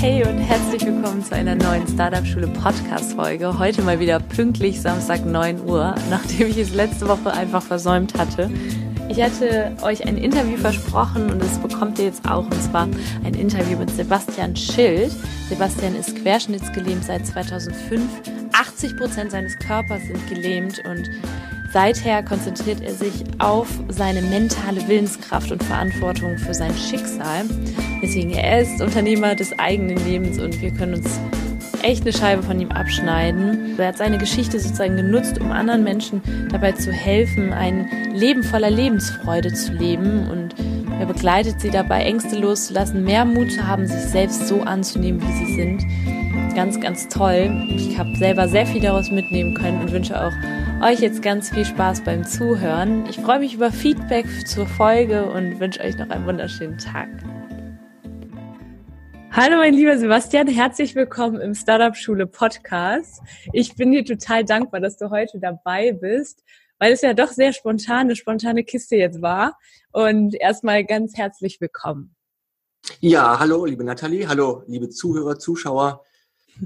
Hey 0.00 0.24
und 0.24 0.38
herzlich 0.38 0.86
willkommen 0.86 1.22
zu 1.22 1.34
einer 1.34 1.54
neuen 1.54 1.86
Startup 1.86 2.26
Schule 2.26 2.46
Podcast 2.46 3.12
Folge. 3.12 3.58
Heute 3.58 3.82
mal 3.82 4.00
wieder 4.00 4.18
pünktlich 4.18 4.80
Samstag 4.80 5.26
9 5.26 5.60
Uhr, 5.66 5.94
nachdem 6.08 6.48
ich 6.48 6.56
es 6.56 6.72
letzte 6.72 7.06
Woche 7.06 7.30
einfach 7.30 7.62
versäumt 7.62 8.14
hatte. 8.18 8.50
Ich 9.10 9.20
hatte 9.20 9.76
euch 9.82 10.06
ein 10.06 10.16
Interview 10.16 10.56
versprochen 10.56 11.28
und 11.28 11.42
das 11.42 11.58
bekommt 11.58 11.98
ihr 11.98 12.06
jetzt 12.06 12.26
auch, 12.26 12.44
und 12.44 12.62
zwar 12.62 12.88
ein 13.24 13.34
Interview 13.34 13.76
mit 13.76 13.90
Sebastian 13.90 14.56
Schild. 14.56 15.12
Sebastian 15.50 15.94
ist 15.94 16.16
querschnittsgelähmt 16.16 17.04
seit 17.04 17.26
2005. 17.26 18.00
80 18.54 18.96
Prozent 18.96 19.32
seines 19.32 19.58
Körpers 19.58 20.00
sind 20.06 20.26
gelähmt 20.30 20.82
und 20.86 21.10
Seither 21.72 22.24
konzentriert 22.24 22.80
er 22.80 22.92
sich 22.92 23.24
auf 23.38 23.68
seine 23.88 24.22
mentale 24.22 24.86
Willenskraft 24.88 25.52
und 25.52 25.62
Verantwortung 25.62 26.36
für 26.36 26.52
sein 26.52 26.74
Schicksal. 26.76 27.44
Deswegen, 28.02 28.30
er 28.30 28.62
ist 28.62 28.80
Unternehmer 28.80 29.36
des 29.36 29.56
eigenen 29.56 29.96
Lebens 30.04 30.40
und 30.40 30.60
wir 30.60 30.72
können 30.72 30.94
uns 30.94 31.20
echt 31.82 32.02
eine 32.02 32.12
Scheibe 32.12 32.42
von 32.42 32.60
ihm 32.60 32.72
abschneiden. 32.72 33.78
Er 33.78 33.88
hat 33.88 33.98
seine 33.98 34.18
Geschichte 34.18 34.58
sozusagen 34.58 34.96
genutzt, 34.96 35.40
um 35.40 35.52
anderen 35.52 35.84
Menschen 35.84 36.22
dabei 36.50 36.72
zu 36.72 36.90
helfen, 36.90 37.52
ein 37.52 37.88
Leben 38.12 38.42
voller 38.42 38.70
Lebensfreude 38.70 39.52
zu 39.52 39.72
leben 39.72 40.28
und 40.28 40.56
er 40.98 41.06
begleitet 41.06 41.60
sie 41.60 41.70
dabei, 41.70 42.02
Ängste 42.02 42.36
loszulassen, 42.36 43.04
mehr 43.04 43.24
Mut 43.24 43.52
zu 43.52 43.66
haben, 43.66 43.86
sich 43.86 44.10
selbst 44.10 44.48
so 44.48 44.62
anzunehmen, 44.62 45.22
wie 45.22 45.46
sie 45.46 45.54
sind. 45.54 45.86
Ganz, 46.54 46.80
ganz 46.80 47.08
toll. 47.08 47.66
Ich 47.76 47.96
habe 47.96 48.14
selber 48.16 48.48
sehr 48.48 48.66
viel 48.66 48.82
daraus 48.82 49.10
mitnehmen 49.10 49.54
können 49.54 49.80
und 49.80 49.92
wünsche 49.92 50.20
auch 50.20 50.32
euch 50.82 51.00
jetzt 51.00 51.20
ganz 51.20 51.50
viel 51.50 51.66
Spaß 51.66 52.04
beim 52.04 52.24
Zuhören. 52.24 53.04
Ich 53.06 53.18
freue 53.18 53.40
mich 53.40 53.52
über 53.52 53.70
Feedback 53.70 54.26
zur 54.46 54.66
Folge 54.66 55.26
und 55.26 55.60
wünsche 55.60 55.80
euch 55.80 55.98
noch 55.98 56.08
einen 56.08 56.26
wunderschönen 56.26 56.78
Tag. 56.78 57.08
Hallo 59.30 59.56
mein 59.56 59.74
lieber 59.74 59.98
Sebastian, 59.98 60.48
herzlich 60.48 60.94
willkommen 60.94 61.38
im 61.38 61.54
Startup 61.54 61.94
Schule 61.94 62.26
Podcast. 62.26 63.20
Ich 63.52 63.76
bin 63.76 63.92
dir 63.92 64.06
total 64.06 64.42
dankbar, 64.42 64.80
dass 64.80 64.96
du 64.96 65.10
heute 65.10 65.38
dabei 65.38 65.92
bist, 65.92 66.42
weil 66.78 66.94
es 66.94 67.02
ja 67.02 67.12
doch 67.12 67.28
sehr 67.28 67.52
spontan, 67.52 68.06
eine 68.06 68.16
spontane 68.16 68.64
Kiste 68.64 68.96
jetzt 68.96 69.20
war. 69.20 69.58
Und 69.92 70.34
erstmal 70.34 70.84
ganz 70.84 71.14
herzlich 71.14 71.60
willkommen. 71.60 72.16
Ja, 73.00 73.38
hallo 73.38 73.66
liebe 73.66 73.84
Nathalie, 73.84 74.26
hallo 74.26 74.62
liebe 74.66 74.88
Zuhörer, 74.88 75.38
Zuschauer 75.38 76.04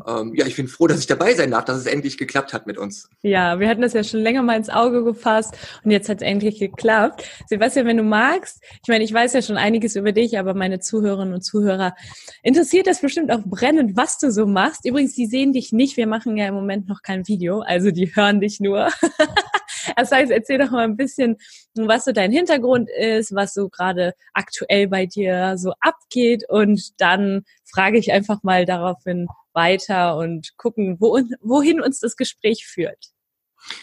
ähm, 0.07 0.35
ja, 0.35 0.47
ich 0.47 0.57
bin 0.57 0.69
froh, 0.69 0.87
dass 0.87 1.01
ich 1.01 1.07
dabei 1.07 1.35
sein 1.35 1.51
darf, 1.51 1.65
dass 1.65 1.79
es 1.79 1.87
endlich 1.87 2.19
geklappt 2.19 2.53
hat 2.53 2.67
mit 2.67 2.79
uns. 2.79 3.09
Ja, 3.23 3.61
wir 3.61 3.69
hatten 3.69 3.83
das 3.83 3.93
ja 3.93 4.05
schon 4.05 4.21
länger 4.21 4.43
mal 4.43 4.57
ins 4.57 4.71
Auge 4.71 5.05
gefasst 5.05 5.57
und 5.85 5.91
jetzt 5.91 6.09
hat 6.09 6.19
es 6.19 6.23
endlich 6.23 6.59
geklappt. 6.59 7.25
Sebastian, 7.49 7.87
wenn 7.87 7.97
du 7.97 8.03
magst, 8.03 8.63
ich 8.83 8.89
meine, 8.89 9.05
ich 9.05 9.13
weiß 9.13 9.33
ja 9.33 9.43
schon 9.43 9.57
einiges 9.57 9.97
über 9.97 10.13
dich, 10.13 10.39
aber 10.39 10.55
meine 10.55 10.81
Zuhörerinnen 10.81 11.35
und 11.35 11.43
Zuhörer 11.43 11.95
interessiert 12.43 12.87
das 12.87 13.01
bestimmt 13.01 13.31
auch 13.31 13.43
brennend, 13.45 13.97
was 13.97 14.19
du 14.19 14.31
so 14.31 14.47
machst. 14.47 14.87
Übrigens, 14.87 15.15
die 15.15 15.27
sehen 15.27 15.53
dich 15.53 15.73
nicht, 15.73 15.97
wir 15.97 16.07
machen 16.07 16.37
ja 16.37 16.49
im 16.49 16.55
Moment 16.55 16.89
noch 16.89 17.03
kein 17.03 17.27
Video, 17.29 17.61
also 17.61 17.91
die 17.91 18.15
hören 18.15 18.41
dich 18.41 18.61
nur. 18.61 18.89
das 19.97 20.11
heißt, 20.11 20.31
erzähl 20.31 20.59
doch 20.59 20.71
mal 20.71 20.85
ein 20.85 20.97
bisschen, 20.97 21.37
was 21.75 22.05
so 22.05 22.13
dein 22.13 22.33
Hintergrund 22.33 22.89
ist, 22.91 23.35
was 23.35 23.55
so 23.55 23.69
gerade 23.69 24.15
aktuell 24.33 24.89
bei 24.89 25.07
dir 25.07 25.57
so 25.57 25.73
abgeht 25.81 26.45
und 26.49 27.01
dann 27.01 27.45
frage 27.65 27.99
ich 27.99 28.13
einfach 28.13 28.43
mal 28.43 28.65
daraufhin, 28.65 29.27
weiter 29.55 30.17
und 30.17 30.57
gucken, 30.57 30.97
wo, 31.01 31.21
wohin 31.41 31.81
uns 31.81 32.01
das 32.01 32.17
Gespräch 32.17 32.67
führt. 32.67 33.13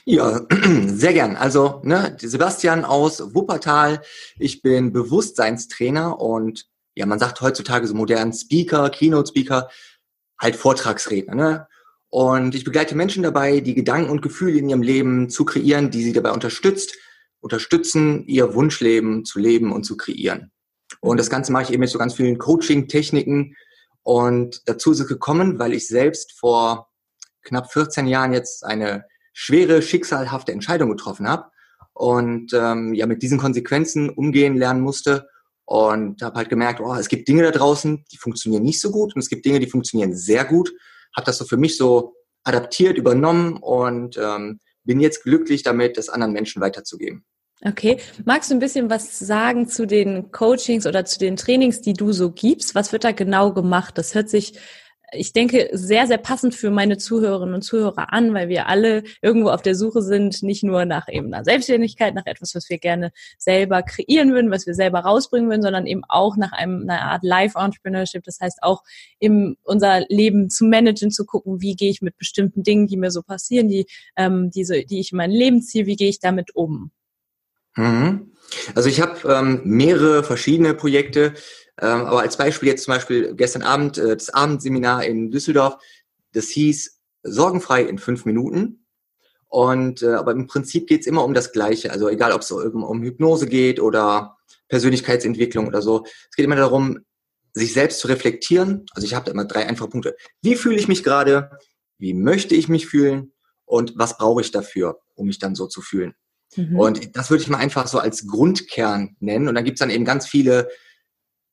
Ja, 0.06 0.42
sehr 0.86 1.14
gern. 1.14 1.36
Also, 1.36 1.82
ne, 1.84 2.16
Sebastian 2.20 2.86
aus 2.86 3.34
Wuppertal. 3.34 4.02
Ich 4.38 4.62
bin 4.62 4.94
Bewusstseinstrainer 4.94 6.20
und 6.20 6.68
ja, 6.94 7.06
man 7.06 7.20
sagt 7.20 7.42
heutzutage 7.42 7.88
so 7.88 7.96
modernen 7.96 8.34
Speaker, 8.34 8.90
Keynote-Speaker, 8.90 9.70
halt 10.40 10.56
Vortragsredner, 10.56 11.36
ne? 11.36 11.68
Und 12.10 12.56
ich 12.56 12.66
begleite 12.66 12.94
Menschen 12.94 13.24
dabei, 13.24 13.62
die 13.62 13.74
Gedanken 13.74 14.10
und 14.10 14.22
Gefühle 14.22 14.60
in 14.60 14.68
ihrem 14.68 14.82
Leben 14.82 15.30
zu 15.30 15.46
kreieren, 15.46 15.92
die 15.92 16.04
sie 16.04 16.12
dabei 16.12 16.32
unterstützt, 16.32 16.98
unterstützen, 17.40 18.26
ihr 18.28 18.54
Wunschleben 18.54 19.24
zu 19.24 19.40
leben 19.40 19.72
und 19.72 19.86
zu 19.86 19.96
kreieren. 19.96 20.52
Und 21.00 21.18
das 21.18 21.30
Ganze 21.30 21.54
mache 21.54 21.64
ich 21.64 21.70
eben 21.72 21.80
mit 21.80 21.90
so 21.90 21.98
ganz 21.98 22.16
vielen 22.16 22.38
Coaching-Techniken, 22.38 23.56
und 24.04 24.62
dazu 24.68 24.92
ist 24.92 25.00
es 25.00 25.08
gekommen, 25.08 25.60
weil 25.60 25.74
ich 25.74 25.88
selbst 25.88 26.34
vor 26.40 26.90
knapp 27.44 27.72
14 27.72 28.08
Jahren 28.08 28.34
jetzt 28.34 28.66
eine 28.66 29.06
schwere, 29.34 29.82
schicksalhafte 29.82 30.52
Entscheidung 30.52 30.90
getroffen 30.90 31.28
habe 31.28 31.52
und 31.94 32.54
ähm, 32.54 32.94
ja 32.94 33.06
mit 33.06 33.22
diesen 33.22 33.40
Konsequenzen 33.40 34.10
umgehen 34.10 34.58
lernen 34.58 34.82
musste 34.82 35.28
und 35.66 36.22
habe 36.22 36.36
halt 36.36 36.50
gemerkt, 36.50 36.82
oh, 36.82 36.94
es 36.96 37.08
gibt 37.08 37.28
Dinge 37.28 37.44
da 37.44 37.52
draußen, 37.52 38.04
die 38.12 38.18
funktionieren 38.18 38.64
nicht 38.64 38.82
so 38.82 38.92
gut 38.92 39.16
und 39.16 39.22
es 39.22 39.30
gibt 39.30 39.46
Dinge, 39.46 39.60
die 39.60 39.70
funktionieren 39.70 40.16
sehr 40.16 40.46
gut. 40.46 40.74
Habe 41.16 41.26
das 41.26 41.38
so 41.38 41.46
für 41.46 41.58
mich 41.58 41.78
so 41.78 42.16
adaptiert, 42.44 42.98
übernommen 42.98 43.58
und 43.58 44.18
ähm, 44.18 44.60
bin 44.84 45.00
jetzt 45.00 45.24
glücklich 45.24 45.64
damit, 45.64 45.98
das 45.98 46.10
anderen 46.10 46.34
Menschen 46.34 46.62
weiterzugeben. 46.62 47.24
Okay. 47.64 47.98
Magst 48.26 48.50
du 48.50 48.56
ein 48.56 48.60
bisschen 48.60 48.90
was 48.90 49.20
sagen 49.20 49.68
zu 49.68 49.86
den 49.86 50.32
Coachings 50.32 50.88
oder 50.88 51.06
zu 51.06 51.20
den 51.20 51.36
Trainings, 51.36 51.82
die 51.82 51.94
du 51.94 52.12
so 52.12 52.32
gibst? 52.32 52.74
Was 52.74 52.92
wird 52.92 53.04
da 53.04 53.12
genau 53.12 53.54
gemacht? 53.54 54.00
Das 54.00 54.16
hört 54.16 54.30
sich, 54.30 54.54
ich 55.14 55.32
denke, 55.34 55.70
sehr, 55.74 56.08
sehr 56.08 56.18
passend 56.18 56.56
für 56.56 56.72
meine 56.72 56.98
Zuhörerinnen 56.98 57.54
und 57.54 57.62
Zuhörer 57.62 58.14
an, 58.14 58.34
weil 58.34 58.50
wir 58.50 58.68
alle 58.68 59.04
irgendwo 59.22 59.50
auf 59.50 59.62
der 59.62 59.76
Suche 59.76 60.02
sind, 60.02 60.42
nicht 60.42 60.64
nur 60.64 60.86
nach 60.86 61.08
eben 61.08 61.32
einer 61.32 61.44
Selbstständigkeit, 61.44 62.16
nach 62.16 62.26
etwas, 62.26 62.56
was 62.56 62.68
wir 62.68 62.80
gerne 62.80 63.12
selber 63.38 63.84
kreieren 63.84 64.34
würden, 64.34 64.50
was 64.50 64.66
wir 64.66 64.74
selber 64.74 65.02
rausbringen 65.02 65.48
würden, 65.48 65.62
sondern 65.62 65.86
eben 65.86 66.02
auch 66.08 66.38
nach 66.38 66.54
einem, 66.54 66.90
einer 66.90 67.02
Art 67.02 67.24
Life-Entrepreneurship. 67.24 68.24
Das 68.24 68.40
heißt 68.40 68.64
auch, 68.64 68.82
eben 69.20 69.56
unser 69.62 70.04
Leben 70.10 70.50
zu 70.50 70.66
managen, 70.66 71.12
zu 71.12 71.26
gucken, 71.26 71.62
wie 71.62 71.76
gehe 71.76 71.92
ich 71.92 72.02
mit 72.02 72.18
bestimmten 72.18 72.64
Dingen, 72.64 72.88
die 72.88 72.98
mir 72.98 73.12
so 73.12 73.22
passieren, 73.22 73.70
die, 73.70 73.86
ähm, 74.16 74.50
die, 74.50 74.66
so, 74.66 74.74
die 74.74 75.00
ich 75.00 75.12
in 75.12 75.18
meinem 75.18 75.36
Leben 75.36 75.62
ziehe, 75.62 75.86
wie 75.86 75.96
gehe 75.96 76.10
ich 76.10 76.20
damit 76.20 76.56
um? 76.56 76.92
Mhm. 77.76 78.32
Also 78.76 78.90
ich 78.90 79.02
habe 79.02 79.32
ähm, 79.32 79.62
mehrere 79.64 80.24
verschiedene 80.24 80.74
Projekte, 80.74 81.34
ähm, 81.80 82.02
aber 82.06 82.22
als 82.22 82.38
Beispiel 82.38 82.70
jetzt 82.70 82.84
zum 82.84 82.94
Beispiel 82.94 83.34
gestern 83.36 83.62
Abend 83.62 83.98
äh, 83.98 84.16
das 84.16 84.30
Abendseminar 84.30 85.06
in 85.06 85.32
Düsseldorf, 85.32 85.78
das 86.34 86.48
hieß 86.50 87.00
Sorgenfrei 87.24 87.84
in 87.84 87.98
fünf 87.98 88.26
Minuten. 88.26 88.86
Und 89.48 90.02
äh, 90.02 90.14
aber 90.14 90.32
im 90.32 90.48
Prinzip 90.48 90.88
geht's 90.88 91.08
immer 91.08 91.26
um 91.26 91.34
das 91.34 91.52
Gleiche. 91.52 91.92
Also 91.92 92.08
egal, 92.08 92.32
ob 92.32 92.42
es 92.42 92.52
um, 92.52 92.84
um 92.84 93.04
Hypnose 93.04 93.48
geht 93.48 93.80
oder 93.82 94.38
Persönlichkeitsentwicklung 94.70 95.68
oder 95.68 95.82
so. 95.82 96.06
Es 96.30 96.36
geht 96.38 96.46
immer 96.46 96.56
darum, 96.56 97.00
sich 97.54 97.74
selbst 97.74 98.00
zu 98.00 98.08
reflektieren. 98.08 98.86
Also 98.94 99.06
ich 99.06 99.14
habe 99.14 99.26
da 99.26 99.32
immer 99.32 99.44
drei 99.44 99.68
einfache 99.68 99.90
Punkte. 99.90 100.16
Wie 100.42 100.56
fühle 100.56 100.78
ich 100.78 100.88
mich 100.88 101.04
gerade? 101.04 101.52
Wie 101.98 102.14
möchte 102.14 102.56
ich 102.56 102.70
mich 102.70 102.88
fühlen? 102.88 103.34
Und 103.66 103.94
was 103.98 104.18
brauche 104.18 104.42
ich 104.42 104.52
dafür, 104.52 105.02
um 105.16 105.28
mich 105.28 105.40
dann 105.40 105.56
so 105.56 105.68
zu 105.68 105.82
fühlen? 105.82 106.16
Mhm. 106.56 106.80
Und 106.80 107.16
das 107.16 107.30
würde 107.30 107.44
ich 107.44 107.50
mal 107.50 107.58
einfach 107.58 107.88
so 107.88 108.00
als 108.00 108.28
Grundkern 108.28 109.16
nennen. 109.20 109.48
Und 109.48 109.56
dann 109.56 109.64
gibt's 109.64 109.80
dann 109.80 109.90
eben 109.90 110.06
ganz 110.06 110.28
viele 110.28 110.70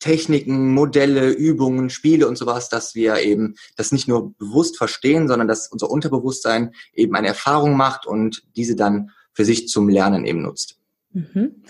Techniken, 0.00 0.72
Modelle, 0.72 1.30
Übungen, 1.30 1.90
Spiele 1.90 2.28
und 2.28 2.38
sowas, 2.38 2.68
dass 2.68 2.94
wir 2.94 3.20
eben 3.20 3.54
das 3.76 3.90
nicht 3.90 4.06
nur 4.06 4.32
bewusst 4.34 4.76
verstehen, 4.76 5.26
sondern 5.26 5.48
dass 5.48 5.68
unser 5.68 5.90
Unterbewusstsein 5.90 6.72
eben 6.92 7.16
eine 7.16 7.28
Erfahrung 7.28 7.76
macht 7.76 8.06
und 8.06 8.42
diese 8.56 8.76
dann 8.76 9.10
für 9.32 9.44
sich 9.44 9.68
zum 9.68 9.88
Lernen 9.88 10.24
eben 10.24 10.42
nutzt. 10.42 10.78
Mhm. 11.12 11.62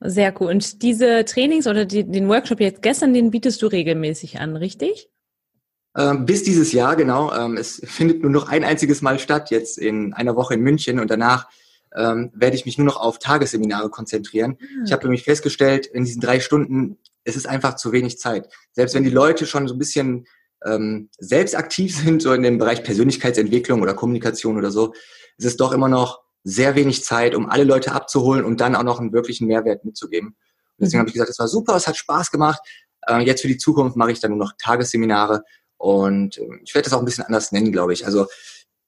Sehr 0.00 0.32
cool. 0.40 0.48
Und 0.48 0.82
diese 0.82 1.24
Trainings 1.24 1.66
oder 1.66 1.84
die, 1.84 2.04
den 2.04 2.28
Workshop 2.28 2.60
jetzt 2.60 2.82
gestern, 2.82 3.14
den 3.14 3.30
bietest 3.30 3.60
du 3.62 3.66
regelmäßig 3.66 4.38
an, 4.38 4.56
richtig? 4.56 5.08
Ähm, 5.96 6.26
bis 6.26 6.44
dieses 6.44 6.72
Jahr, 6.72 6.94
genau. 6.94 7.32
Ähm, 7.34 7.56
es 7.56 7.80
findet 7.84 8.22
nur 8.22 8.30
noch 8.30 8.48
ein 8.48 8.64
einziges 8.64 9.02
Mal 9.02 9.18
statt, 9.18 9.50
jetzt 9.50 9.78
in 9.78 10.14
einer 10.14 10.36
Woche 10.36 10.54
in 10.54 10.60
München 10.60 11.00
und 11.00 11.10
danach 11.10 11.48
ähm, 11.96 12.30
werde 12.34 12.56
ich 12.56 12.66
mich 12.66 12.78
nur 12.78 12.86
noch 12.86 12.96
auf 12.96 13.18
Tagesseminare 13.18 13.90
konzentrieren. 13.90 14.58
Mhm. 14.60 14.84
Ich 14.84 14.92
habe 14.92 15.04
nämlich 15.04 15.24
festgestellt, 15.24 15.86
in 15.86 16.04
diesen 16.04 16.20
drei 16.20 16.40
Stunden, 16.40 16.98
es 17.24 17.36
ist 17.36 17.46
einfach 17.46 17.76
zu 17.76 17.92
wenig 17.92 18.18
Zeit. 18.18 18.48
Selbst 18.72 18.94
wenn 18.94 19.04
die 19.04 19.10
Leute 19.10 19.46
schon 19.46 19.68
so 19.68 19.74
ein 19.74 19.78
bisschen 19.78 20.26
ähm, 20.64 21.10
selbst 21.18 21.56
aktiv 21.56 21.96
sind, 22.04 22.22
so 22.22 22.32
in 22.32 22.42
dem 22.42 22.58
Bereich 22.58 22.82
Persönlichkeitsentwicklung 22.82 23.82
oder 23.82 23.94
Kommunikation 23.94 24.56
oder 24.56 24.70
so, 24.70 24.94
ist 25.36 25.46
es 25.46 25.56
doch 25.56 25.72
immer 25.72 25.88
noch 25.88 26.22
sehr 26.44 26.74
wenig 26.74 27.04
Zeit, 27.04 27.34
um 27.34 27.48
alle 27.48 27.64
Leute 27.64 27.92
abzuholen 27.92 28.44
und 28.44 28.60
dann 28.60 28.74
auch 28.74 28.82
noch 28.82 29.00
einen 29.00 29.12
wirklichen 29.12 29.46
Mehrwert 29.46 29.84
mitzugeben. 29.84 30.28
Und 30.28 30.36
deswegen 30.80 30.98
mhm. 30.98 31.00
habe 31.00 31.08
ich 31.08 31.14
gesagt, 31.14 31.30
es 31.30 31.38
war 31.38 31.48
super, 31.48 31.76
es 31.76 31.86
hat 31.86 31.96
Spaß 31.96 32.30
gemacht. 32.30 32.60
Äh, 33.06 33.20
jetzt 33.20 33.42
für 33.42 33.48
die 33.48 33.58
Zukunft 33.58 33.96
mache 33.96 34.12
ich 34.12 34.20
dann 34.20 34.30
nur 34.30 34.38
noch 34.38 34.52
Tagesseminare 34.58 35.42
und 35.78 36.38
äh, 36.38 36.48
ich 36.62 36.74
werde 36.74 36.84
das 36.88 36.92
auch 36.92 37.00
ein 37.00 37.04
bisschen 37.04 37.24
anders 37.24 37.52
nennen, 37.52 37.72
glaube 37.72 37.92
ich. 37.92 38.04
Also 38.04 38.26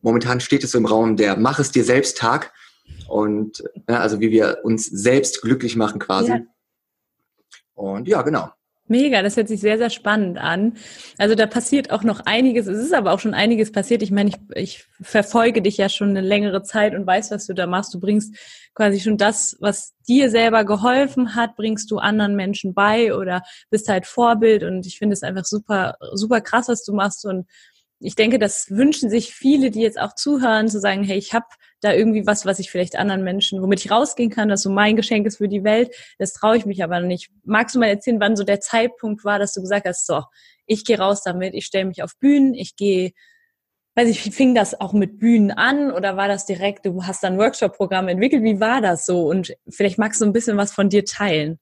momentan 0.00 0.40
steht 0.40 0.64
es 0.64 0.72
so 0.72 0.78
im 0.78 0.86
Raum 0.86 1.16
der 1.16 1.36
Mach 1.36 1.58
es 1.58 1.70
dir 1.70 1.84
selbst 1.84 2.18
Tag. 2.18 2.52
Und 3.10 3.58
ja, 3.58 3.94
ne, 3.94 4.00
also 4.00 4.20
wie 4.20 4.30
wir 4.30 4.60
uns 4.62 4.86
selbst 4.86 5.42
glücklich 5.42 5.76
machen 5.76 5.98
quasi. 5.98 6.30
Ja. 6.30 6.40
Und 7.74 8.06
ja, 8.06 8.22
genau. 8.22 8.50
Mega, 8.86 9.22
das 9.22 9.36
hört 9.36 9.48
sich 9.48 9.60
sehr, 9.60 9.78
sehr 9.78 9.90
spannend 9.90 10.38
an. 10.38 10.76
Also 11.16 11.36
da 11.36 11.46
passiert 11.46 11.92
auch 11.92 12.02
noch 12.02 12.20
einiges. 12.26 12.66
Es 12.66 12.78
ist 12.78 12.94
aber 12.94 13.12
auch 13.12 13.20
schon 13.20 13.34
einiges 13.34 13.70
passiert. 13.70 14.02
Ich 14.02 14.10
meine, 14.10 14.30
ich, 14.30 14.36
ich 14.54 14.84
verfolge 15.00 15.62
dich 15.62 15.76
ja 15.76 15.88
schon 15.88 16.10
eine 16.10 16.20
längere 16.20 16.62
Zeit 16.62 16.94
und 16.94 17.06
weiß, 17.06 17.30
was 17.30 17.46
du 17.46 17.54
da 17.54 17.68
machst. 17.68 17.94
Du 17.94 18.00
bringst 18.00 18.34
quasi 18.74 18.98
schon 18.98 19.16
das, 19.16 19.56
was 19.60 19.94
dir 20.08 20.28
selber 20.28 20.64
geholfen 20.64 21.36
hat, 21.36 21.56
bringst 21.56 21.90
du 21.92 21.98
anderen 21.98 22.34
Menschen 22.34 22.74
bei 22.74 23.14
oder 23.14 23.42
bist 23.70 23.88
halt 23.88 24.06
Vorbild. 24.06 24.64
Und 24.64 24.86
ich 24.86 24.98
finde 24.98 25.14
es 25.14 25.22
einfach 25.22 25.44
super, 25.44 25.96
super 26.12 26.40
krass, 26.40 26.68
was 26.68 26.84
du 26.84 26.92
machst. 26.92 27.24
Und 27.24 27.46
ich 28.00 28.14
denke, 28.14 28.38
das 28.38 28.70
wünschen 28.70 29.10
sich 29.10 29.34
viele, 29.34 29.70
die 29.70 29.82
jetzt 29.82 30.00
auch 30.00 30.14
zuhören, 30.14 30.68
zu 30.68 30.80
sagen, 30.80 31.04
hey, 31.04 31.18
ich 31.18 31.34
habe 31.34 31.46
da 31.82 31.92
irgendwie 31.92 32.26
was, 32.26 32.46
was 32.46 32.58
ich 32.58 32.70
vielleicht 32.70 32.96
anderen 32.96 33.22
Menschen, 33.22 33.60
womit 33.60 33.84
ich 33.84 33.90
rausgehen 33.90 34.30
kann, 34.30 34.48
dass 34.48 34.62
so 34.62 34.70
mein 34.70 34.96
Geschenk 34.96 35.26
ist 35.26 35.36
für 35.36 35.48
die 35.48 35.64
Welt. 35.64 35.94
Das 36.18 36.32
traue 36.32 36.56
ich 36.56 36.64
mich 36.64 36.82
aber 36.82 37.00
nicht. 37.00 37.30
Magst 37.44 37.74
du 37.74 37.78
mal 37.78 37.86
erzählen, 37.86 38.20
wann 38.20 38.36
so 38.36 38.44
der 38.44 38.60
Zeitpunkt 38.60 39.24
war, 39.24 39.38
dass 39.38 39.52
du 39.52 39.60
gesagt 39.60 39.86
hast, 39.86 40.06
so, 40.06 40.22
ich 40.66 40.84
gehe 40.84 40.98
raus 40.98 41.22
damit, 41.22 41.54
ich 41.54 41.66
stelle 41.66 41.84
mich 41.84 42.02
auf 42.02 42.16
Bühnen, 42.18 42.54
ich 42.54 42.74
gehe, 42.74 43.12
weiß 43.96 44.08
ich, 44.08 44.22
fing 44.22 44.54
das 44.54 44.80
auch 44.80 44.94
mit 44.94 45.18
Bühnen 45.18 45.50
an 45.50 45.92
oder 45.92 46.16
war 46.16 46.28
das 46.28 46.46
direkt, 46.46 46.86
du 46.86 47.04
hast 47.04 47.22
dann 47.22 47.38
Workshop-Programm 47.38 48.08
entwickelt, 48.08 48.42
wie 48.42 48.60
war 48.60 48.80
das 48.80 49.04
so? 49.04 49.26
Und 49.28 49.54
vielleicht 49.68 49.98
magst 49.98 50.22
du 50.22 50.24
ein 50.24 50.32
bisschen 50.32 50.56
was 50.56 50.72
von 50.72 50.88
dir 50.88 51.04
teilen. 51.04 51.58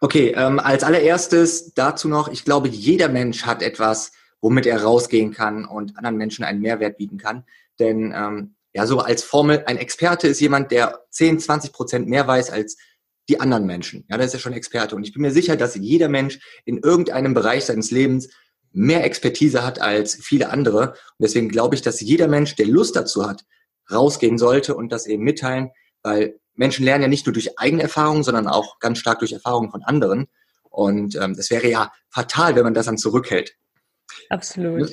Okay, 0.00 0.34
ähm, 0.36 0.58
als 0.58 0.84
allererstes 0.84 1.72
dazu 1.72 2.08
noch, 2.08 2.28
ich 2.28 2.44
glaube, 2.44 2.68
jeder 2.68 3.08
Mensch 3.08 3.44
hat 3.44 3.62
etwas, 3.62 4.12
womit 4.44 4.66
er 4.66 4.82
rausgehen 4.82 5.32
kann 5.32 5.64
und 5.64 5.96
anderen 5.96 6.18
Menschen 6.18 6.44
einen 6.44 6.60
Mehrwert 6.60 6.98
bieten 6.98 7.16
kann. 7.16 7.44
Denn 7.78 8.12
ähm, 8.14 8.56
ja, 8.74 8.86
so 8.86 8.98
als 8.98 9.22
Formel, 9.22 9.64
ein 9.64 9.78
Experte 9.78 10.28
ist 10.28 10.38
jemand, 10.38 10.70
der 10.70 11.00
10, 11.12 11.40
20 11.40 11.72
Prozent 11.72 12.08
mehr 12.08 12.26
weiß 12.26 12.50
als 12.50 12.76
die 13.30 13.40
anderen 13.40 13.64
Menschen. 13.64 14.04
Ja, 14.10 14.18
das 14.18 14.26
ist 14.26 14.32
ja 14.34 14.38
schon 14.40 14.52
Experte. 14.52 14.96
Und 14.96 15.02
ich 15.02 15.14
bin 15.14 15.22
mir 15.22 15.30
sicher, 15.30 15.56
dass 15.56 15.76
jeder 15.76 16.10
Mensch 16.10 16.40
in 16.66 16.76
irgendeinem 16.76 17.32
Bereich 17.32 17.64
seines 17.64 17.90
Lebens 17.90 18.28
mehr 18.70 19.02
Expertise 19.04 19.64
hat 19.64 19.80
als 19.80 20.16
viele 20.16 20.50
andere. 20.50 20.90
Und 20.90 21.22
deswegen 21.22 21.48
glaube 21.48 21.74
ich, 21.74 21.80
dass 21.80 22.02
jeder 22.02 22.28
Mensch, 22.28 22.54
der 22.54 22.66
Lust 22.66 22.96
dazu 22.96 23.26
hat, 23.26 23.46
rausgehen 23.90 24.36
sollte 24.36 24.74
und 24.74 24.92
das 24.92 25.06
eben 25.06 25.24
mitteilen, 25.24 25.70
weil 26.02 26.38
Menschen 26.52 26.84
lernen 26.84 27.02
ja 27.02 27.08
nicht 27.08 27.24
nur 27.24 27.32
durch 27.32 27.58
eigene 27.58 27.84
Erfahrungen, 27.84 28.24
sondern 28.24 28.46
auch 28.46 28.78
ganz 28.78 28.98
stark 28.98 29.20
durch 29.20 29.32
Erfahrungen 29.32 29.70
von 29.70 29.82
anderen. 29.84 30.26
Und 30.64 31.16
ähm, 31.16 31.34
wäre 31.48 31.70
ja 31.70 31.92
fatal, 32.10 32.56
wenn 32.56 32.64
man 32.64 32.74
das 32.74 32.84
dann 32.84 32.98
zurückhält. 32.98 33.56
Absolut. 34.30 34.92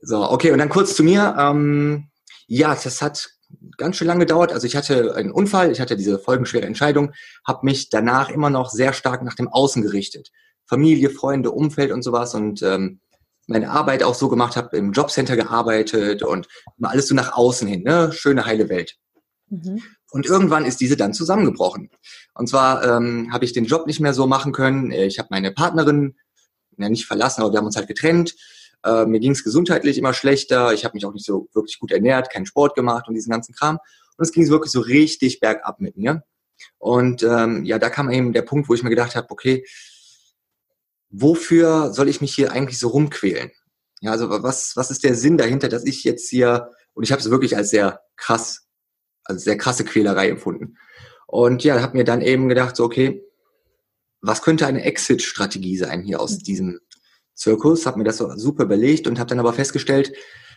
So, 0.00 0.30
okay, 0.30 0.52
und 0.52 0.58
dann 0.58 0.68
kurz 0.68 0.94
zu 0.94 1.02
mir. 1.02 1.34
Ähm, 1.38 2.08
ja, 2.46 2.74
das 2.74 3.02
hat 3.02 3.30
ganz 3.76 3.96
schön 3.96 4.06
lange 4.06 4.20
gedauert. 4.20 4.52
Also 4.52 4.66
ich 4.66 4.76
hatte 4.76 5.14
einen 5.14 5.30
Unfall, 5.30 5.70
ich 5.72 5.80
hatte 5.80 5.96
diese 5.96 6.18
folgenschwere 6.18 6.66
Entscheidung, 6.66 7.12
habe 7.46 7.64
mich 7.64 7.90
danach 7.90 8.30
immer 8.30 8.50
noch 8.50 8.70
sehr 8.70 8.92
stark 8.92 9.22
nach 9.22 9.34
dem 9.34 9.48
Außen 9.48 9.82
gerichtet. 9.82 10.30
Familie, 10.66 11.10
Freunde, 11.10 11.50
Umfeld 11.50 11.92
und 11.92 12.02
sowas 12.02 12.34
und 12.34 12.62
ähm, 12.62 13.00
meine 13.46 13.70
Arbeit 13.70 14.02
auch 14.02 14.14
so 14.14 14.28
gemacht, 14.28 14.56
habe 14.56 14.76
im 14.76 14.92
Jobcenter 14.92 15.34
gearbeitet 15.34 16.22
und 16.22 16.46
immer 16.76 16.90
alles 16.90 17.08
so 17.08 17.14
nach 17.14 17.32
außen 17.32 17.66
hin, 17.66 17.82
ne? 17.82 18.12
Schöne, 18.12 18.44
heile 18.44 18.68
Welt. 18.68 18.96
Mhm. 19.48 19.82
Und 20.10 20.26
irgendwann 20.26 20.66
ist 20.66 20.80
diese 20.80 20.96
dann 20.96 21.14
zusammengebrochen. 21.14 21.90
Und 22.34 22.48
zwar 22.48 22.84
ähm, 22.84 23.32
habe 23.32 23.46
ich 23.46 23.54
den 23.54 23.64
Job 23.64 23.86
nicht 23.86 24.00
mehr 24.00 24.12
so 24.12 24.26
machen 24.26 24.52
können. 24.52 24.90
Ich 24.90 25.18
habe 25.18 25.28
meine 25.30 25.52
Partnerin 25.52 26.16
ja, 26.82 26.88
nicht 26.88 27.06
verlassen, 27.06 27.42
aber 27.42 27.52
wir 27.52 27.58
haben 27.58 27.66
uns 27.66 27.76
halt 27.76 27.88
getrennt. 27.88 28.34
Äh, 28.84 29.06
mir 29.06 29.20
ging 29.20 29.32
es 29.32 29.44
gesundheitlich 29.44 29.98
immer 29.98 30.14
schlechter. 30.14 30.72
Ich 30.72 30.84
habe 30.84 30.94
mich 30.94 31.04
auch 31.04 31.12
nicht 31.12 31.26
so 31.26 31.48
wirklich 31.52 31.78
gut 31.78 31.90
ernährt, 31.90 32.30
keinen 32.30 32.46
Sport 32.46 32.74
gemacht 32.74 33.08
und 33.08 33.14
diesen 33.14 33.30
ganzen 33.30 33.54
Kram. 33.54 33.78
Und 34.16 34.24
es 34.24 34.32
ging 34.32 34.48
wirklich 34.48 34.72
so 34.72 34.80
richtig 34.80 35.40
bergab 35.40 35.80
mit 35.80 35.96
mir. 35.96 36.22
Und 36.78 37.22
ähm, 37.22 37.64
ja, 37.64 37.78
da 37.78 37.90
kam 37.90 38.10
eben 38.10 38.32
der 38.32 38.42
Punkt, 38.42 38.68
wo 38.68 38.74
ich 38.74 38.82
mir 38.82 38.90
gedacht 38.90 39.16
habe, 39.16 39.30
okay, 39.30 39.64
wofür 41.10 41.92
soll 41.92 42.08
ich 42.08 42.20
mich 42.20 42.34
hier 42.34 42.52
eigentlich 42.52 42.78
so 42.78 42.88
rumquälen? 42.88 43.50
Ja, 44.00 44.12
also 44.12 44.30
was, 44.30 44.76
was 44.76 44.90
ist 44.90 45.04
der 45.04 45.14
Sinn 45.14 45.38
dahinter, 45.38 45.68
dass 45.68 45.84
ich 45.84 46.04
jetzt 46.04 46.28
hier, 46.28 46.70
und 46.94 47.04
ich 47.04 47.12
habe 47.12 47.20
es 47.20 47.30
wirklich 47.30 47.56
als 47.56 47.70
sehr 47.70 48.00
krass, 48.16 48.66
also 49.24 49.40
sehr 49.40 49.56
krasse 49.56 49.84
Quälerei 49.84 50.28
empfunden. 50.28 50.76
Und 51.26 51.64
ja, 51.64 51.80
habe 51.82 51.96
mir 51.96 52.04
dann 52.04 52.22
eben 52.22 52.48
gedacht, 52.48 52.76
so, 52.76 52.84
okay, 52.84 53.24
was 54.20 54.42
könnte 54.42 54.66
eine 54.66 54.82
Exit-Strategie 54.82 55.76
sein 55.76 56.02
hier 56.02 56.20
aus 56.20 56.38
diesem 56.38 56.80
Zirkus, 57.34 57.86
habe 57.86 57.98
mir 57.98 58.04
das 58.04 58.16
so 58.16 58.30
super 58.36 58.64
überlegt 58.64 59.06
und 59.06 59.18
habe 59.18 59.28
dann 59.28 59.38
aber 59.38 59.52
festgestellt, 59.52 60.12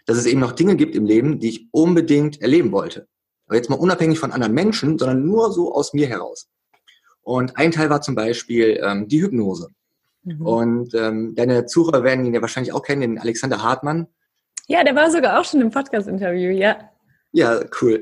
dass 0.05 0.17
es 0.17 0.25
eben 0.25 0.39
noch 0.39 0.51
Dinge 0.51 0.75
gibt 0.75 0.95
im 0.95 1.05
Leben, 1.05 1.39
die 1.39 1.49
ich 1.49 1.67
unbedingt 1.71 2.41
erleben 2.41 2.71
wollte. 2.71 3.07
Aber 3.45 3.55
jetzt 3.55 3.69
mal 3.69 3.75
unabhängig 3.75 4.19
von 4.19 4.31
anderen 4.31 4.53
Menschen, 4.53 4.97
sondern 4.97 5.25
nur 5.25 5.51
so 5.51 5.73
aus 5.73 5.93
mir 5.93 6.07
heraus. 6.07 6.49
Und 7.21 7.57
ein 7.57 7.71
Teil 7.71 7.89
war 7.89 8.01
zum 8.01 8.15
Beispiel 8.15 8.79
ähm, 8.83 9.07
die 9.07 9.21
Hypnose. 9.21 9.67
Mhm. 10.23 10.41
Und 10.45 10.93
ähm, 10.95 11.35
deine 11.35 11.65
Zuhörer 11.65 12.03
werden 12.03 12.25
ihn 12.25 12.33
ja 12.33 12.41
wahrscheinlich 12.41 12.73
auch 12.73 12.81
kennen, 12.81 13.01
den 13.01 13.19
Alexander 13.19 13.61
Hartmann. 13.61 14.07
Ja, 14.67 14.83
der 14.83 14.95
war 14.95 15.11
sogar 15.11 15.39
auch 15.39 15.45
schon 15.45 15.61
im 15.61 15.69
Podcast-Interview, 15.69 16.51
ja. 16.51 16.89
Ja, 17.31 17.61
cool. 17.81 18.01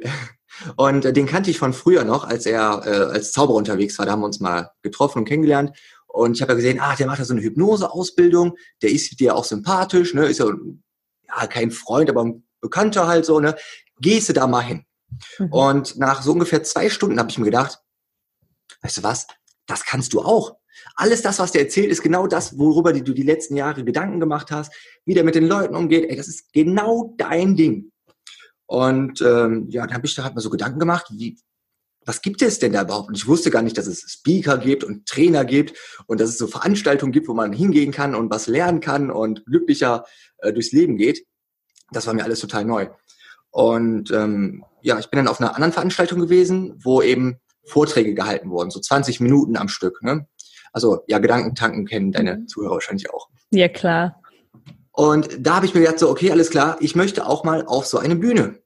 Und 0.76 1.06
äh, 1.06 1.14
den 1.14 1.26
kannte 1.26 1.50
ich 1.50 1.60
von 1.60 1.74
früher 1.74 2.04
noch, 2.04 2.24
als 2.24 2.46
er 2.46 2.82
äh, 2.86 3.14
als 3.14 3.32
Zauberer 3.32 3.58
unterwegs 3.58 3.98
war. 3.98 4.06
Da 4.06 4.14
haben 4.14 4.22
wir 4.22 4.26
uns 4.26 4.40
mal 4.40 4.72
getroffen 4.82 5.20
und 5.20 5.26
kennengelernt. 5.26 5.78
Und 6.08 6.36
ich 6.36 6.42
habe 6.42 6.54
ja 6.54 6.56
gesehen, 6.56 6.80
ah, 6.80 6.96
der 6.96 7.08
macht 7.08 7.20
da 7.20 7.26
so 7.26 7.34
eine 7.34 7.44
Hypnose-Ausbildung, 7.44 8.58
der 8.82 8.90
ist 8.92 9.20
dir 9.20 9.36
auch 9.36 9.46
sympathisch, 9.46 10.14
ne? 10.14 10.26
Ist 10.26 10.40
ja, 10.40 10.48
ja 11.28 11.48
kein 11.48 11.72
Freund, 11.72 12.10
aber 12.10 12.24
ein 12.24 12.44
Bekannter 12.62 13.08
halt 13.08 13.26
so, 13.26 13.40
ne? 13.40 13.56
Gehst 14.02 14.30
du 14.30 14.34
da 14.34 14.48
mal 14.48 14.62
hin. 14.62 14.86
Mhm. 15.38 15.52
Und 15.52 15.98
nach 15.98 16.22
so 16.22 16.32
ungefähr 16.32 16.64
zwei 16.64 16.90
Stunden 16.90 17.20
habe 17.20 17.30
ich 17.30 17.38
mir 17.38 17.46
gedacht, 17.46 17.80
weißt 18.82 18.98
du 18.98 19.04
was, 19.04 19.28
das 19.68 19.86
kannst 19.86 20.14
du 20.14 20.22
auch. 20.22 20.58
Alles 20.96 21.22
das, 21.22 21.40
was 21.40 21.52
der 21.52 21.62
erzählt, 21.62 21.92
ist 21.92 22.02
genau 22.02 22.28
das, 22.28 22.58
worüber 22.58 22.94
du 22.94 23.14
die 23.14 23.24
letzten 23.24 23.56
Jahre 23.56 23.84
Gedanken 23.84 24.20
gemacht 24.20 24.52
hast, 24.52 24.74
wie 25.06 25.14
der 25.14 25.24
mit 25.24 25.36
den 25.36 25.48
Leuten 25.48 25.76
umgeht. 25.76 26.10
Ey, 26.10 26.16
das 26.16 26.28
ist 26.28 26.52
genau 26.54 27.14
dein 27.18 27.56
Ding. 27.56 27.92
Und 28.70 29.20
ähm, 29.24 29.66
ja, 29.70 29.82
dann 29.88 29.96
habe 29.96 30.06
ich 30.06 30.14
da 30.14 30.24
halt 30.24 30.36
mal 30.36 30.42
so 30.42 30.52
Gedanken 30.52 30.78
gemacht, 30.78 31.08
wie, 31.10 31.40
was 32.06 32.22
gibt 32.22 32.44
es 32.44 32.60
denn 32.60 32.72
da 32.72 32.84
überhaupt? 32.84 33.08
Und 33.08 33.16
ich 33.16 33.26
wusste 33.26 33.50
gar 33.50 33.64
nicht, 33.64 33.76
dass 33.80 33.88
es 33.88 34.02
Speaker 34.02 34.60
gibt 34.60 34.84
und 34.84 35.08
Trainer 35.08 35.44
gibt 35.44 35.76
und 36.06 36.22
dass 36.22 36.30
es 36.30 36.38
so 36.38 36.46
Veranstaltungen 36.46 37.12
gibt, 37.12 37.28
wo 37.28 37.34
man 37.34 37.52
hingehen 37.52 37.92
kann 37.92 38.14
und 38.14 38.30
was 38.30 38.46
lernen 38.46 38.80
kann 38.80 39.10
und 39.10 39.44
glücklicher 39.48 40.06
äh, 40.38 40.54
durchs 40.54 40.72
Leben 40.72 40.98
geht. 40.98 41.26
Das 41.92 42.06
war 42.06 42.14
mir 42.14 42.24
alles 42.24 42.42
total 42.42 42.64
neu. 42.64 42.90
Und 43.50 44.12
ähm, 44.12 44.64
ja, 44.84 45.00
ich 45.00 45.10
bin 45.10 45.18
dann 45.18 45.28
auf 45.28 45.42
einer 45.42 45.56
anderen 45.56 45.74
Veranstaltung 45.74 46.20
gewesen, 46.20 46.80
wo 46.84 47.02
eben 47.02 47.40
Vorträge 47.66 48.14
gehalten 48.14 48.52
wurden, 48.52 48.70
so 48.70 48.80
20 48.80 49.20
Minuten 49.20 49.58
am 49.58 49.68
Stück. 49.68 50.04
Ne? 50.04 50.28
Also 50.74 51.04
ja, 51.08 51.18
Gedankentanken 51.18 51.88
kennen 51.88 52.12
deine 52.12 52.38
mhm. 52.38 52.48
Zuhörer 52.48 52.74
wahrscheinlich 52.74 53.10
auch. 53.10 53.30
Ja, 53.50 53.68
klar. 53.68 54.22
Und 55.00 55.30
da 55.40 55.56
habe 55.56 55.66
ich 55.66 55.74
mir 55.74 55.80
gedacht, 55.80 55.98
so, 55.98 56.10
okay, 56.10 56.30
alles 56.30 56.50
klar, 56.50 56.76
ich 56.82 56.94
möchte 56.94 57.26
auch 57.26 57.46
mal 57.46 57.66
auf 57.66 57.86
so 57.86 58.00
eine 58.00 58.18
Bühne. 58.18 58.60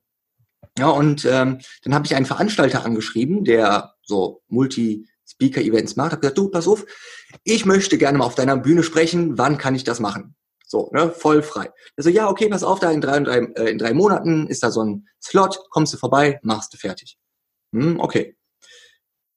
Ja, 0.80 0.90
und 0.90 1.26
ähm, 1.26 1.60
dann 1.84 1.94
habe 1.94 2.08
ich 2.08 2.16
einen 2.16 2.26
Veranstalter 2.26 2.84
angeschrieben, 2.84 3.44
der 3.44 3.94
so 4.02 4.42
Multi-Speaker-Events 4.48 5.96
macht, 5.96 6.12
habe 6.12 6.22
gesagt, 6.22 6.40
du, 6.40 6.50
pass 6.50 6.68
auf, 6.68 6.88
ich 7.44 7.68
möchte 7.68 8.00
gerne 8.00 8.18
mal 8.18 8.26
auf 8.26 8.34
deiner 8.34 8.58
Bühne 8.58 8.82
sprechen, 8.82 9.38
wann 9.38 9.60
kann 9.60 9.76
ich 9.76 9.84
das 9.84 10.00
machen? 10.00 10.36
So, 10.66 10.90
ne, 10.92 11.12
voll 11.12 11.44
frei. 11.44 11.72
Also 11.98 12.10
ja, 12.10 12.28
okay, 12.28 12.50
pass 12.50 12.64
auf, 12.64 12.80
da 12.80 12.90
in 12.90 13.02
drei, 13.02 13.20
drei, 13.20 13.38
äh, 13.38 13.70
in 13.70 13.78
drei 13.78 13.94
Monaten 13.94 14.48
ist 14.48 14.64
da 14.64 14.72
so 14.72 14.84
ein 14.84 15.08
Slot, 15.22 15.60
kommst 15.70 15.94
du 15.94 16.00
vorbei, 16.00 16.40
machst 16.42 16.74
du 16.74 16.80
fertig. 16.80 17.16
Hm, 17.76 18.00
okay. 18.00 18.36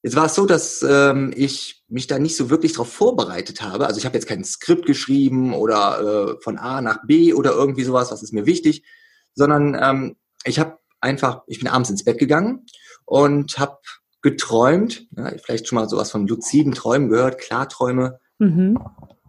Jetzt 0.06 0.14
war 0.14 0.26
es 0.26 0.36
so, 0.36 0.46
dass 0.46 0.86
ähm, 0.88 1.32
ich 1.34 1.82
mich 1.88 2.06
da 2.06 2.20
nicht 2.20 2.36
so 2.36 2.48
wirklich 2.48 2.74
darauf 2.74 2.92
vorbereitet 2.92 3.60
habe. 3.60 3.88
Also 3.88 3.98
ich 3.98 4.06
habe 4.06 4.14
jetzt 4.14 4.28
kein 4.28 4.44
Skript 4.44 4.86
geschrieben 4.86 5.52
oder 5.52 6.36
äh, 6.36 6.42
von 6.44 6.58
A 6.58 6.80
nach 6.80 7.04
B 7.08 7.34
oder 7.34 7.50
irgendwie 7.50 7.82
sowas, 7.82 8.12
was 8.12 8.22
ist 8.22 8.32
mir 8.32 8.46
wichtig, 8.46 8.84
sondern 9.34 9.74
ähm, 9.74 10.16
ich 10.44 10.60
habe 10.60 10.78
einfach, 11.00 11.42
ich 11.48 11.58
bin 11.58 11.66
abends 11.66 11.90
ins 11.90 12.04
Bett 12.04 12.18
gegangen 12.18 12.66
und 13.04 13.58
habe 13.58 13.78
geträumt, 14.22 15.08
ja, 15.16 15.32
vielleicht 15.44 15.66
schon 15.66 15.74
mal 15.74 15.88
sowas 15.88 16.12
von 16.12 16.28
luziden 16.28 16.72
Träumen 16.72 17.08
gehört, 17.08 17.38
Klarträume. 17.38 18.20
Mhm. 18.38 18.78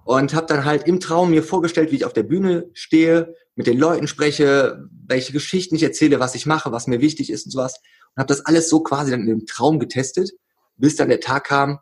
Und 0.05 0.35
habe 0.35 0.45
dann 0.45 0.63
halt 0.63 0.85
im 0.85 0.99
Traum 0.99 1.31
mir 1.31 1.41
vorgestellt, 1.41 1.91
wie 1.91 1.95
ich 1.95 2.05
auf 2.05 2.13
der 2.13 2.21
Bühne 2.21 2.69
stehe, 2.73 3.33
mit 3.55 3.65
den 3.65 3.79
Leuten 3.79 4.05
spreche, 4.05 4.87
welche 5.07 5.33
Geschichten 5.33 5.75
ich 5.75 5.81
erzähle, 5.81 6.19
was 6.19 6.35
ich 6.35 6.45
mache, 6.45 6.71
was 6.71 6.85
mir 6.85 7.01
wichtig 7.01 7.31
ist 7.31 7.47
und 7.47 7.51
sowas. 7.51 7.79
Und 8.15 8.21
habe 8.21 8.27
das 8.27 8.45
alles 8.45 8.69
so 8.69 8.81
quasi 8.81 9.09
dann 9.09 9.21
in 9.21 9.25
dem 9.25 9.45
Traum 9.47 9.79
getestet, 9.79 10.33
bis 10.77 10.95
dann 10.95 11.09
der 11.09 11.19
Tag 11.19 11.45
kam 11.45 11.79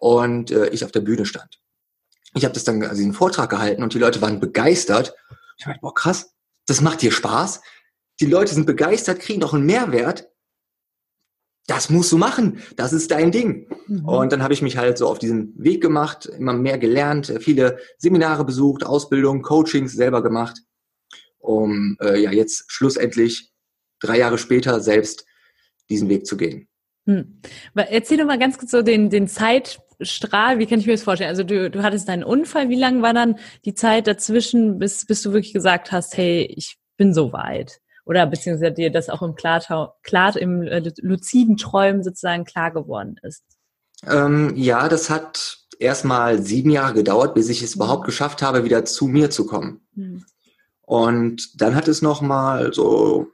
und 0.00 0.50
äh, 0.50 0.68
ich 0.68 0.84
auf 0.84 0.92
der 0.92 1.00
Bühne 1.00 1.26
stand. 1.26 1.60
Ich 2.34 2.44
habe 2.44 2.54
das 2.54 2.64
dann 2.64 2.82
also 2.82 3.02
einen 3.02 3.14
Vortrag 3.14 3.50
gehalten 3.50 3.82
und 3.82 3.94
die 3.94 3.98
Leute 3.98 4.20
waren 4.20 4.40
begeistert. 4.40 5.14
Ich 5.56 5.64
dachte, 5.64 5.78
boah, 5.80 5.94
krass, 5.94 6.32
das 6.66 6.80
macht 6.80 7.02
dir 7.02 7.10
Spaß 7.10 7.60
die 8.20 8.26
Leute 8.26 8.54
sind 8.54 8.66
begeistert, 8.66 9.20
kriegen 9.20 9.40
doch 9.40 9.54
einen 9.54 9.66
Mehrwert. 9.66 10.30
Das 11.66 11.90
musst 11.90 12.10
du 12.12 12.18
machen. 12.18 12.62
Das 12.76 12.92
ist 12.92 13.10
dein 13.10 13.30
Ding. 13.30 13.68
Mhm. 13.86 14.08
Und 14.08 14.32
dann 14.32 14.42
habe 14.42 14.54
ich 14.54 14.62
mich 14.62 14.78
halt 14.78 14.96
so 14.98 15.06
auf 15.06 15.18
diesen 15.18 15.52
Weg 15.62 15.82
gemacht, 15.82 16.26
immer 16.26 16.54
mehr 16.54 16.78
gelernt, 16.78 17.32
viele 17.40 17.78
Seminare 17.98 18.44
besucht, 18.44 18.84
Ausbildung, 18.84 19.42
Coachings 19.42 19.92
selber 19.92 20.22
gemacht, 20.22 20.60
um 21.38 21.96
äh, 22.00 22.20
ja 22.20 22.32
jetzt 22.32 22.64
schlussendlich 22.68 23.52
drei 24.00 24.18
Jahre 24.18 24.38
später 24.38 24.80
selbst 24.80 25.26
diesen 25.90 26.08
Weg 26.08 26.26
zu 26.26 26.36
gehen. 26.36 26.67
Hm. 27.08 27.40
Erzähl 27.74 28.18
doch 28.18 28.26
mal 28.26 28.38
ganz 28.38 28.58
kurz 28.58 28.70
so 28.70 28.82
den, 28.82 29.08
den 29.08 29.28
Zeitstrahl, 29.28 30.58
wie 30.58 30.66
kann 30.66 30.78
ich 30.78 30.86
mir 30.86 30.92
das 30.92 31.02
vorstellen? 31.02 31.30
Also 31.30 31.42
du, 31.42 31.70
du 31.70 31.82
hattest 31.82 32.06
deinen 32.06 32.22
Unfall, 32.22 32.68
wie 32.68 32.78
lang 32.78 33.00
war 33.00 33.14
dann 33.14 33.38
die 33.64 33.72
Zeit 33.72 34.06
dazwischen, 34.06 34.78
bis, 34.78 35.06
bis 35.06 35.22
du 35.22 35.32
wirklich 35.32 35.54
gesagt 35.54 35.90
hast, 35.90 36.18
hey, 36.18 36.42
ich 36.54 36.76
bin 36.98 37.14
so 37.14 37.32
weit? 37.32 37.78
Oder 38.04 38.26
beziehungsweise 38.26 38.72
dir 38.72 38.92
das 38.92 39.08
auch 39.08 39.22
im 39.22 39.34
Klartau, 39.34 39.94
klar, 40.02 40.36
im 40.36 40.62
äh, 40.62 40.92
luziden 41.00 41.56
Träumen 41.56 42.04
sozusagen 42.04 42.44
klar 42.44 42.72
geworden 42.72 43.16
ist? 43.22 43.42
Ähm, 44.06 44.52
ja, 44.54 44.90
das 44.90 45.08
hat 45.08 45.60
erstmal 45.78 46.42
sieben 46.42 46.70
Jahre 46.70 46.92
gedauert, 46.92 47.34
bis 47.34 47.48
ich 47.48 47.62
es 47.62 47.74
überhaupt 47.74 48.04
geschafft 48.04 48.42
habe, 48.42 48.64
wieder 48.64 48.84
zu 48.84 49.06
mir 49.06 49.30
zu 49.30 49.46
kommen. 49.46 49.80
Hm. 49.94 50.24
Und 50.82 51.60
dann 51.60 51.74
hat 51.74 51.88
es 51.88 52.02
nochmal 52.02 52.74
so 52.74 53.28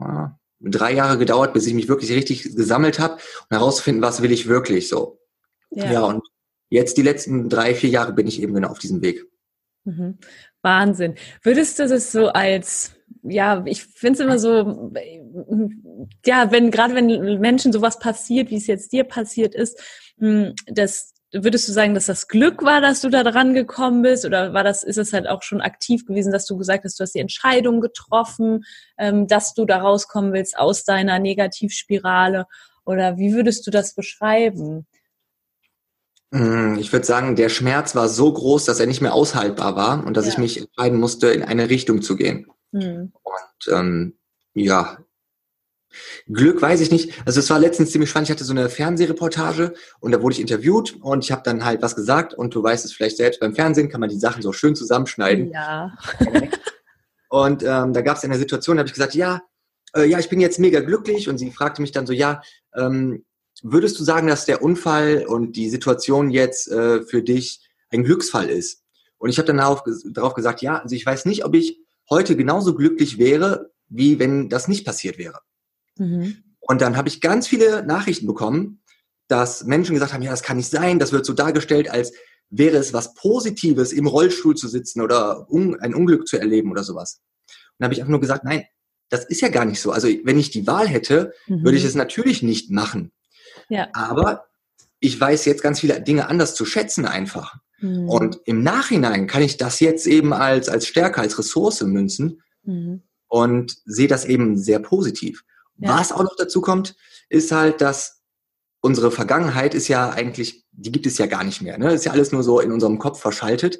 ja, 0.00 0.37
drei 0.60 0.94
Jahre 0.94 1.18
gedauert, 1.18 1.52
bis 1.52 1.66
ich 1.66 1.74
mich 1.74 1.88
wirklich 1.88 2.12
richtig 2.12 2.42
gesammelt 2.42 2.98
habe 2.98 3.14
und 3.14 3.56
herauszufinden, 3.56 4.02
was 4.02 4.22
will 4.22 4.32
ich 4.32 4.48
wirklich 4.48 4.88
so. 4.88 5.20
Ja. 5.70 5.92
ja, 5.92 6.00
und 6.02 6.22
jetzt 6.70 6.96
die 6.96 7.02
letzten 7.02 7.48
drei, 7.48 7.74
vier 7.74 7.90
Jahre 7.90 8.12
bin 8.12 8.26
ich 8.26 8.42
eben 8.42 8.54
genau 8.54 8.68
auf 8.68 8.78
diesem 8.78 9.02
Weg. 9.02 9.24
Mhm. 9.84 10.18
Wahnsinn. 10.62 11.14
Würdest 11.42 11.78
du 11.78 11.86
das 11.86 12.10
so 12.12 12.28
als, 12.28 12.92
ja, 13.22 13.62
ich 13.66 13.84
finde 13.84 14.14
es 14.14 14.20
immer 14.20 14.38
so, 14.38 14.92
ja, 16.26 16.50
wenn, 16.50 16.70
gerade 16.70 16.94
wenn 16.94 17.40
Menschen 17.40 17.72
sowas 17.72 17.98
passiert, 17.98 18.50
wie 18.50 18.56
es 18.56 18.66
jetzt 18.66 18.92
dir 18.92 19.04
passiert 19.04 19.54
ist, 19.54 19.80
hm, 20.18 20.54
dass 20.66 21.14
würdest 21.32 21.68
du 21.68 21.72
sagen, 21.72 21.94
dass 21.94 22.06
das 22.06 22.28
Glück 22.28 22.62
war, 22.62 22.80
dass 22.80 23.00
du 23.00 23.10
da 23.10 23.22
dran 23.22 23.54
gekommen 23.54 24.02
bist? 24.02 24.24
Oder 24.24 24.54
war 24.54 24.64
das, 24.64 24.82
ist 24.82 24.96
es 24.96 25.12
halt 25.12 25.28
auch 25.28 25.42
schon 25.42 25.60
aktiv 25.60 26.06
gewesen, 26.06 26.32
dass 26.32 26.46
du 26.46 26.56
gesagt 26.56 26.84
hast, 26.84 26.98
du 26.98 27.02
hast 27.02 27.14
die 27.14 27.20
Entscheidung 27.20 27.80
getroffen, 27.80 28.64
ähm, 28.96 29.26
dass 29.26 29.54
du 29.54 29.64
da 29.64 29.78
rauskommen 29.78 30.32
willst 30.32 30.58
aus 30.58 30.84
deiner 30.84 31.18
Negativspirale? 31.18 32.46
Oder 32.84 33.18
wie 33.18 33.34
würdest 33.34 33.66
du 33.66 33.70
das 33.70 33.94
beschreiben? 33.94 34.86
Hm, 36.32 36.78
ich 36.78 36.92
würde 36.92 37.06
sagen, 37.06 37.36
der 37.36 37.48
Schmerz 37.48 37.94
war 37.94 38.08
so 38.08 38.32
groß, 38.32 38.64
dass 38.64 38.80
er 38.80 38.86
nicht 38.86 39.00
mehr 39.00 39.14
aushaltbar 39.14 39.76
war 39.76 40.06
und 40.06 40.16
dass 40.16 40.26
ja. 40.26 40.32
ich 40.32 40.38
mich 40.38 40.58
entscheiden 40.58 40.98
musste, 40.98 41.28
in 41.28 41.42
eine 41.42 41.70
Richtung 41.70 42.02
zu 42.02 42.16
gehen. 42.16 42.46
Mhm. 42.72 43.12
Und 43.22 43.74
ähm, 43.74 44.18
ja, 44.54 44.98
Glück 46.28 46.60
weiß 46.60 46.80
ich 46.80 46.90
nicht. 46.90 47.12
Also 47.26 47.40
es 47.40 47.50
war 47.50 47.58
letztens 47.58 47.90
ziemlich 47.90 48.10
spannend. 48.10 48.28
Ich 48.28 48.32
hatte 48.34 48.44
so 48.44 48.52
eine 48.52 48.68
Fernsehreportage 48.68 49.74
und 50.00 50.12
da 50.12 50.22
wurde 50.22 50.34
ich 50.34 50.40
interviewt 50.40 50.96
und 51.00 51.24
ich 51.24 51.32
habe 51.32 51.42
dann 51.44 51.64
halt 51.64 51.82
was 51.82 51.96
gesagt 51.96 52.34
und 52.34 52.54
du 52.54 52.62
weißt 52.62 52.84
es 52.84 52.92
vielleicht 52.92 53.16
selbst, 53.16 53.40
beim 53.40 53.54
Fernsehen 53.54 53.88
kann 53.88 54.00
man 54.00 54.10
die 54.10 54.18
Sachen 54.18 54.42
so 54.42 54.52
schön 54.52 54.74
zusammenschneiden. 54.76 55.50
Ja. 55.50 55.96
und 57.28 57.62
ähm, 57.62 57.92
da 57.92 58.00
gab 58.02 58.16
es 58.16 58.24
eine 58.24 58.38
Situation, 58.38 58.76
da 58.76 58.80
habe 58.80 58.88
ich 58.88 58.94
gesagt, 58.94 59.14
ja, 59.14 59.42
äh, 59.94 60.04
ja, 60.04 60.18
ich 60.18 60.28
bin 60.28 60.40
jetzt 60.40 60.58
mega 60.58 60.80
glücklich 60.80 61.28
und 61.28 61.38
sie 61.38 61.50
fragte 61.50 61.82
mich 61.82 61.92
dann 61.92 62.06
so, 62.06 62.12
ja, 62.12 62.42
ähm, 62.74 63.24
würdest 63.62 63.98
du 63.98 64.04
sagen, 64.04 64.28
dass 64.28 64.44
der 64.44 64.62
Unfall 64.62 65.24
und 65.26 65.56
die 65.56 65.70
Situation 65.70 66.30
jetzt 66.30 66.70
äh, 66.70 67.02
für 67.02 67.22
dich 67.22 67.60
ein 67.90 68.04
Glücksfall 68.04 68.48
ist? 68.48 68.82
Und 69.18 69.30
ich 69.30 69.38
habe 69.38 69.46
dann 69.46 69.56
darauf, 69.56 69.82
darauf 70.12 70.34
gesagt, 70.34 70.62
ja, 70.62 70.78
also 70.78 70.94
ich 70.94 71.04
weiß 71.04 71.24
nicht, 71.24 71.44
ob 71.44 71.54
ich 71.54 71.80
heute 72.08 72.36
genauso 72.36 72.74
glücklich 72.74 73.18
wäre, 73.18 73.70
wie 73.88 74.18
wenn 74.18 74.48
das 74.48 74.68
nicht 74.68 74.84
passiert 74.84 75.18
wäre. 75.18 75.40
Mhm. 75.98 76.36
Und 76.60 76.80
dann 76.80 76.96
habe 76.96 77.08
ich 77.08 77.20
ganz 77.20 77.46
viele 77.46 77.84
Nachrichten 77.84 78.26
bekommen, 78.26 78.80
dass 79.28 79.64
Menschen 79.64 79.94
gesagt 79.94 80.12
haben, 80.12 80.22
ja, 80.22 80.30
das 80.30 80.42
kann 80.42 80.56
nicht 80.56 80.70
sein, 80.70 80.98
das 80.98 81.12
wird 81.12 81.26
so 81.26 81.32
dargestellt, 81.32 81.90
als 81.90 82.12
wäre 82.50 82.78
es 82.78 82.92
was 82.92 83.14
Positives, 83.14 83.92
im 83.92 84.06
Rollstuhl 84.06 84.54
zu 84.54 84.68
sitzen 84.68 85.00
oder 85.02 85.50
un 85.50 85.78
ein 85.80 85.94
Unglück 85.94 86.26
zu 86.26 86.38
erleben 86.38 86.70
oder 86.70 86.82
sowas. 86.82 87.20
Und 87.46 87.54
dann 87.78 87.86
habe 87.86 87.94
ich 87.94 88.00
einfach 88.00 88.10
nur 88.10 88.20
gesagt, 88.20 88.44
nein, 88.44 88.64
das 89.10 89.24
ist 89.24 89.40
ja 89.40 89.48
gar 89.48 89.64
nicht 89.64 89.80
so. 89.80 89.92
Also 89.92 90.08
wenn 90.24 90.38
ich 90.38 90.50
die 90.50 90.66
Wahl 90.66 90.88
hätte, 90.88 91.32
mhm. 91.46 91.64
würde 91.64 91.76
ich 91.76 91.84
es 91.84 91.94
natürlich 91.94 92.42
nicht 92.42 92.70
machen. 92.70 93.12
Ja. 93.68 93.88
Aber 93.92 94.46
ich 95.00 95.18
weiß 95.20 95.44
jetzt 95.44 95.62
ganz 95.62 95.80
viele 95.80 96.00
Dinge 96.00 96.28
anders 96.28 96.54
zu 96.54 96.64
schätzen 96.64 97.04
einfach. 97.06 97.56
Mhm. 97.80 98.08
Und 98.08 98.40
im 98.44 98.62
Nachhinein 98.62 99.26
kann 99.26 99.42
ich 99.42 99.56
das 99.56 99.80
jetzt 99.80 100.06
eben 100.06 100.32
als, 100.32 100.68
als 100.68 100.86
Stärke, 100.86 101.20
als 101.20 101.38
Ressource 101.38 101.82
münzen 101.82 102.42
mhm. 102.64 103.02
und 103.28 103.76
sehe 103.84 104.08
das 104.08 104.24
eben 104.24 104.58
sehr 104.58 104.80
positiv. 104.80 105.44
Ja. 105.78 105.98
Was 105.98 106.12
auch 106.12 106.22
noch 106.22 106.36
dazu 106.36 106.60
kommt, 106.60 106.96
ist 107.28 107.52
halt, 107.52 107.80
dass 107.80 108.22
unsere 108.80 109.10
Vergangenheit 109.10 109.74
ist 109.74 109.88
ja 109.88 110.10
eigentlich, 110.10 110.64
die 110.72 110.92
gibt 110.92 111.06
es 111.06 111.18
ja 111.18 111.26
gar 111.26 111.44
nicht 111.44 111.62
mehr. 111.62 111.78
Ne? 111.78 111.92
Ist 111.92 112.04
ja 112.04 112.12
alles 112.12 112.32
nur 112.32 112.42
so 112.42 112.60
in 112.60 112.72
unserem 112.72 112.98
Kopf 112.98 113.20
verschaltet. 113.20 113.78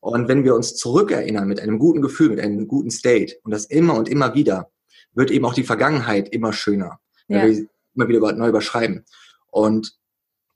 Und 0.00 0.28
wenn 0.28 0.44
wir 0.44 0.54
uns 0.54 0.76
zurückerinnern 0.76 1.46
mit 1.46 1.60
einem 1.60 1.78
guten 1.78 2.00
Gefühl, 2.00 2.30
mit 2.30 2.40
einem 2.40 2.66
guten 2.66 2.90
State 2.90 3.36
und 3.42 3.50
das 3.50 3.66
immer 3.66 3.94
und 3.94 4.08
immer 4.08 4.34
wieder, 4.34 4.70
wird 5.12 5.30
eben 5.30 5.44
auch 5.44 5.54
die 5.54 5.64
Vergangenheit 5.64 6.30
immer 6.30 6.52
schöner, 6.52 7.00
ja. 7.28 7.42
wenn 7.42 7.56
wir 7.56 7.66
immer 7.94 8.08
wieder 8.08 8.32
neu 8.32 8.48
überschreiben. 8.48 9.04
Und 9.48 9.94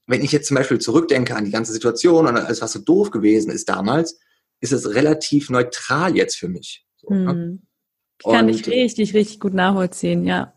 wenn 0.06 0.22
ich 0.22 0.32
jetzt 0.32 0.48
zum 0.48 0.56
Beispiel 0.56 0.78
zurückdenke 0.78 1.34
an 1.34 1.44
die 1.44 1.50
ganze 1.50 1.72
Situation 1.72 2.26
und 2.26 2.36
alles, 2.36 2.62
was 2.62 2.72
so 2.72 2.78
doof 2.78 3.10
gewesen 3.10 3.50
ist 3.50 3.68
damals, 3.68 4.18
ist 4.60 4.72
es 4.72 4.94
relativ 4.94 5.50
neutral 5.50 6.16
jetzt 6.16 6.36
für 6.36 6.48
mich. 6.48 6.86
So, 6.96 7.08
hm. 7.10 7.24
ne? 7.24 7.58
Ich 8.18 8.30
kann 8.30 8.46
dich 8.46 8.66
richtig, 8.66 9.12
richtig 9.12 9.40
gut 9.40 9.54
nachvollziehen, 9.54 10.24
ja. 10.24 10.53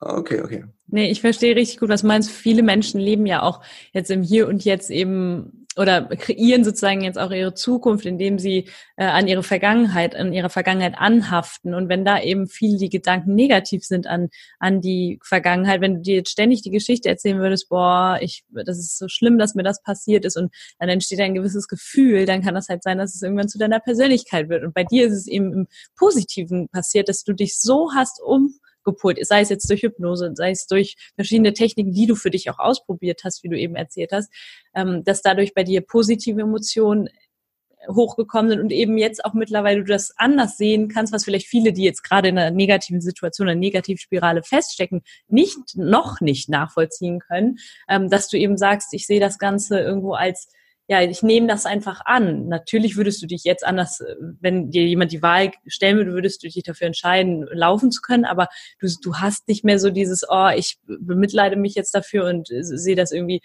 Okay, 0.00 0.40
okay. 0.42 0.64
Nee, 0.86 1.10
ich 1.10 1.20
verstehe 1.20 1.56
richtig 1.56 1.78
gut, 1.78 1.88
was 1.88 2.02
du 2.02 2.06
meinst. 2.06 2.30
Viele 2.30 2.62
Menschen 2.62 3.00
leben 3.00 3.26
ja 3.26 3.42
auch 3.42 3.62
jetzt 3.92 4.10
im 4.10 4.22
Hier 4.22 4.48
und 4.48 4.64
Jetzt 4.64 4.90
eben 4.90 5.64
oder 5.76 6.02
kreieren 6.02 6.64
sozusagen 6.64 7.02
jetzt 7.02 7.18
auch 7.18 7.30
ihre 7.30 7.54
Zukunft, 7.54 8.06
indem 8.06 8.38
sie 8.38 8.68
äh, 8.96 9.06
an 9.06 9.26
ihre 9.26 9.42
Vergangenheit, 9.42 10.14
an 10.14 10.32
ihre 10.32 10.50
Vergangenheit 10.50 10.94
anhaften. 10.96 11.74
Und 11.74 11.88
wenn 11.88 12.04
da 12.04 12.20
eben 12.20 12.46
viele 12.46 12.78
die 12.78 12.88
Gedanken 12.88 13.34
negativ 13.34 13.84
sind 13.84 14.06
an, 14.06 14.28
an 14.58 14.80
die 14.80 15.18
Vergangenheit, 15.24 15.80
wenn 15.80 15.96
du 15.96 16.00
dir 16.02 16.16
jetzt 16.16 16.30
ständig 16.30 16.62
die 16.62 16.70
Geschichte 16.70 17.08
erzählen 17.08 17.40
würdest, 17.40 17.68
boah, 17.68 18.18
ich, 18.20 18.44
das 18.50 18.78
ist 18.78 18.98
so 18.98 19.08
schlimm, 19.08 19.38
dass 19.38 19.54
mir 19.54 19.64
das 19.64 19.82
passiert 19.82 20.24
ist 20.24 20.36
und 20.36 20.54
dann 20.78 20.88
entsteht 20.88 21.20
ein 21.20 21.34
gewisses 21.34 21.66
Gefühl, 21.66 22.24
dann 22.24 22.42
kann 22.42 22.54
das 22.54 22.68
halt 22.68 22.82
sein, 22.82 22.98
dass 22.98 23.14
es 23.14 23.22
irgendwann 23.22 23.48
zu 23.48 23.58
deiner 23.58 23.80
Persönlichkeit 23.80 24.48
wird. 24.48 24.64
Und 24.64 24.74
bei 24.74 24.84
dir 24.84 25.06
ist 25.06 25.14
es 25.14 25.26
eben 25.26 25.52
im 25.52 25.66
Positiven 25.96 26.68
passiert, 26.68 27.08
dass 27.08 27.24
du 27.24 27.32
dich 27.32 27.58
so 27.58 27.90
hast 27.94 28.20
um 28.22 28.54
gepolt, 28.84 29.18
sei 29.26 29.40
es 29.40 29.48
jetzt 29.48 29.68
durch 29.68 29.82
Hypnose, 29.82 30.32
sei 30.34 30.50
es 30.50 30.66
durch 30.66 30.96
verschiedene 31.14 31.52
Techniken, 31.52 31.92
die 31.92 32.06
du 32.06 32.14
für 32.14 32.30
dich 32.30 32.50
auch 32.50 32.58
ausprobiert 32.58 33.22
hast, 33.24 33.42
wie 33.42 33.48
du 33.48 33.58
eben 33.58 33.76
erzählt 33.76 34.12
hast, 34.12 34.32
ähm, 34.74 35.04
dass 35.04 35.22
dadurch 35.22 35.54
bei 35.54 35.64
dir 35.64 35.80
positive 35.80 36.40
Emotionen 36.40 37.08
hochgekommen 37.88 38.50
sind 38.50 38.60
und 38.60 38.72
eben 38.72 38.98
jetzt 38.98 39.24
auch 39.24 39.34
mittlerweile 39.34 39.80
du 39.80 39.92
das 39.92 40.12
anders 40.16 40.56
sehen 40.56 40.88
kannst, 40.88 41.12
was 41.12 41.24
vielleicht 41.24 41.46
viele, 41.46 41.72
die 41.72 41.84
jetzt 41.84 42.02
gerade 42.02 42.28
in 42.28 42.38
einer 42.38 42.50
negativen 42.50 43.00
Situation, 43.00 43.48
einer 43.48 43.58
Negativspirale 43.58 44.42
feststecken, 44.42 45.02
nicht, 45.28 45.76
noch 45.76 46.20
nicht 46.20 46.48
nachvollziehen 46.48 47.20
können, 47.20 47.58
ähm, 47.88 48.08
dass 48.08 48.28
du 48.28 48.38
eben 48.38 48.56
sagst, 48.56 48.94
ich 48.94 49.06
sehe 49.06 49.20
das 49.20 49.38
Ganze 49.38 49.80
irgendwo 49.80 50.14
als 50.14 50.48
ja, 50.86 51.00
ich 51.02 51.22
nehme 51.22 51.46
das 51.46 51.64
einfach 51.64 52.02
an. 52.04 52.48
Natürlich 52.48 52.96
würdest 52.96 53.22
du 53.22 53.26
dich 53.26 53.44
jetzt 53.44 53.64
anders, 53.64 54.02
wenn 54.40 54.70
dir 54.70 54.84
jemand 54.84 55.12
die 55.12 55.22
Wahl 55.22 55.50
stellen 55.66 55.96
würde, 55.96 56.12
würdest 56.12 56.42
du 56.42 56.48
dich 56.48 56.62
dafür 56.62 56.86
entscheiden, 56.86 57.46
laufen 57.52 57.90
zu 57.90 58.02
können, 58.02 58.24
aber 58.24 58.48
du, 58.80 58.88
du 59.02 59.16
hast 59.16 59.48
nicht 59.48 59.64
mehr 59.64 59.78
so 59.78 59.90
dieses, 59.90 60.24
oh, 60.28 60.48
ich 60.54 60.78
bemitleide 60.86 61.56
mich 61.56 61.74
jetzt 61.74 61.94
dafür 61.94 62.26
und 62.26 62.48
sehe 62.50 62.96
das 62.96 63.12
irgendwie 63.12 63.40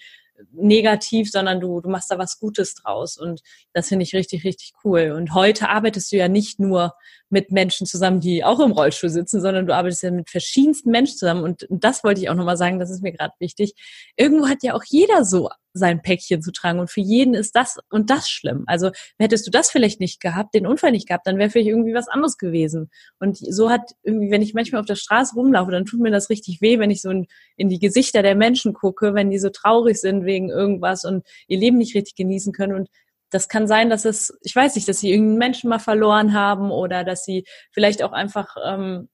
negativ, 0.51 1.31
sondern 1.31 1.59
du, 1.59 1.81
du 1.81 1.89
machst 1.89 2.11
da 2.11 2.17
was 2.17 2.39
Gutes 2.39 2.73
draus. 2.75 3.17
Und 3.17 3.41
das 3.73 3.87
finde 3.87 4.03
ich 4.03 4.13
richtig, 4.13 4.43
richtig 4.43 4.73
cool. 4.83 5.11
Und 5.11 5.33
heute 5.33 5.69
arbeitest 5.69 6.11
du 6.11 6.17
ja 6.17 6.27
nicht 6.27 6.59
nur 6.59 6.93
mit 7.29 7.51
Menschen 7.51 7.85
zusammen, 7.85 8.19
die 8.19 8.43
auch 8.43 8.59
im 8.59 8.71
Rollstuhl 8.71 9.09
sitzen, 9.09 9.41
sondern 9.41 9.67
du 9.67 9.75
arbeitest 9.75 10.03
ja 10.03 10.11
mit 10.11 10.29
verschiedensten 10.29 10.89
Menschen 10.91 11.17
zusammen. 11.17 11.43
Und, 11.43 11.67
das 11.69 12.03
wollte 12.03 12.21
ich 12.21 12.29
auch 12.29 12.35
nochmal 12.35 12.57
sagen, 12.57 12.79
das 12.79 12.89
ist 12.89 13.03
mir 13.03 13.11
gerade 13.11 13.33
wichtig. 13.39 13.73
Irgendwo 14.15 14.47
hat 14.47 14.63
ja 14.63 14.73
auch 14.73 14.83
jeder 14.85 15.23
so 15.23 15.49
sein 15.73 16.01
Päckchen 16.01 16.41
zu 16.41 16.51
tragen 16.51 16.79
und 16.79 16.89
für 16.89 17.01
jeden 17.01 17.35
ist 17.35 17.55
das 17.55 17.77
und 17.89 18.09
das 18.09 18.29
schlimm. 18.29 18.63
Also 18.65 18.91
hättest 19.19 19.45
du 19.45 19.51
das 19.51 19.69
vielleicht 19.69 19.99
nicht 19.99 20.19
gehabt, 20.19 20.55
den 20.55 20.65
Unfall 20.65 20.91
nicht 20.91 21.07
gehabt, 21.07 21.27
dann 21.27 21.37
wäre 21.37 21.49
vielleicht 21.49 21.69
irgendwie 21.69 21.93
was 21.93 22.07
anderes 22.07 22.37
gewesen. 22.37 22.89
Und 23.19 23.37
so 23.37 23.69
hat 23.69 23.91
irgendwie, 24.03 24.31
wenn 24.31 24.41
ich 24.41 24.53
manchmal 24.53 24.81
auf 24.81 24.87
der 24.87 24.95
Straße 24.95 25.35
rumlaufe, 25.35 25.71
dann 25.71 25.85
tut 25.85 25.99
mir 25.99 26.11
das 26.11 26.29
richtig 26.29 26.61
weh, 26.61 26.79
wenn 26.79 26.91
ich 26.91 27.01
so 27.01 27.11
in, 27.11 27.27
in 27.55 27.69
die 27.69 27.79
Gesichter 27.79 28.23
der 28.23 28.35
Menschen 28.35 28.73
gucke, 28.73 29.13
wenn 29.13 29.29
die 29.29 29.39
so 29.39 29.49
traurig 29.49 30.01
sind 30.01 30.25
wegen 30.25 30.49
irgendwas 30.49 31.05
und 31.05 31.25
ihr 31.47 31.59
Leben 31.59 31.77
nicht 31.77 31.95
richtig 31.95 32.15
genießen 32.15 32.51
können 32.51 32.73
und 32.73 32.89
das 33.29 33.47
kann 33.47 33.67
sein, 33.67 33.89
dass 33.89 34.05
es, 34.05 34.37
ich 34.41 34.55
weiß 34.55 34.75
nicht, 34.75 34.87
dass 34.87 34.99
sie 34.99 35.11
irgendeinen 35.11 35.37
Menschen 35.37 35.69
mal 35.69 35.79
verloren 35.79 36.33
haben 36.33 36.71
oder 36.71 37.03
dass 37.03 37.23
sie 37.23 37.45
vielleicht 37.71 38.03
auch 38.03 38.11
einfach 38.11 38.55
ähm, 38.65 39.09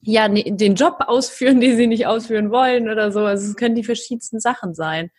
ja 0.00 0.28
ne, 0.28 0.44
den 0.44 0.74
Job 0.74 0.96
ausführen, 1.06 1.60
den 1.62 1.76
sie 1.76 1.86
nicht 1.86 2.06
ausführen 2.06 2.50
wollen 2.50 2.90
oder 2.90 3.12
so. 3.12 3.20
Also 3.20 3.48
es 3.48 3.56
können 3.56 3.74
die 3.74 3.84
verschiedensten 3.84 4.40
Sachen 4.40 4.74
sein. 4.74 5.10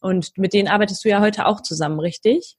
Und 0.00 0.36
mit 0.36 0.52
denen 0.52 0.68
arbeitest 0.68 1.04
du 1.04 1.08
ja 1.08 1.20
heute 1.20 1.46
auch 1.46 1.60
zusammen, 1.60 2.00
richtig? 2.00 2.56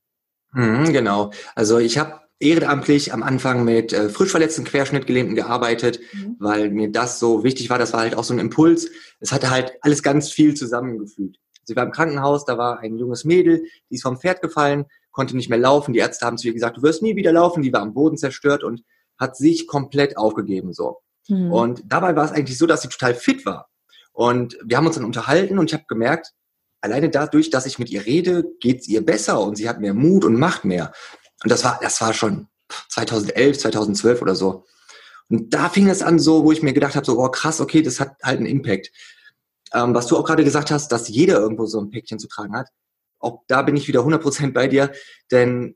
Mhm, 0.54 0.94
genau. 0.94 1.32
Also 1.56 1.78
ich 1.80 1.98
habe 1.98 2.22
ehrenamtlich 2.40 3.14
am 3.14 3.24
Anfang 3.24 3.64
mit 3.64 3.94
äh, 3.94 4.10
frisch 4.10 4.32
verletzten 4.32 4.64
Querschnittgelähmten 4.64 5.36
gearbeitet, 5.36 6.00
mhm. 6.14 6.36
weil 6.40 6.70
mir 6.70 6.92
das 6.92 7.20
so 7.20 7.44
wichtig 7.44 7.70
war. 7.70 7.80
Das 7.80 7.94
war 7.94 8.02
halt 8.02 8.16
auch 8.16 8.24
so 8.24 8.34
ein 8.34 8.40
Impuls. 8.40 8.90
Es 9.20 9.32
hatte 9.32 9.50
halt 9.50 9.74
alles 9.82 10.04
ganz 10.04 10.32
viel 10.32 10.54
zusammengefügt. 10.54 11.38
Sie 11.66 11.76
war 11.76 11.86
im 11.86 11.92
Krankenhaus, 11.92 12.46
da 12.46 12.58
war 12.58 12.80
ein 12.80 12.98
junges 12.98 13.24
Mädel, 13.24 13.64
die 13.90 13.96
ist 13.96 14.04
vom 14.04 14.20
Pferd 14.20 14.42
gefallen, 14.42 14.86
konnte 15.14 15.38
nicht 15.38 15.50
mehr 15.50 15.60
laufen. 15.60 15.94
Die 15.94 16.00
Ärzte 16.00 16.26
haben 16.26 16.38
zu 16.38 16.48
ihr 16.48 16.54
gesagt, 16.54 16.78
du 16.78 16.82
wirst 16.82 17.02
nie 17.02 17.16
wieder 17.16 17.32
laufen. 17.32 17.64
Die 17.64 17.72
war 17.72 17.82
am 17.82 17.94
Boden 17.94 18.18
zerstört 18.18 18.64
und 18.64 18.84
hat 19.18 19.38
sich 19.38 19.68
komplett 19.68 20.18
aufgegeben 20.18 20.74
so. 20.74 21.00
Mhm. 21.30 21.52
Und 21.52 21.84
dabei 21.86 22.16
war 22.18 22.26
es 22.26 22.32
eigentlich 22.32 22.58
so, 22.58 22.66
dass 22.66 22.82
sie 22.82 22.90
total 22.90 23.16
fit 23.16 23.46
war. 23.46 23.70
Und 24.12 24.58
wir 24.64 24.76
haben 24.76 24.86
uns 24.86 24.96
dann 24.96 25.06
unterhalten 25.06 25.58
und 25.58 25.70
ich 25.70 25.74
habe 25.74 25.86
gemerkt, 25.88 26.34
alleine 26.82 27.10
dadurch, 27.10 27.50
dass 27.50 27.66
ich 27.66 27.80
mit 27.80 27.90
ihr 27.90 28.06
rede, 28.06 28.44
geht 28.60 28.82
es 28.82 28.88
ihr 28.88 29.06
besser 29.06 29.40
und 29.42 29.56
sie 29.56 29.70
hat 29.70 29.80
mehr 29.80 29.94
Mut 29.94 30.26
und 30.26 30.38
macht 30.38 30.66
mehr. 30.66 30.92
Und 31.44 31.52
das 31.52 31.64
war, 31.64 31.80
das 31.82 32.02
war 32.02 32.14
schon 32.14 32.48
2011, 32.90 33.60
2012 33.60 34.22
oder 34.22 34.36
so. 34.36 34.66
Und 35.30 35.54
da 35.54 35.70
fing 35.70 35.90
es 35.90 36.04
an 36.04 36.20
so, 36.20 36.44
wo 36.44 36.52
ich 36.52 36.62
mir 36.62 36.74
gedacht 36.74 36.96
habe, 36.96 37.06
so, 37.06 37.18
oh 37.18 37.30
krass, 37.30 37.62
okay, 37.62 37.82
das 37.82 38.00
hat 38.00 38.16
halt 38.22 38.38
einen 38.38 38.46
Impact. 38.46 38.92
Ähm, 39.74 39.96
was 39.96 40.08
du 40.08 40.18
auch 40.18 40.26
gerade 40.26 40.44
gesagt 40.44 40.70
hast, 40.70 40.92
dass 40.92 41.08
jeder 41.08 41.40
irgendwo 41.40 41.66
so 41.66 41.80
ein 41.80 41.90
Päckchen 41.90 42.20
zu 42.20 42.28
tragen 42.28 42.56
hat, 42.56 42.68
auch 43.24 43.44
da 43.48 43.62
bin 43.62 43.76
ich 43.76 43.88
wieder 43.88 44.02
100% 44.02 44.54
bei 44.54 44.68
dir, 44.68 44.92
denn 45.32 45.76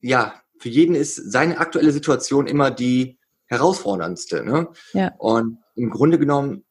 ja, 0.00 0.40
für 0.58 0.68
jeden 0.68 0.94
ist 0.94 1.16
seine 1.16 1.58
aktuelle 1.58 1.92
Situation 1.92 2.46
immer 2.46 2.70
die 2.70 3.18
herausforderndste. 3.46 4.44
Ne? 4.44 4.68
Ja. 4.92 5.12
Und 5.18 5.58
im 5.74 5.90
Grunde 5.90 6.18
genommen, 6.18 6.64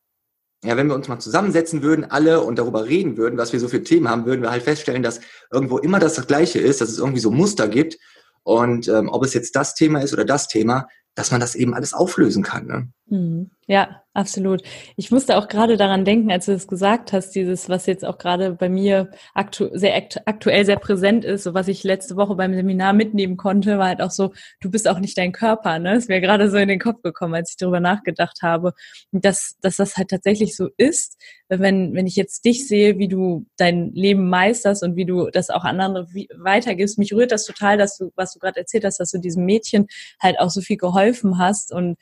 ja, 0.63 0.75
wenn 0.77 0.87
wir 0.87 0.95
uns 0.95 1.07
mal 1.07 1.19
zusammensetzen 1.19 1.81
würden, 1.81 2.05
alle 2.05 2.41
und 2.41 2.57
darüber 2.57 2.85
reden 2.85 3.17
würden, 3.17 3.37
was 3.37 3.53
wir 3.53 3.59
so 3.59 3.67
für 3.67 3.83
Themen 3.83 4.09
haben, 4.09 4.25
würden 4.25 4.41
wir 4.41 4.51
halt 4.51 4.63
feststellen, 4.63 5.03
dass 5.03 5.21
irgendwo 5.51 5.77
immer 5.77 5.99
das, 5.99 6.15
das 6.15 6.27
Gleiche 6.27 6.59
ist, 6.59 6.81
dass 6.81 6.89
es 6.89 6.99
irgendwie 6.99 7.19
so 7.19 7.31
Muster 7.31 7.67
gibt. 7.67 7.97
Und 8.43 8.87
ähm, 8.87 9.09
ob 9.09 9.23
es 9.23 9.33
jetzt 9.33 9.55
das 9.55 9.75
Thema 9.75 10.01
ist 10.01 10.13
oder 10.13 10.25
das 10.25 10.47
Thema, 10.47 10.87
dass 11.15 11.31
man 11.31 11.41
das 11.41 11.55
eben 11.55 11.73
alles 11.73 11.93
auflösen 11.93 12.43
kann. 12.43 12.65
Ne? 12.65 12.91
Mhm. 13.09 13.51
Ja, 13.69 14.01
absolut. 14.13 14.63
Ich 14.97 15.11
musste 15.11 15.37
auch 15.37 15.47
gerade 15.49 15.75
daran 15.77 16.03
denken, 16.05 16.31
als 16.31 16.45
du 16.45 16.53
es 16.53 16.67
gesagt 16.67 17.11
hast, 17.13 17.31
dieses, 17.31 17.67
was 17.69 17.85
jetzt 17.85 18.03
auch 18.05 18.17
gerade 18.17 18.53
bei 18.53 18.69
mir 18.69 19.11
aktu 19.33 19.69
sehr 19.73 19.95
aktuell 20.25 20.65
sehr 20.65 20.77
präsent 20.77 21.25
ist, 21.25 21.43
so 21.43 21.53
was 21.53 21.67
ich 21.69 21.83
letzte 21.83 22.15
Woche 22.17 22.35
beim 22.35 22.53
Seminar 22.53 22.93
mitnehmen 22.93 23.35
konnte, 23.37 23.77
war 23.77 23.87
halt 23.87 24.01
auch 24.01 24.11
so, 24.11 24.33
du 24.61 24.69
bist 24.71 24.87
auch 24.89 24.99
nicht 24.99 25.17
dein 25.17 25.31
Körper, 25.33 25.79
ne? 25.79 25.95
Ist 25.95 26.07
mir 26.09 26.21
gerade 26.21 26.49
so 26.49 26.57
in 26.57 26.67
den 26.69 26.79
Kopf 26.79 27.01
gekommen, 27.01 27.33
als 27.35 27.51
ich 27.51 27.57
darüber 27.57 27.79
nachgedacht 27.81 28.39
habe, 28.41 28.73
dass, 29.11 29.55
dass 29.61 29.75
das 29.77 29.95
halt 29.97 30.09
tatsächlich 30.09 30.55
so 30.55 30.69
ist, 30.77 31.17
wenn, 31.49 31.93
wenn 31.93 32.07
ich 32.07 32.15
jetzt 32.15 32.43
dich 32.45 32.67
sehe, 32.67 32.97
wie 32.97 33.07
du 33.09 33.45
dein 33.57 33.91
Leben 33.93 34.29
meisterst 34.29 34.83
und 34.83 34.95
wie 34.95 35.05
du 35.05 35.29
das 35.29 35.49
auch 35.49 35.63
an 35.65 35.79
andere 35.81 36.07
weitergibst. 36.37 36.97
Mich 36.97 37.13
rührt 37.13 37.31
das 37.31 37.45
total, 37.45 37.77
dass 37.77 37.97
du, 37.97 38.11
was 38.15 38.33
du 38.33 38.39
gerade 38.39 38.59
erzählt 38.59 38.85
hast, 38.85 38.99
dass 38.99 39.11
du 39.11 39.19
diesem 39.19 39.45
Mädchen 39.45 39.87
halt 40.21 40.39
auch 40.39 40.49
so 40.49 40.61
viel 40.61 40.77
geholfen 40.77 41.37
hast 41.37 41.73
und 41.73 41.97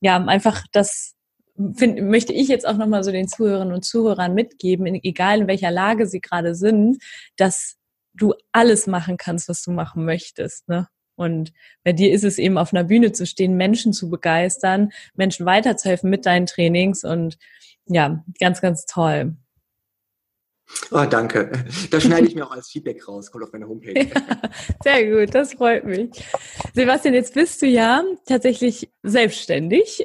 ja, 0.00 0.16
einfach 0.24 0.64
das 0.72 1.14
find, 1.74 2.02
möchte 2.02 2.32
ich 2.32 2.48
jetzt 2.48 2.66
auch 2.66 2.76
nochmal 2.76 3.04
so 3.04 3.12
den 3.12 3.28
Zuhörerinnen 3.28 3.74
und 3.74 3.84
Zuhörern 3.84 4.34
mitgeben, 4.34 4.86
in, 4.86 4.94
egal 5.02 5.42
in 5.42 5.46
welcher 5.48 5.70
Lage 5.70 6.06
sie 6.06 6.20
gerade 6.20 6.54
sind, 6.54 7.02
dass 7.36 7.76
du 8.14 8.34
alles 8.52 8.86
machen 8.86 9.16
kannst, 9.16 9.48
was 9.48 9.62
du 9.62 9.70
machen 9.70 10.04
möchtest. 10.04 10.68
Ne? 10.68 10.88
Und 11.16 11.52
bei 11.84 11.92
dir 11.92 12.12
ist 12.12 12.24
es 12.24 12.38
eben 12.38 12.58
auf 12.58 12.72
einer 12.72 12.84
Bühne 12.84 13.12
zu 13.12 13.26
stehen, 13.26 13.56
Menschen 13.56 13.92
zu 13.92 14.08
begeistern, 14.08 14.90
Menschen 15.14 15.46
weiterzuhelfen 15.46 16.10
mit 16.10 16.26
deinen 16.26 16.46
Trainings 16.46 17.04
und 17.04 17.38
ja, 17.86 18.24
ganz, 18.38 18.60
ganz 18.60 18.86
toll. 18.86 19.36
Oh, 20.92 21.04
danke. 21.08 21.52
Das 21.90 22.02
schneide 22.02 22.26
ich 22.26 22.34
mir 22.34 22.46
auch 22.46 22.50
als 22.50 22.68
Feedback 22.68 23.06
raus, 23.06 23.30
kommt 23.30 23.44
auf 23.44 23.52
meine 23.52 23.68
Homepage. 23.68 23.94
Ja, 24.84 24.96
sehr 24.96 25.10
gut, 25.10 25.34
das 25.34 25.54
freut 25.54 25.84
mich. 25.84 26.10
Sebastian, 26.74 27.14
jetzt 27.14 27.34
bist 27.34 27.62
du 27.62 27.66
ja 27.66 28.02
tatsächlich 28.26 28.90
selbstständig. 29.02 30.04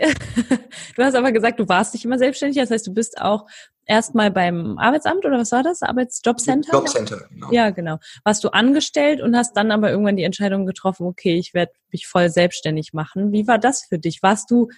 Du 0.96 1.04
hast 1.04 1.16
aber 1.16 1.32
gesagt, 1.32 1.60
du 1.60 1.68
warst 1.68 1.94
nicht 1.94 2.06
immer 2.06 2.18
selbstständig. 2.18 2.58
Das 2.58 2.72
heißt, 2.72 2.88
du 2.88 2.94
bist 2.94 3.20
auch 3.20 3.46
erstmal 3.86 4.32
beim 4.32 4.78
Arbeitsamt 4.78 5.26
oder 5.26 5.38
was 5.38 5.52
war 5.52 5.64
das? 5.64 5.82
Arbeitsjobcenter? 5.82 6.72
Jobcenter, 6.72 7.28
genau. 7.30 7.52
Ja, 7.52 7.70
genau. 7.70 7.98
Warst 8.24 8.44
du 8.44 8.50
angestellt 8.50 9.22
und 9.22 9.36
hast 9.36 9.54
dann 9.58 9.72
aber 9.72 9.90
irgendwann 9.90 10.18
die 10.18 10.24
Entscheidung 10.24 10.66
getroffen, 10.66 11.06
okay, 11.06 11.38
ich 11.38 11.54
werde 11.54 11.74
mich 11.92 12.08
voll 12.08 12.30
selbstständig 12.30 12.94
machen. 12.94 13.32
Wie 13.32 13.48
war 13.48 13.58
das 13.60 13.84
für 13.84 14.00
dich? 14.00 14.22
Warst 14.22 14.52
du 14.52 14.70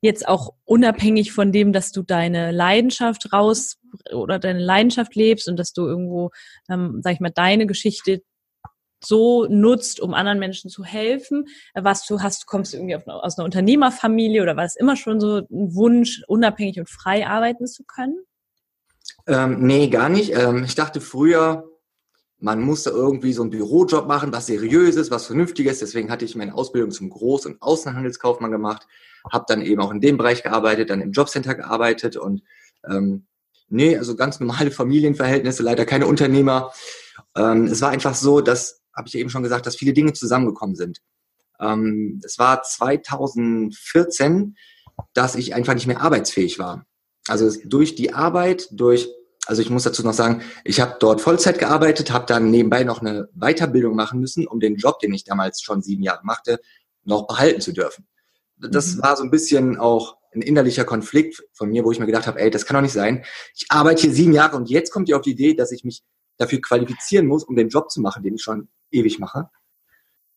jetzt 0.00 0.28
auch 0.28 0.54
unabhängig 0.64 1.32
von 1.32 1.52
dem, 1.52 1.72
dass 1.72 1.92
du 1.92 2.02
deine 2.02 2.50
Leidenschaft 2.52 3.32
raus 3.32 3.78
oder 4.12 4.38
deine 4.38 4.60
Leidenschaft 4.60 5.14
lebst 5.14 5.48
und 5.48 5.56
dass 5.56 5.72
du 5.72 5.86
irgendwo, 5.86 6.30
ähm, 6.68 7.00
sag 7.02 7.14
ich 7.14 7.20
mal, 7.20 7.30
deine 7.30 7.66
Geschichte 7.66 8.22
so 9.04 9.46
nutzt, 9.46 10.00
um 10.00 10.14
anderen 10.14 10.38
Menschen 10.38 10.70
zu 10.70 10.84
helfen? 10.84 11.46
Was 11.74 12.06
du 12.06 12.20
hast, 12.20 12.46
kommst 12.46 12.72
du 12.72 12.78
irgendwie 12.78 12.96
aus 13.06 13.38
einer 13.38 13.44
Unternehmerfamilie 13.44 14.42
oder 14.42 14.56
war 14.56 14.64
es 14.64 14.76
immer 14.76 14.96
schon 14.96 15.20
so 15.20 15.38
ein 15.38 15.74
Wunsch, 15.74 16.22
unabhängig 16.26 16.78
und 16.78 16.88
frei 16.88 17.26
arbeiten 17.26 17.66
zu 17.66 17.84
können? 17.84 18.18
Ähm, 19.26 19.66
nee, 19.66 19.88
gar 19.88 20.08
nicht. 20.08 20.32
Ähm, 20.34 20.64
ich 20.64 20.74
dachte 20.74 21.00
früher, 21.00 21.64
man 22.38 22.60
musste 22.60 22.90
irgendwie 22.90 23.32
so 23.32 23.42
einen 23.42 23.50
Bürojob 23.50 24.06
machen, 24.06 24.32
was 24.32 24.46
seriöses, 24.46 25.10
was 25.10 25.26
vernünftiges. 25.26 25.78
Deswegen 25.78 26.10
hatte 26.10 26.24
ich 26.24 26.36
meine 26.36 26.54
Ausbildung 26.54 26.90
zum 26.90 27.10
Groß- 27.10 27.46
und 27.46 27.62
Außenhandelskaufmann 27.62 28.50
gemacht, 28.50 28.86
habe 29.32 29.44
dann 29.48 29.62
eben 29.62 29.80
auch 29.80 29.90
in 29.90 30.00
dem 30.00 30.16
Bereich 30.16 30.42
gearbeitet, 30.42 30.90
dann 30.90 31.00
im 31.00 31.12
Jobcenter 31.12 31.54
gearbeitet 31.54 32.16
und 32.16 32.42
ähm, 32.88 33.26
nee, 33.68 33.96
also 33.96 34.16
ganz 34.16 34.40
normale 34.40 34.70
Familienverhältnisse, 34.72 35.62
leider 35.62 35.84
keine 35.84 36.06
Unternehmer. 36.06 36.72
Ähm, 37.36 37.64
es 37.66 37.80
war 37.80 37.90
einfach 37.90 38.14
so, 38.14 38.40
dass, 38.40 38.82
habe 38.94 39.08
ich 39.08 39.16
eben 39.16 39.30
schon 39.30 39.42
gesagt, 39.42 39.66
dass 39.66 39.76
viele 39.76 39.92
Dinge 39.92 40.12
zusammengekommen 40.12 40.76
sind. 40.76 41.00
Ähm, 41.60 42.20
es 42.24 42.38
war 42.38 42.62
2014, 42.62 44.56
dass 45.14 45.34
ich 45.34 45.54
einfach 45.54 45.74
nicht 45.74 45.86
mehr 45.86 46.00
arbeitsfähig 46.00 46.58
war. 46.58 46.86
Also 47.28 47.50
durch 47.64 47.94
die 47.96 48.12
Arbeit, 48.14 48.68
durch 48.70 49.08
also 49.46 49.62
ich 49.62 49.70
muss 49.70 49.84
dazu 49.84 50.02
noch 50.02 50.12
sagen, 50.12 50.42
ich 50.64 50.80
habe 50.80 50.96
dort 50.98 51.20
Vollzeit 51.20 51.58
gearbeitet, 51.58 52.10
habe 52.12 52.26
dann 52.26 52.50
nebenbei 52.50 52.82
noch 52.82 53.00
eine 53.00 53.28
Weiterbildung 53.32 53.94
machen 53.94 54.18
müssen, 54.20 54.46
um 54.46 54.58
den 54.58 54.74
Job, 54.74 54.98
den 54.98 55.14
ich 55.14 55.22
damals 55.22 55.62
schon 55.62 55.82
sieben 55.82 56.02
Jahre 56.02 56.24
machte, 56.24 56.60
noch 57.04 57.28
behalten 57.28 57.60
zu 57.60 57.72
dürfen. 57.72 58.06
Das 58.58 58.96
mhm. 58.96 59.02
war 59.02 59.16
so 59.16 59.22
ein 59.22 59.30
bisschen 59.30 59.76
auch 59.78 60.16
ein 60.34 60.42
innerlicher 60.42 60.84
Konflikt 60.84 61.44
von 61.52 61.70
mir, 61.70 61.84
wo 61.84 61.92
ich 61.92 61.98
mir 61.98 62.06
gedacht 62.06 62.26
habe, 62.26 62.40
ey, 62.40 62.50
das 62.50 62.66
kann 62.66 62.74
doch 62.74 62.82
nicht 62.82 62.92
sein. 62.92 63.24
Ich 63.54 63.66
arbeite 63.70 64.02
hier 64.02 64.12
sieben 64.12 64.32
Jahre 64.32 64.56
und 64.56 64.68
jetzt 64.68 64.90
kommt 64.92 65.08
ihr 65.08 65.16
auf 65.16 65.22
die 65.22 65.30
Idee, 65.30 65.54
dass 65.54 65.72
ich 65.72 65.84
mich 65.84 66.02
dafür 66.36 66.60
qualifizieren 66.60 67.26
muss, 67.26 67.44
um 67.44 67.56
den 67.56 67.68
Job 67.68 67.90
zu 67.90 68.00
machen, 68.00 68.22
den 68.22 68.34
ich 68.34 68.42
schon 68.42 68.68
ewig 68.90 69.18
mache. 69.18 69.48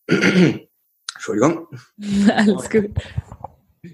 Entschuldigung. 1.14 1.68
Alles 2.34 2.70
gut. 2.70 2.90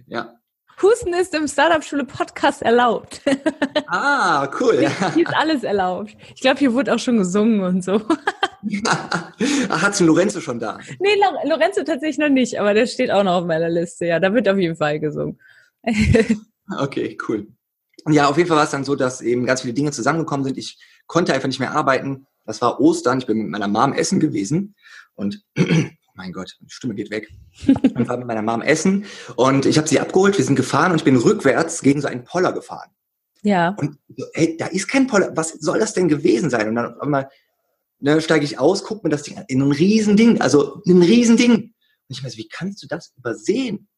Ja. 0.07 0.35
Husten 0.83 1.15
ist 1.15 1.35
im 1.35 1.49
Startup-Schule 1.49 2.05
Podcast 2.05 2.63
erlaubt. 2.63 3.23
Ah, 3.89 4.51
cool. 4.61 4.91
Hier 5.15 5.25
ist 5.25 5.37
alles 5.37 5.63
erlaubt. 5.63 6.17
Ich 6.35 6.41
glaube, 6.41 6.59
hier 6.59 6.73
wurde 6.75 6.93
auch 6.93 6.99
schon 6.99 7.19
gesungen 7.19 7.61
und 7.61 7.85
so. 7.85 8.03
Ach, 8.89 9.33
hat's 9.83 10.01
Lorenzo 10.01 10.41
schon 10.41 10.59
da? 10.59 10.79
Nee, 10.99 11.15
Lorenzo 11.45 11.85
tatsächlich 11.85 12.19
noch 12.19 12.29
nicht, 12.29 12.59
aber 12.59 12.75
der 12.75 12.87
steht 12.87 13.13
auch 13.13 13.23
noch 13.23 13.35
auf 13.35 13.45
meiner 13.45 13.69
Liste. 13.69 14.07
Ja, 14.07 14.19
da 14.19 14.35
wird 14.35 14.49
auf 14.49 14.59
jeden 14.59 14.77
Fall 14.77 14.99
gesungen. 14.99 15.39
okay, 16.79 17.17
cool. 17.29 17.47
Ja, 18.11 18.29
auf 18.29 18.37
jeden 18.37 18.49
Fall 18.49 18.57
war 18.57 18.65
es 18.65 18.71
dann 18.71 18.85
so, 18.85 18.97
dass 18.97 19.21
eben 19.21 19.47
ganz 19.47 19.63
viele 19.63 19.75
Dinge 19.75 19.93
zusammengekommen 19.93 20.45
sind. 20.45 20.59
Ich 20.59 20.79
konnte 21.07 21.33
einfach 21.33 21.49
nicht 21.49 21.61
mehr 21.61 21.73
arbeiten. 21.73 22.27
Das 22.45 22.61
war 22.61 22.81
Ostern. 22.81 23.19
Ich 23.19 23.27
bin 23.27 23.39
mit 23.39 23.49
meiner 23.49 23.69
Mom 23.69 23.93
essen 23.93 24.19
gewesen 24.19 24.75
und 25.15 25.45
mein 26.17 26.33
Gott, 26.33 26.57
die 26.61 26.71
Stimme 26.71 26.95
geht 26.95 27.11
weg. 27.11 27.29
Und 27.67 28.09
war 28.09 28.17
mit 28.17 28.27
meiner 28.27 28.43
Mom 28.43 28.63
essen 28.63 29.05
und 29.37 29.67
ich 29.67 29.79
habe 29.79 29.89
sie 29.89 30.01
abgeholt, 30.01 30.37
wir 30.37 30.45
sind 30.45 30.57
gefahren 30.57 30.93
und 30.93 30.99
ich 30.99 31.05
bin 31.05 31.17
rückwärts 31.17 31.83
gegen 31.83 32.01
so 32.01 32.09
einen 32.09 32.25
Poller 32.25 32.53
gefahren. 32.53 32.91
Ja. 33.43 33.77
Und 33.79 33.99
so, 34.17 34.27
hey, 34.35 34.57
da 34.57 34.67
ist 34.67 34.89
kein 34.89 35.07
Poller, 35.07 35.37
was 35.37 35.53
soll 35.53 35.79
das 35.79 35.95
denn 35.95 36.09
gewesen 36.09 36.51
sein? 36.51 36.69
Und 36.69 36.75
dann 36.75 36.95
auf 36.95 37.01
einmal 37.01 37.29
ne, 38.01 38.21
steige 38.21 38.45
ich 38.45 38.59
aus, 38.59 38.83
guck 38.83 39.05
mir 39.05 39.11
das 39.11 39.23
Ding 39.23 39.39
an, 39.39 39.45
in 39.49 39.63
ein 39.63 39.73
Riesending, 39.73 40.41
also 40.41 40.83
ein 40.87 41.03
Riesending. 41.03 41.55
Und 41.55 41.73
ich 42.09 42.23
meine, 42.23 42.35
wie 42.35 42.49
kannst 42.49 42.83
du 42.83 42.87
das 42.87 43.13
übersehen? 43.17 43.89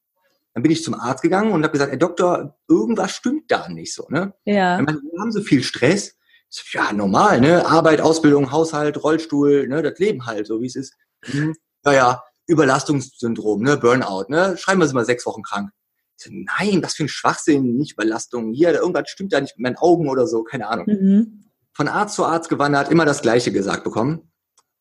Dann 0.54 0.62
bin 0.62 0.72
ich 0.72 0.82
zum 0.82 0.94
Arzt 0.94 1.22
gegangen 1.22 1.52
und 1.52 1.62
habe 1.62 1.72
gesagt, 1.72 1.92
Herr 1.92 1.98
Doktor, 1.98 2.58
irgendwas 2.68 3.12
stimmt 3.12 3.50
da 3.50 3.68
nicht 3.68 3.94
so. 3.94 4.06
Ne? 4.08 4.34
Ja. 4.44 4.80
Meine, 4.80 4.98
wir 4.98 5.20
haben 5.20 5.32
so 5.32 5.40
viel 5.40 5.62
Stress. 5.62 6.16
So, 6.50 6.62
ja, 6.72 6.92
normal, 6.94 7.42
ne? 7.42 7.66
Arbeit, 7.66 8.00
Ausbildung, 8.00 8.50
Haushalt, 8.50 9.02
Rollstuhl, 9.04 9.68
ne? 9.68 9.82
Das 9.82 9.98
Leben 9.98 10.24
halt, 10.24 10.46
so 10.46 10.62
wie 10.62 10.66
es 10.66 10.76
ist. 10.76 10.94
Mhm 11.26 11.54
naja, 11.88 12.22
Überlastungssyndrom, 12.46 13.62
ne, 13.62 13.76
Burnout, 13.76 14.26
ne, 14.28 14.56
schreiben 14.56 14.80
wir 14.80 14.88
sie 14.88 14.94
mal 14.94 15.04
sechs 15.04 15.26
Wochen 15.26 15.42
krank. 15.42 15.70
Ich 16.18 16.24
so, 16.24 16.30
nein, 16.32 16.82
was 16.82 16.94
für 16.94 17.04
ein 17.04 17.08
Schwachsinn, 17.08 17.76
nicht 17.76 17.92
Überlastung. 17.92 18.52
Hier, 18.52 18.72
irgendwas 18.72 19.08
stimmt 19.10 19.32
da 19.32 19.40
nicht 19.40 19.56
mit 19.56 19.62
meinen 19.62 19.76
Augen 19.76 20.08
oder 20.08 20.26
so, 20.26 20.42
keine 20.42 20.68
Ahnung. 20.68 20.86
Mhm. 20.86 21.44
Von 21.72 21.88
Arzt 21.88 22.16
zu 22.16 22.24
Arzt 22.24 22.48
gewandert, 22.48 22.90
immer 22.90 23.04
das 23.04 23.22
Gleiche 23.22 23.52
gesagt 23.52 23.84
bekommen. 23.84 24.32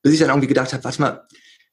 Bis 0.01 0.13
ich 0.13 0.19
dann 0.19 0.29
irgendwie 0.29 0.47
gedacht 0.47 0.73
habe, 0.73 0.83
warte 0.83 1.01
mal, 1.01 1.27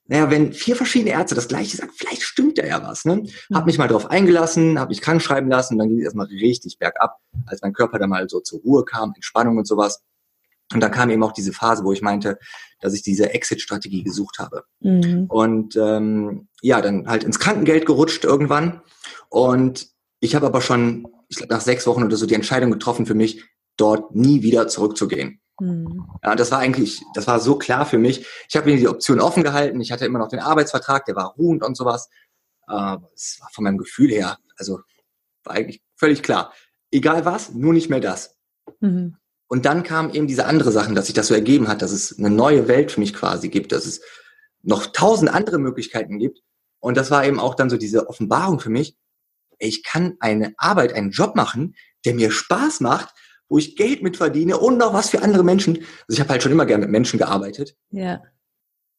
naja, 0.07 0.31
wenn 0.31 0.53
vier 0.53 0.77
verschiedene 0.77 1.13
Ärzte 1.13 1.35
das 1.35 1.49
Gleiche 1.49 1.79
sagen, 1.79 1.93
vielleicht 1.97 2.23
stimmt 2.23 2.59
da 2.59 2.67
ja 2.67 2.83
was. 2.83 3.07
Ne? 3.07 3.17
Mhm. 3.17 3.57
Hab 3.57 3.65
mich 3.65 3.79
mal 3.79 3.89
drauf 3.89 4.11
eingelassen, 4.11 4.79
habe 4.79 4.91
mich 4.91 5.01
krank 5.01 5.23
schreiben 5.23 5.49
lassen, 5.49 5.79
dann 5.79 5.89
ging 5.89 5.99
es 5.99 6.05
erstmal 6.05 6.27
richtig 6.27 6.79
bergab, 6.79 7.17
als 7.47 7.63
mein 7.63 7.73
Körper 7.73 7.99
dann 7.99 8.11
mal 8.11 8.29
so 8.29 8.41
zur 8.41 8.61
Ruhe 8.61 8.85
kam, 8.85 9.13
Entspannung 9.15 9.57
und 9.57 9.67
sowas. 9.67 10.03
Und 10.73 10.81
dann 10.81 10.91
kam 10.91 11.11
eben 11.11 11.23
auch 11.23 11.33
diese 11.33 11.53
Phase, 11.53 11.85
wo 11.85 11.93
ich 11.93 12.03
meinte, 12.03 12.39
dass 12.81 12.95
ich 12.95 13.03
diese 13.03 13.33
Exit-Strategie 13.33 14.03
gesucht 14.03 14.39
habe. 14.39 14.65
Mhm. 14.81 15.27
Und 15.29 15.77
ähm, 15.77 16.49
ja, 16.63 16.81
dann 16.81 17.07
halt 17.07 17.25
ins 17.25 17.39
Krankengeld 17.39 17.87
gerutscht 17.87 18.25
irgendwann. 18.25 18.81
Und 19.29 19.89
ich 20.21 20.35
habe 20.35 20.47
aber 20.47 20.61
schon, 20.61 21.07
ich 21.29 21.37
glaube, 21.37 21.53
nach 21.53 21.61
sechs 21.61 21.87
Wochen 21.87 22.03
oder 22.03 22.17
so 22.17 22.27
die 22.27 22.35
Entscheidung 22.35 22.71
getroffen 22.71 23.07
für 23.07 23.15
mich, 23.15 23.45
dort 23.77 24.15
nie 24.15 24.43
wieder 24.43 24.69
zurückzugehen. 24.69 25.41
Mhm. 25.61 26.07
Ja, 26.23 26.35
das 26.35 26.51
war 26.51 26.59
eigentlich, 26.59 27.03
das 27.15 27.27
war 27.27 27.41
so 27.41 27.57
klar 27.57 27.87
für 27.87 27.99
mich. 27.99 28.27
Ich 28.49 28.57
habe 28.57 28.71
mir 28.71 28.77
die 28.77 28.89
Option 28.89 29.21
offen 29.21 29.43
gehalten. 29.43 29.81
Ich 29.81 29.93
hatte 29.93 30.07
immer 30.07 30.19
noch 30.19 30.29
den 30.29 30.41
Arbeitsvertrag, 30.41 31.05
der 31.05 31.17
war 31.17 31.35
ruhend 31.35 31.63
und 31.63 31.77
sowas. 31.77 32.09
Äh, 32.69 32.97
es 33.15 33.39
war 33.41 33.49
von 33.53 33.65
meinem 33.65 33.79
Gefühl 33.79 34.11
her, 34.11 34.39
also 34.57 34.81
war 35.45 35.55
eigentlich 35.55 35.83
völlig 35.97 36.23
klar. 36.23 36.53
Egal 36.91 37.25
was, 37.25 37.53
nur 37.53 37.73
nicht 37.73 37.91
mehr 37.91 38.01
das. 38.01 38.37
Mhm. 38.81 39.17
Und 39.55 39.67
dann 39.67 39.85
kam 39.85 40.11
eben 40.11 40.27
diese 40.27 40.47
andere 40.47 40.73
Sachen, 40.73 40.97
dass 40.97 41.07
sich 41.07 41.15
das 41.15 41.29
so 41.29 41.35
ergeben 41.35 41.69
hat, 41.69 41.81
dass 41.81 41.93
es 41.93 42.19
eine 42.19 42.29
neue 42.29 42.67
Welt 42.67 42.91
für 42.91 42.99
mich 42.99 43.15
quasi 43.15 43.49
gibt, 43.49 43.71
dass 43.71 43.87
es 43.87 44.01
noch 44.63 44.87
tausend 44.87 45.33
andere 45.33 45.61
Möglichkeiten 45.61 46.19
gibt. 46.19 46.41
Und 46.81 46.97
das 46.97 47.13
war 47.13 47.25
eben 47.25 47.39
auch 47.39 47.55
dann 47.55 47.71
so 47.71 47.77
diese 47.77 48.09
Offenbarung 48.09 48.59
für 48.59 48.71
mich. 48.71 48.97
Ich 49.61 49.85
kann 49.85 50.17
eine 50.19 50.55
Arbeit, 50.57 50.93
einen 50.93 51.13
Job 51.13 51.37
machen, 51.37 51.77
der 52.05 52.15
mir 52.15 52.33
Spaß 52.33 52.81
macht, 52.81 53.15
wo 53.49 53.57
ich 53.57 53.77
Geld 53.77 54.03
mit 54.03 54.17
verdiene 54.17 54.59
und 54.59 54.77
noch 54.77 54.93
was 54.93 55.11
für 55.11 55.23
andere 55.23 55.45
Menschen. 55.45 55.77
Also 55.77 55.87
ich 56.09 56.19
habe 56.19 56.31
halt 56.31 56.43
schon 56.43 56.51
immer 56.51 56.67
gerne 56.67 56.87
mit 56.87 56.91
Menschen 56.91 57.21
gearbeitet. 57.21 57.77
Ja. 57.91 58.25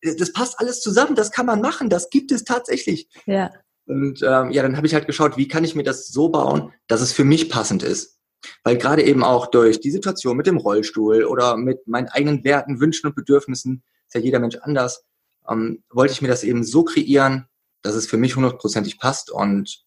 Das 0.03 0.31
passt 0.31 0.57
alles 0.61 0.79
zusammen, 0.79 1.15
das 1.15 1.33
kann 1.33 1.47
man 1.47 1.59
machen, 1.59 1.89
das 1.89 2.09
gibt 2.09 2.31
es 2.31 2.45
tatsächlich. 2.45 3.09
Ja. 3.25 3.51
Und 3.87 4.21
ähm, 4.21 4.51
ja, 4.51 4.63
dann 4.63 4.77
habe 4.77 4.87
ich 4.87 4.93
halt 4.93 5.05
geschaut, 5.05 5.35
wie 5.35 5.49
kann 5.49 5.65
ich 5.65 5.75
mir 5.75 5.83
das 5.83 6.07
so 6.07 6.29
bauen, 6.29 6.71
dass 6.87 7.01
es 7.01 7.11
für 7.11 7.25
mich 7.25 7.49
passend 7.49 7.83
ist. 7.83 8.14
Weil 8.63 8.77
gerade 8.77 9.03
eben 9.03 9.23
auch 9.23 9.47
durch 9.47 9.79
die 9.79 9.91
Situation 9.91 10.38
mit 10.38 10.47
dem 10.47 10.58
Rollstuhl 10.58 11.23
oder 11.25 11.58
mit 11.58 11.88
meinen 11.88 12.10
eigenen 12.10 12.43
Werten, 12.43 12.79
Wünschen 12.79 13.08
und 13.08 13.15
Bedürfnissen, 13.15 13.84
ist 14.08 14.15
ja 14.15 14.21
jeder 14.21 14.39
Mensch 14.39 14.58
anders, 14.58 15.05
ähm, 15.49 15.84
wollte 15.89 16.13
ich 16.13 16.21
mir 16.21 16.27
das 16.27 16.43
eben 16.43 16.63
so 16.63 16.84
kreieren, 16.84 17.47
dass 17.81 17.95
es 17.95 18.08
für 18.08 18.17
mich 18.17 18.36
hundertprozentig 18.36 18.99
passt. 18.99 19.31
Und 19.31 19.84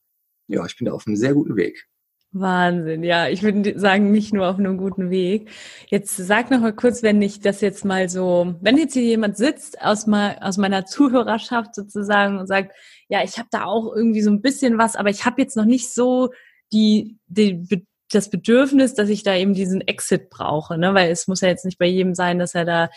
ja, 0.47 0.65
ich 0.65 0.77
bin 0.77 0.87
da 0.87 0.93
auf 0.93 1.07
einem 1.07 1.17
sehr 1.17 1.35
guten 1.35 1.57
Weg. 1.57 1.89
Wahnsinn, 2.33 3.05
ja. 3.05 3.29
Ich 3.29 3.43
würde 3.43 3.79
sagen, 3.79 4.11
nicht 4.11 4.35
nur 4.35 4.49
auf 4.49 4.59
einem 4.59 4.77
guten 4.77 5.11
Weg. 5.11 5.51
Jetzt 5.87 6.17
sag 6.17 6.51
noch 6.51 6.61
mal 6.61 6.75
kurz, 6.75 7.03
wenn 7.03 7.23
ich 7.23 7.41
das 7.41 7.63
jetzt 7.63 7.85
mal 7.85 8.09
so, 8.09 8.55
wenn 8.61 8.77
jetzt 8.77 8.93
hier 8.93 9.03
jemand 9.03 9.37
sitzt 9.39 9.81
aus, 9.81 10.07
mal, 10.07 10.39
aus 10.41 10.59
meiner 10.59 10.85
Zuhörerschaft 10.85 11.75
sozusagen 11.75 12.39
und 12.39 12.47
sagt, 12.47 12.75
ja, 13.09 13.25
ich 13.25 13.39
habe 13.39 13.49
da 13.51 13.65
auch 13.65 13.95
irgendwie 13.95 14.21
so 14.21 14.31
ein 14.31 14.43
bisschen 14.43 14.77
was, 14.77 14.95
aber 14.95 15.09
ich 15.09 15.25
habe 15.25 15.41
jetzt 15.41 15.57
noch 15.57 15.65
nicht 15.65 15.91
so 15.93 16.31
die, 16.71 17.17
die 17.29 17.87
das 18.11 18.31
Bedürfnis, 18.31 18.95
dass 18.95 19.09
ich 19.09 19.23
da 19.23 19.35
eben 19.35 19.55
diesen 19.55 19.81
Exit 19.83 20.31
brauche, 20.31 20.79
ne? 20.79 20.95
weil 20.95 21.11
es 21.11 21.29
muss 21.29 21.41
ja 21.41 21.49
jetzt 21.49 21.65
nicht 21.65 21.79
bei 21.79 21.87
jedem 21.87 22.15
sein, 22.15 22.39
dass 22.39 22.55
er 22.55 22.65
da 22.65 22.91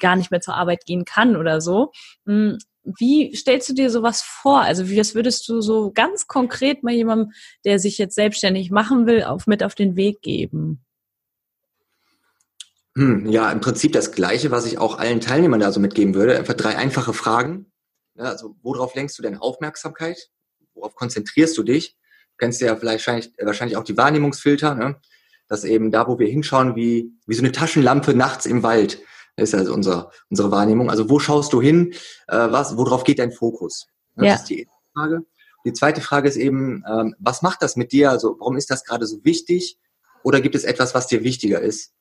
gar 0.00 0.16
nicht 0.16 0.30
mehr 0.30 0.40
zur 0.40 0.54
Arbeit 0.54 0.84
gehen 0.86 1.04
kann 1.04 1.36
oder 1.36 1.60
so. 1.60 1.92
Hm, 2.26 2.58
wie 2.98 3.34
stellst 3.34 3.68
du 3.68 3.74
dir 3.74 3.90
sowas 3.90 4.22
vor? 4.22 4.60
Also 4.60 4.88
wie 4.88 4.96
das 4.96 5.14
würdest 5.14 5.48
du 5.48 5.60
so 5.60 5.90
ganz 5.92 6.26
konkret 6.26 6.82
mal 6.82 6.94
jemandem, 6.94 7.32
der 7.64 7.78
sich 7.78 7.98
jetzt 7.98 8.14
selbstständig 8.14 8.70
machen 8.70 9.06
will, 9.06 9.24
auf, 9.24 9.46
mit 9.46 9.62
auf 9.62 9.74
den 9.74 9.96
Weg 9.96 10.22
geben? 10.22 10.84
Hm, 12.96 13.26
ja, 13.26 13.50
im 13.52 13.60
Prinzip 13.60 13.92
das 13.92 14.12
Gleiche, 14.12 14.50
was 14.50 14.66
ich 14.66 14.78
auch 14.78 14.98
allen 14.98 15.20
Teilnehmern 15.20 15.60
da 15.60 15.70
so 15.70 15.80
mitgeben 15.80 16.14
würde. 16.14 16.38
Einfach 16.38 16.54
drei 16.54 16.76
einfache 16.76 17.12
Fragen. 17.12 17.70
Ja, 18.14 18.24
also 18.24 18.56
worauf 18.62 18.94
lenkst 18.94 19.18
du 19.18 19.22
deine 19.22 19.42
Aufmerksamkeit? 19.42 20.30
Worauf 20.74 20.94
konzentrierst 20.94 21.56
du 21.58 21.62
dich? 21.62 21.96
Du 22.36 22.44
kennst 22.44 22.60
ja 22.60 22.76
vielleicht 22.76 23.06
wahrscheinlich 23.42 23.76
auch 23.76 23.84
die 23.84 23.96
Wahrnehmungsfilter, 23.96 24.74
ne? 24.74 24.96
dass 25.48 25.64
eben 25.64 25.90
da, 25.90 26.06
wo 26.06 26.18
wir 26.18 26.28
hinschauen, 26.28 26.76
wie, 26.76 27.12
wie 27.26 27.34
so 27.34 27.42
eine 27.42 27.52
Taschenlampe 27.52 28.14
nachts 28.14 28.46
im 28.46 28.62
Wald, 28.62 29.00
das 29.36 29.50
ist 29.50 29.54
also 29.54 29.72
unser, 29.72 30.10
unsere 30.30 30.50
Wahrnehmung. 30.50 30.90
Also 30.90 31.08
wo 31.10 31.18
schaust 31.18 31.52
du 31.52 31.60
hin? 31.60 31.92
Äh, 32.26 32.50
was, 32.50 32.76
worauf 32.76 33.04
geht 33.04 33.18
dein 33.18 33.32
Fokus? 33.32 33.86
Das 34.16 34.26
ja. 34.26 34.34
ist 34.34 34.44
die 34.44 34.60
erste 34.60 34.74
Frage. 34.94 35.26
Die 35.64 35.72
zweite 35.72 36.00
Frage 36.00 36.28
ist 36.28 36.36
eben, 36.36 36.82
ähm, 36.88 37.14
was 37.18 37.42
macht 37.42 37.62
das 37.62 37.76
mit 37.76 37.92
dir? 37.92 38.10
Also 38.10 38.36
warum 38.38 38.56
ist 38.56 38.70
das 38.70 38.84
gerade 38.84 39.06
so 39.06 39.24
wichtig? 39.24 39.78
Oder 40.22 40.40
gibt 40.40 40.54
es 40.54 40.64
etwas, 40.64 40.94
was 40.94 41.06
dir 41.06 41.22
wichtiger 41.22 41.60
ist? 41.60 41.92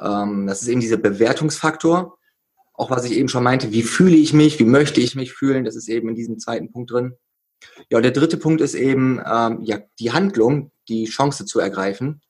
Ähm, 0.00 0.46
das 0.46 0.62
ist 0.62 0.68
eben 0.68 0.80
dieser 0.80 0.96
Bewertungsfaktor. 0.96 2.18
Auch 2.74 2.90
was 2.90 3.04
ich 3.04 3.12
eben 3.12 3.28
schon 3.28 3.42
meinte, 3.42 3.72
wie 3.72 3.82
fühle 3.82 4.16
ich 4.16 4.32
mich? 4.32 4.58
Wie 4.58 4.64
möchte 4.64 5.00
ich 5.00 5.14
mich 5.14 5.32
fühlen? 5.32 5.64
Das 5.64 5.76
ist 5.76 5.88
eben 5.88 6.08
in 6.08 6.14
diesem 6.14 6.38
zweiten 6.38 6.70
Punkt 6.70 6.90
drin. 6.90 7.14
Ja, 7.90 7.98
und 7.98 8.02
der 8.02 8.12
dritte 8.12 8.36
Punkt 8.36 8.60
ist 8.60 8.74
eben 8.74 9.20
ähm, 9.24 9.60
ja 9.62 9.78
die 9.98 10.12
Handlung, 10.12 10.72
die 10.88 11.06
Chance 11.06 11.44
zu 11.44 11.60
ergreifen. 11.60 12.20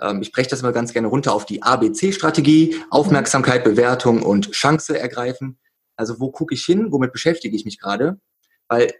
Ähm, 0.00 0.22
ich 0.22 0.32
breche 0.32 0.50
das 0.50 0.60
immer 0.60 0.72
ganz 0.72 0.92
gerne 0.92 1.08
runter 1.08 1.32
auf 1.32 1.46
die 1.46 1.62
ABC-Strategie, 1.62 2.76
Aufmerksamkeit, 2.90 3.64
Bewertung 3.64 4.22
und 4.22 4.52
Chance 4.52 4.98
ergreifen. 4.98 5.58
Also 5.96 6.20
wo 6.20 6.30
gucke 6.30 6.54
ich 6.54 6.64
hin, 6.64 6.92
womit 6.92 7.12
beschäftige 7.12 7.56
ich 7.56 7.64
mich 7.64 7.78
gerade? 7.78 8.20
Weil 8.68 8.92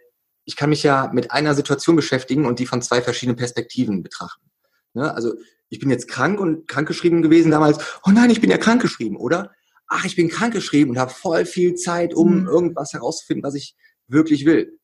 ich 0.45 0.55
kann 0.55 0.69
mich 0.69 0.83
ja 0.83 1.11
mit 1.13 1.31
einer 1.31 1.53
Situation 1.53 1.95
beschäftigen 1.95 2.45
und 2.45 2.59
die 2.59 2.65
von 2.65 2.81
zwei 2.81 3.01
verschiedenen 3.01 3.35
Perspektiven 3.35 4.01
betrachten. 4.01 4.49
Ne? 4.93 5.13
Also 5.13 5.33
ich 5.69 5.79
bin 5.79 5.89
jetzt 5.89 6.07
krank 6.07 6.39
und 6.39 6.67
krankgeschrieben 6.67 7.21
gewesen 7.21 7.51
damals. 7.51 7.77
Oh 8.05 8.11
nein, 8.11 8.29
ich 8.29 8.41
bin 8.41 8.49
ja 8.49 8.57
krankgeschrieben, 8.57 9.17
oder? 9.17 9.51
Ach, 9.87 10.05
ich 10.05 10.15
bin 10.15 10.29
krankgeschrieben 10.29 10.91
und 10.91 10.99
habe 10.99 11.11
voll 11.11 11.45
viel 11.45 11.75
Zeit, 11.75 12.13
um 12.13 12.41
mhm. 12.41 12.47
irgendwas 12.47 12.93
herauszufinden, 12.93 13.43
was 13.43 13.55
ich 13.55 13.75
wirklich 14.07 14.45
will. 14.45 14.79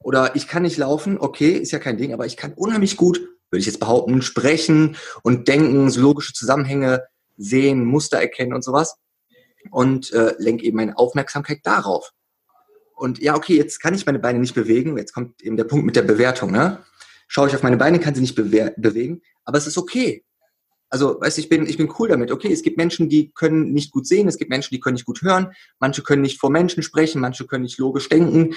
Oder 0.00 0.36
ich 0.36 0.48
kann 0.48 0.62
nicht 0.62 0.76
laufen, 0.76 1.18
okay, 1.18 1.52
ist 1.52 1.72
ja 1.72 1.78
kein 1.78 1.96
Ding, 1.96 2.12
aber 2.12 2.26
ich 2.26 2.36
kann 2.36 2.52
unheimlich 2.54 2.96
gut, 2.96 3.18
würde 3.50 3.60
ich 3.60 3.66
jetzt 3.66 3.80
behaupten, 3.80 4.22
sprechen 4.22 4.96
und 5.22 5.48
denken, 5.48 5.90
so 5.90 6.00
logische 6.00 6.32
Zusammenhänge 6.32 7.04
sehen, 7.36 7.84
Muster 7.84 8.18
erkennen 8.18 8.54
und 8.54 8.62
sowas. 8.62 8.96
Und 9.70 10.12
äh, 10.12 10.34
lenke 10.38 10.64
eben 10.64 10.76
meine 10.76 10.98
Aufmerksamkeit 10.98 11.60
darauf. 11.62 12.12
Und 12.94 13.18
ja, 13.20 13.34
okay, 13.34 13.56
jetzt 13.56 13.80
kann 13.80 13.94
ich 13.94 14.06
meine 14.06 14.18
Beine 14.18 14.38
nicht 14.38 14.54
bewegen. 14.54 14.96
Jetzt 14.98 15.14
kommt 15.14 15.42
eben 15.42 15.56
der 15.56 15.64
Punkt 15.64 15.86
mit 15.86 15.96
der 15.96 16.02
Bewertung. 16.02 16.52
Ne? 16.52 16.84
Schaue 17.28 17.48
ich 17.48 17.54
auf 17.54 17.62
meine 17.62 17.76
Beine, 17.76 17.98
kann 17.98 18.14
sie 18.14 18.20
nicht 18.20 18.34
bewegen, 18.34 19.22
aber 19.44 19.58
es 19.58 19.66
ist 19.66 19.78
okay. 19.78 20.24
Also, 20.90 21.20
weißt 21.20 21.38
du, 21.38 21.40
ich 21.40 21.48
bin, 21.48 21.66
ich 21.66 21.76
bin 21.76 21.92
cool 21.98 22.08
damit. 22.08 22.30
Okay, 22.30 22.52
es 22.52 22.62
gibt 22.62 22.76
Menschen, 22.76 23.08
die 23.08 23.32
können 23.32 23.72
nicht 23.72 23.90
gut 23.90 24.06
sehen, 24.06 24.28
es 24.28 24.38
gibt 24.38 24.50
Menschen, 24.50 24.74
die 24.74 24.80
können 24.80 24.94
nicht 24.94 25.06
gut 25.06 25.22
hören, 25.22 25.52
manche 25.80 26.02
können 26.02 26.22
nicht 26.22 26.38
vor 26.38 26.50
Menschen 26.50 26.84
sprechen, 26.84 27.20
manche 27.20 27.46
können 27.46 27.64
nicht 27.64 27.78
logisch 27.78 28.08
denken. 28.08 28.54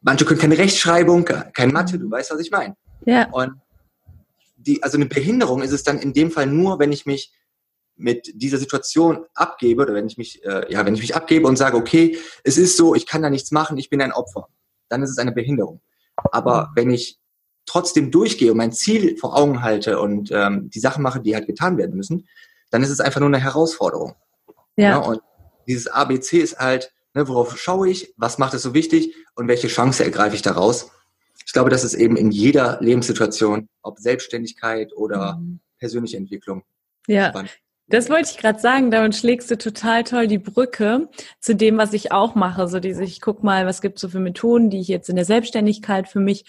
Manche 0.00 0.24
können 0.24 0.40
keine 0.40 0.58
Rechtschreibung, 0.58 1.24
kein 1.24 1.72
Mathe, 1.72 1.98
du 1.98 2.10
weißt, 2.10 2.30
was 2.30 2.40
ich 2.40 2.50
meine. 2.50 2.76
Ja. 3.04 3.28
Und 3.30 3.60
die, 4.56 4.82
also 4.82 4.96
eine 4.96 5.06
Behinderung 5.06 5.62
ist 5.62 5.72
es 5.72 5.82
dann 5.82 5.98
in 5.98 6.12
dem 6.12 6.30
Fall 6.30 6.46
nur, 6.46 6.78
wenn 6.78 6.92
ich 6.92 7.06
mich 7.06 7.32
mit 7.96 8.30
dieser 8.34 8.58
Situation 8.58 9.24
abgebe 9.34 9.82
oder 9.82 9.94
wenn 9.94 10.06
ich 10.06 10.16
mich, 10.16 10.44
äh, 10.44 10.72
ja, 10.72 10.86
wenn 10.86 10.94
ich 10.94 11.00
mich 11.00 11.16
abgebe 11.16 11.48
und 11.48 11.56
sage, 11.56 11.76
okay, 11.76 12.16
es 12.44 12.56
ist 12.56 12.76
so, 12.76 12.94
ich 12.94 13.06
kann 13.06 13.22
da 13.22 13.30
nichts 13.30 13.50
machen, 13.50 13.76
ich 13.76 13.90
bin 13.90 14.00
ein 14.00 14.12
Opfer, 14.12 14.48
dann 14.88 15.02
ist 15.02 15.10
es 15.10 15.18
eine 15.18 15.32
Behinderung. 15.32 15.80
Aber 16.30 16.70
wenn 16.74 16.90
ich 16.90 17.18
trotzdem 17.66 18.10
durchgehe 18.10 18.52
und 18.52 18.56
mein 18.56 18.72
Ziel 18.72 19.16
vor 19.18 19.36
Augen 19.36 19.62
halte 19.62 20.00
und 20.00 20.30
ähm, 20.32 20.70
die 20.70 20.80
Sachen 20.80 21.02
mache, 21.02 21.20
die 21.20 21.34
halt 21.34 21.46
getan 21.46 21.76
werden 21.76 21.96
müssen, 21.96 22.28
dann 22.70 22.82
ist 22.82 22.90
es 22.90 23.00
einfach 23.00 23.20
nur 23.20 23.28
eine 23.28 23.40
Herausforderung. 23.40 24.14
Ja. 24.76 24.90
ja 24.90 24.96
und 24.98 25.20
dieses 25.66 25.88
ABC 25.88 26.38
ist 26.38 26.58
halt, 26.58 26.92
Ne, 27.18 27.26
worauf 27.26 27.58
schaue 27.58 27.90
ich? 27.90 28.14
Was 28.16 28.38
macht 28.38 28.54
es 28.54 28.62
so 28.62 28.74
wichtig? 28.74 29.12
Und 29.34 29.48
welche 29.48 29.66
Chance 29.66 30.04
ergreife 30.04 30.36
ich 30.36 30.42
daraus? 30.42 30.92
Ich 31.44 31.52
glaube, 31.52 31.68
das 31.68 31.82
ist 31.82 31.94
eben 31.94 32.16
in 32.16 32.30
jeder 32.30 32.78
Lebenssituation, 32.80 33.68
ob 33.82 33.98
Selbstständigkeit 33.98 34.92
oder 34.94 35.34
mhm. 35.34 35.58
persönliche 35.80 36.16
Entwicklung. 36.16 36.62
Ja. 37.08 37.32
Das 37.88 38.08
wollte 38.08 38.30
ich 38.30 38.36
gerade 38.36 38.60
sagen, 38.60 38.92
damit 38.92 39.16
schlägst 39.16 39.50
du 39.50 39.58
total 39.58 40.04
toll 40.04 40.28
die 40.28 40.38
Brücke 40.38 41.08
zu 41.40 41.56
dem, 41.56 41.76
was 41.76 41.92
ich 41.92 42.12
auch 42.12 42.36
mache. 42.36 42.68
So 42.68 42.78
diese, 42.78 43.02
ich 43.02 43.20
guck 43.20 43.42
mal, 43.42 43.66
was 43.66 43.80
gibt 43.80 43.96
es 43.96 44.02
so 44.02 44.08
für 44.08 44.20
Methoden, 44.20 44.70
die 44.70 44.78
ich 44.78 44.86
jetzt 44.86 45.08
in 45.08 45.16
der 45.16 45.24
Selbstständigkeit 45.24 46.06
für 46.06 46.20
mich 46.20 46.44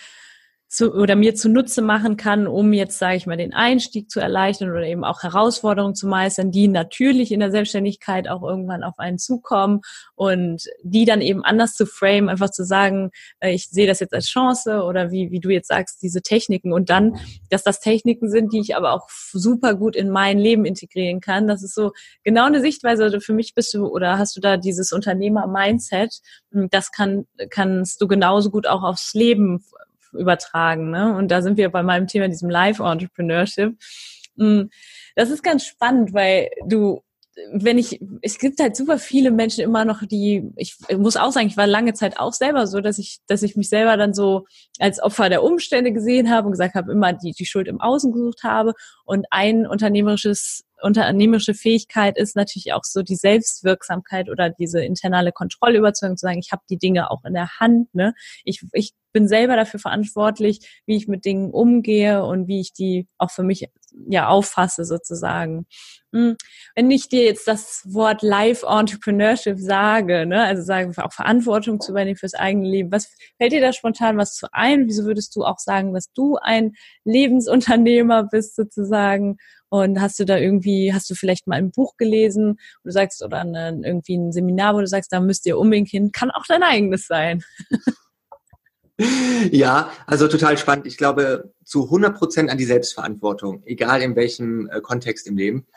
zu, 0.69 0.93
oder 0.93 1.15
mir 1.15 1.33
zunutze 1.33 1.81
machen 1.81 2.15
kann, 2.15 2.45
um 2.45 2.73
jetzt, 2.73 2.99
sage 2.99 3.17
ich 3.17 3.25
mal, 3.25 3.37
den 3.37 3.55
Einstieg 3.55 4.11
zu 4.11 4.19
erleichtern 4.19 4.69
oder 4.69 4.83
eben 4.83 5.03
auch 5.03 5.23
Herausforderungen 5.23 5.95
zu 5.95 6.07
meistern, 6.07 6.51
die 6.51 6.67
natürlich 6.67 7.31
in 7.31 7.39
der 7.39 7.49
Selbstständigkeit 7.49 8.29
auch 8.29 8.43
irgendwann 8.43 8.83
auf 8.83 8.99
einen 8.99 9.17
zukommen 9.17 9.81
und 10.13 10.65
die 10.83 11.05
dann 11.05 11.21
eben 11.21 11.43
anders 11.43 11.73
zu 11.73 11.87
frame, 11.87 12.29
einfach 12.29 12.51
zu 12.51 12.63
sagen, 12.63 13.09
äh, 13.39 13.51
ich 13.51 13.69
sehe 13.69 13.87
das 13.87 13.99
jetzt 13.99 14.13
als 14.13 14.27
Chance 14.27 14.83
oder 14.83 15.09
wie, 15.09 15.31
wie 15.31 15.39
du 15.39 15.49
jetzt 15.49 15.69
sagst, 15.69 16.03
diese 16.03 16.21
Techniken 16.21 16.71
und 16.71 16.91
dann, 16.91 17.19
dass 17.49 17.63
das 17.63 17.79
Techniken 17.79 18.29
sind, 18.29 18.53
die 18.53 18.59
ich 18.59 18.75
aber 18.75 18.93
auch 18.93 19.09
super 19.09 19.73
gut 19.73 19.95
in 19.95 20.11
mein 20.11 20.37
Leben 20.37 20.65
integrieren 20.65 21.19
kann. 21.19 21.47
Das 21.47 21.63
ist 21.63 21.73
so 21.73 21.93
genau 22.23 22.45
eine 22.45 22.61
Sichtweise. 22.61 23.03
Also 23.03 23.19
für 23.19 23.33
mich 23.33 23.55
bist 23.55 23.73
du 23.73 23.87
oder 23.87 24.19
hast 24.19 24.37
du 24.37 24.39
da 24.39 24.55
dieses 24.55 24.91
Unternehmer-Mindset. 24.91 26.19
Das 26.51 26.91
kann, 26.91 27.25
kannst 27.49 28.01
du 28.01 28.07
genauso 28.07 28.51
gut 28.51 28.67
auch 28.67 28.83
aufs 28.83 29.15
Leben 29.15 29.63
übertragen. 30.13 30.91
Ne? 30.91 31.15
Und 31.15 31.29
da 31.29 31.41
sind 31.41 31.57
wir 31.57 31.69
bei 31.69 31.83
meinem 31.83 32.07
Thema, 32.07 32.27
diesem 32.27 32.49
Live-Entrepreneurship. 32.49 33.77
Mm, 34.35 34.63
das 35.15 35.29
ist 35.29 35.43
ganz 35.43 35.65
spannend, 35.65 36.13
weil 36.13 36.49
du 36.65 37.01
wenn 37.51 37.77
ich, 37.77 37.99
es 38.21 38.37
gibt 38.37 38.59
halt 38.59 38.75
super 38.75 38.97
viele 38.97 39.31
Menschen 39.31 39.63
immer 39.63 39.85
noch, 39.85 40.03
die, 40.05 40.51
ich 40.55 40.75
muss 40.97 41.17
auch 41.17 41.31
sagen, 41.31 41.47
ich 41.47 41.57
war 41.57 41.67
lange 41.67 41.93
Zeit 41.93 42.19
auch 42.19 42.33
selber 42.33 42.67
so, 42.67 42.81
dass 42.81 42.97
ich, 42.97 43.19
dass 43.27 43.43
ich 43.43 43.55
mich 43.55 43.69
selber 43.69 43.97
dann 43.97 44.13
so 44.13 44.45
als 44.79 45.01
Opfer 45.01 45.29
der 45.29 45.43
Umstände 45.43 45.91
gesehen 45.91 46.29
habe 46.29 46.47
und 46.47 46.51
gesagt 46.51 46.75
habe, 46.75 46.91
immer 46.91 47.13
die, 47.13 47.31
die 47.31 47.45
Schuld 47.45 47.67
im 47.67 47.81
Außen 47.81 48.11
gesucht 48.11 48.43
habe. 48.43 48.73
Und 49.05 49.25
ein 49.31 49.65
unternehmerisches 49.67 50.63
unternehmerische 50.81 51.53
Fähigkeit 51.53 52.17
ist 52.17 52.35
natürlich 52.35 52.73
auch 52.73 52.83
so 52.83 53.01
die 53.01 53.15
Selbstwirksamkeit 53.15 54.29
oder 54.29 54.49
diese 54.49 54.83
internale 54.83 55.31
Kontrollüberzeugung 55.31 56.17
zu 56.17 56.25
sagen, 56.25 56.39
ich 56.39 56.51
habe 56.51 56.63
die 56.69 56.77
Dinge 56.77 57.11
auch 57.11 57.23
in 57.25 57.33
der 57.33 57.59
Hand. 57.59 57.93
Ne? 57.93 58.13
Ich, 58.43 58.63
ich 58.73 58.93
bin 59.11 59.27
selber 59.27 59.55
dafür 59.55 59.79
verantwortlich, 59.79 60.81
wie 60.85 60.95
ich 60.95 61.07
mit 61.07 61.25
Dingen 61.25 61.51
umgehe 61.51 62.23
und 62.23 62.47
wie 62.47 62.61
ich 62.61 62.73
die 62.73 63.07
auch 63.17 63.31
für 63.31 63.43
mich 63.43 63.67
ja 64.07 64.27
auffasse 64.27 64.85
sozusagen. 64.85 65.65
Hm, 66.13 66.37
wenn 66.75 66.91
ich 66.91 67.07
dir 67.07 67.23
jetzt 67.23 67.47
das 67.47 67.83
Wort 67.85 68.21
Life 68.21 68.65
Entrepreneurship 68.67 69.57
sage, 69.59 70.25
ne, 70.25 70.43
also 70.43 70.61
sagen 70.63 70.93
auch 70.97 71.13
Verantwortung 71.13 71.79
zu 71.81 71.91
übernehmen 71.91 72.17
fürs 72.17 72.33
eigene 72.33 72.67
Leben, 72.67 72.91
was 72.91 73.11
fällt 73.37 73.51
dir 73.51 73.61
da 73.61 73.73
spontan 73.73 74.17
was 74.17 74.35
zu 74.35 74.47
ein? 74.51 74.87
Wieso 74.87 75.05
würdest 75.05 75.35
du 75.35 75.43
auch 75.43 75.59
sagen, 75.59 75.93
dass 75.93 76.11
du 76.13 76.37
ein 76.37 76.73
Lebensunternehmer 77.03 78.23
bist 78.23 78.55
sozusagen? 78.55 79.37
Und 79.69 80.01
hast 80.01 80.19
du 80.19 80.25
da 80.25 80.37
irgendwie, 80.37 80.93
hast 80.93 81.09
du 81.09 81.15
vielleicht 81.15 81.47
mal 81.47 81.55
ein 81.55 81.71
Buch 81.71 81.95
gelesen, 81.97 82.59
wo 82.83 82.87
du 82.87 82.91
sagst, 82.91 83.23
oder 83.23 83.41
eine, 83.41 83.79
irgendwie 83.83 84.17
ein 84.17 84.31
Seminar, 84.31 84.75
wo 84.75 84.79
du 84.79 84.87
sagst, 84.87 85.13
da 85.13 85.19
müsst 85.19 85.45
ihr 85.45 85.57
unbedingt 85.57 85.89
hin, 85.89 86.11
kann 86.11 86.31
auch 86.31 86.45
dein 86.47 86.63
eigenes 86.63 87.07
sein. 87.07 87.43
Ja, 89.51 89.91
also 90.07 90.27
total 90.27 90.57
spannend. 90.57 90.85
Ich 90.85 90.97
glaube 90.97 91.53
zu 91.63 91.85
100 91.85 92.17
Prozent 92.17 92.49
an 92.49 92.57
die 92.57 92.65
Selbstverantwortung, 92.65 93.63
egal 93.65 94.01
in 94.01 94.15
welchem 94.17 94.69
äh, 94.69 94.81
Kontext 94.81 95.25
im 95.25 95.37
Leben. 95.37 95.67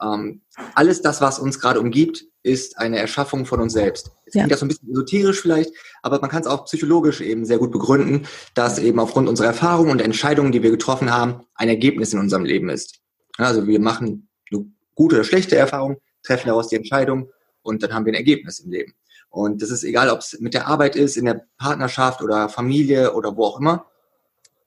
Ähm, 0.00 0.42
alles 0.74 1.02
das, 1.02 1.20
was 1.20 1.38
uns 1.38 1.58
gerade 1.58 1.80
umgibt, 1.80 2.24
ist 2.42 2.78
eine 2.78 2.98
Erschaffung 2.98 3.44
von 3.44 3.60
uns 3.60 3.72
selbst. 3.72 4.12
Es 4.24 4.34
ja. 4.34 4.42
klingt 4.42 4.52
das 4.52 4.60
so 4.60 4.66
ein 4.66 4.68
bisschen 4.68 4.90
esoterisch 4.90 5.40
vielleicht, 5.40 5.74
aber 6.02 6.20
man 6.20 6.30
kann 6.30 6.40
es 6.40 6.46
auch 6.46 6.64
psychologisch 6.64 7.20
eben 7.20 7.44
sehr 7.44 7.58
gut 7.58 7.70
begründen, 7.70 8.26
dass 8.54 8.78
eben 8.78 8.98
aufgrund 8.98 9.28
unserer 9.28 9.48
Erfahrungen 9.48 9.90
und 9.90 10.00
Entscheidungen, 10.00 10.52
die 10.52 10.62
wir 10.62 10.70
getroffen 10.70 11.12
haben, 11.12 11.42
ein 11.54 11.68
Ergebnis 11.68 12.12
in 12.12 12.18
unserem 12.18 12.44
Leben 12.44 12.70
ist. 12.70 13.00
Also 13.42 13.66
wir 13.66 13.80
machen 13.80 14.28
eine 14.50 14.66
gute 14.94 15.16
oder 15.16 15.24
schlechte 15.24 15.56
Erfahrung, 15.56 16.00
treffen 16.22 16.48
daraus 16.48 16.68
die 16.68 16.76
Entscheidung 16.76 17.30
und 17.62 17.82
dann 17.82 17.92
haben 17.92 18.04
wir 18.04 18.12
ein 18.12 18.16
Ergebnis 18.16 18.60
im 18.60 18.70
Leben. 18.70 18.94
Und 19.30 19.62
das 19.62 19.70
ist 19.70 19.84
egal, 19.84 20.10
ob 20.10 20.20
es 20.20 20.38
mit 20.40 20.54
der 20.54 20.66
Arbeit 20.66 20.96
ist, 20.96 21.16
in 21.16 21.24
der 21.24 21.46
Partnerschaft 21.56 22.20
oder 22.20 22.48
Familie 22.48 23.14
oder 23.14 23.36
wo 23.36 23.44
auch 23.44 23.60
immer. 23.60 23.86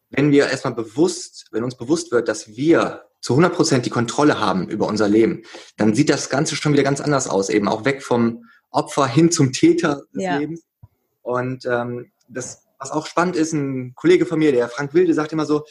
Wenn 0.09 0.31
wir 0.31 0.49
erstmal 0.49 0.73
bewusst, 0.73 1.47
wenn 1.51 1.63
uns 1.63 1.75
bewusst 1.75 2.11
wird, 2.11 2.27
dass 2.27 2.55
wir 2.55 3.03
zu 3.19 3.33
100 3.33 3.53
Prozent 3.53 3.85
die 3.85 3.89
Kontrolle 3.89 4.39
haben 4.39 4.69
über 4.69 4.87
unser 4.87 5.09
Leben, 5.09 5.43
dann 5.77 5.95
sieht 5.95 6.09
das 6.09 6.29
Ganze 6.29 6.55
schon 6.55 6.73
wieder 6.73 6.83
ganz 6.83 7.01
anders 7.01 7.27
aus, 7.27 7.49
eben 7.49 7.67
auch 7.67 7.83
weg 7.83 8.03
vom 8.03 8.45
Opfer 8.69 9.07
hin 9.07 9.31
zum 9.31 9.51
Täter 9.51 10.03
des 10.13 10.23
ja. 10.23 10.37
Lebens. 10.37 10.63
Und 11.21 11.65
ähm, 11.65 12.11
das, 12.27 12.65
was 12.79 12.91
auch 12.91 13.05
spannend 13.05 13.35
ist, 13.35 13.53
ein 13.53 13.95
Kollege 13.95 14.25
von 14.25 14.39
mir, 14.39 14.51
der 14.51 14.69
Frank 14.69 14.93
Wilde, 14.93 15.13
sagt 15.13 15.31
immer 15.31 15.45
so, 15.45 15.63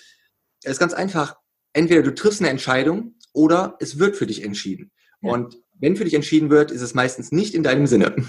es 0.63 0.73
ist 0.73 0.79
ganz 0.79 0.95
einfach, 0.95 1.37
entweder 1.73 2.03
du 2.03 2.15
triffst 2.15 2.41
eine 2.41 2.51
Entscheidung 2.51 3.15
oder 3.33 3.77
es 3.81 3.99
wird 3.99 4.17
für 4.17 4.27
dich 4.27 4.43
entschieden. 4.45 4.91
Ja. 5.21 5.33
Und 5.33 5.59
wenn 5.79 5.97
für 5.97 6.05
dich 6.05 6.15
entschieden 6.15 6.51
wird, 6.51 6.71
ist 6.71 6.83
es 6.83 6.95
meistens 6.95 7.33
nicht 7.33 7.55
in 7.55 7.63
deinem 7.63 7.87
Sinne. 7.87 8.15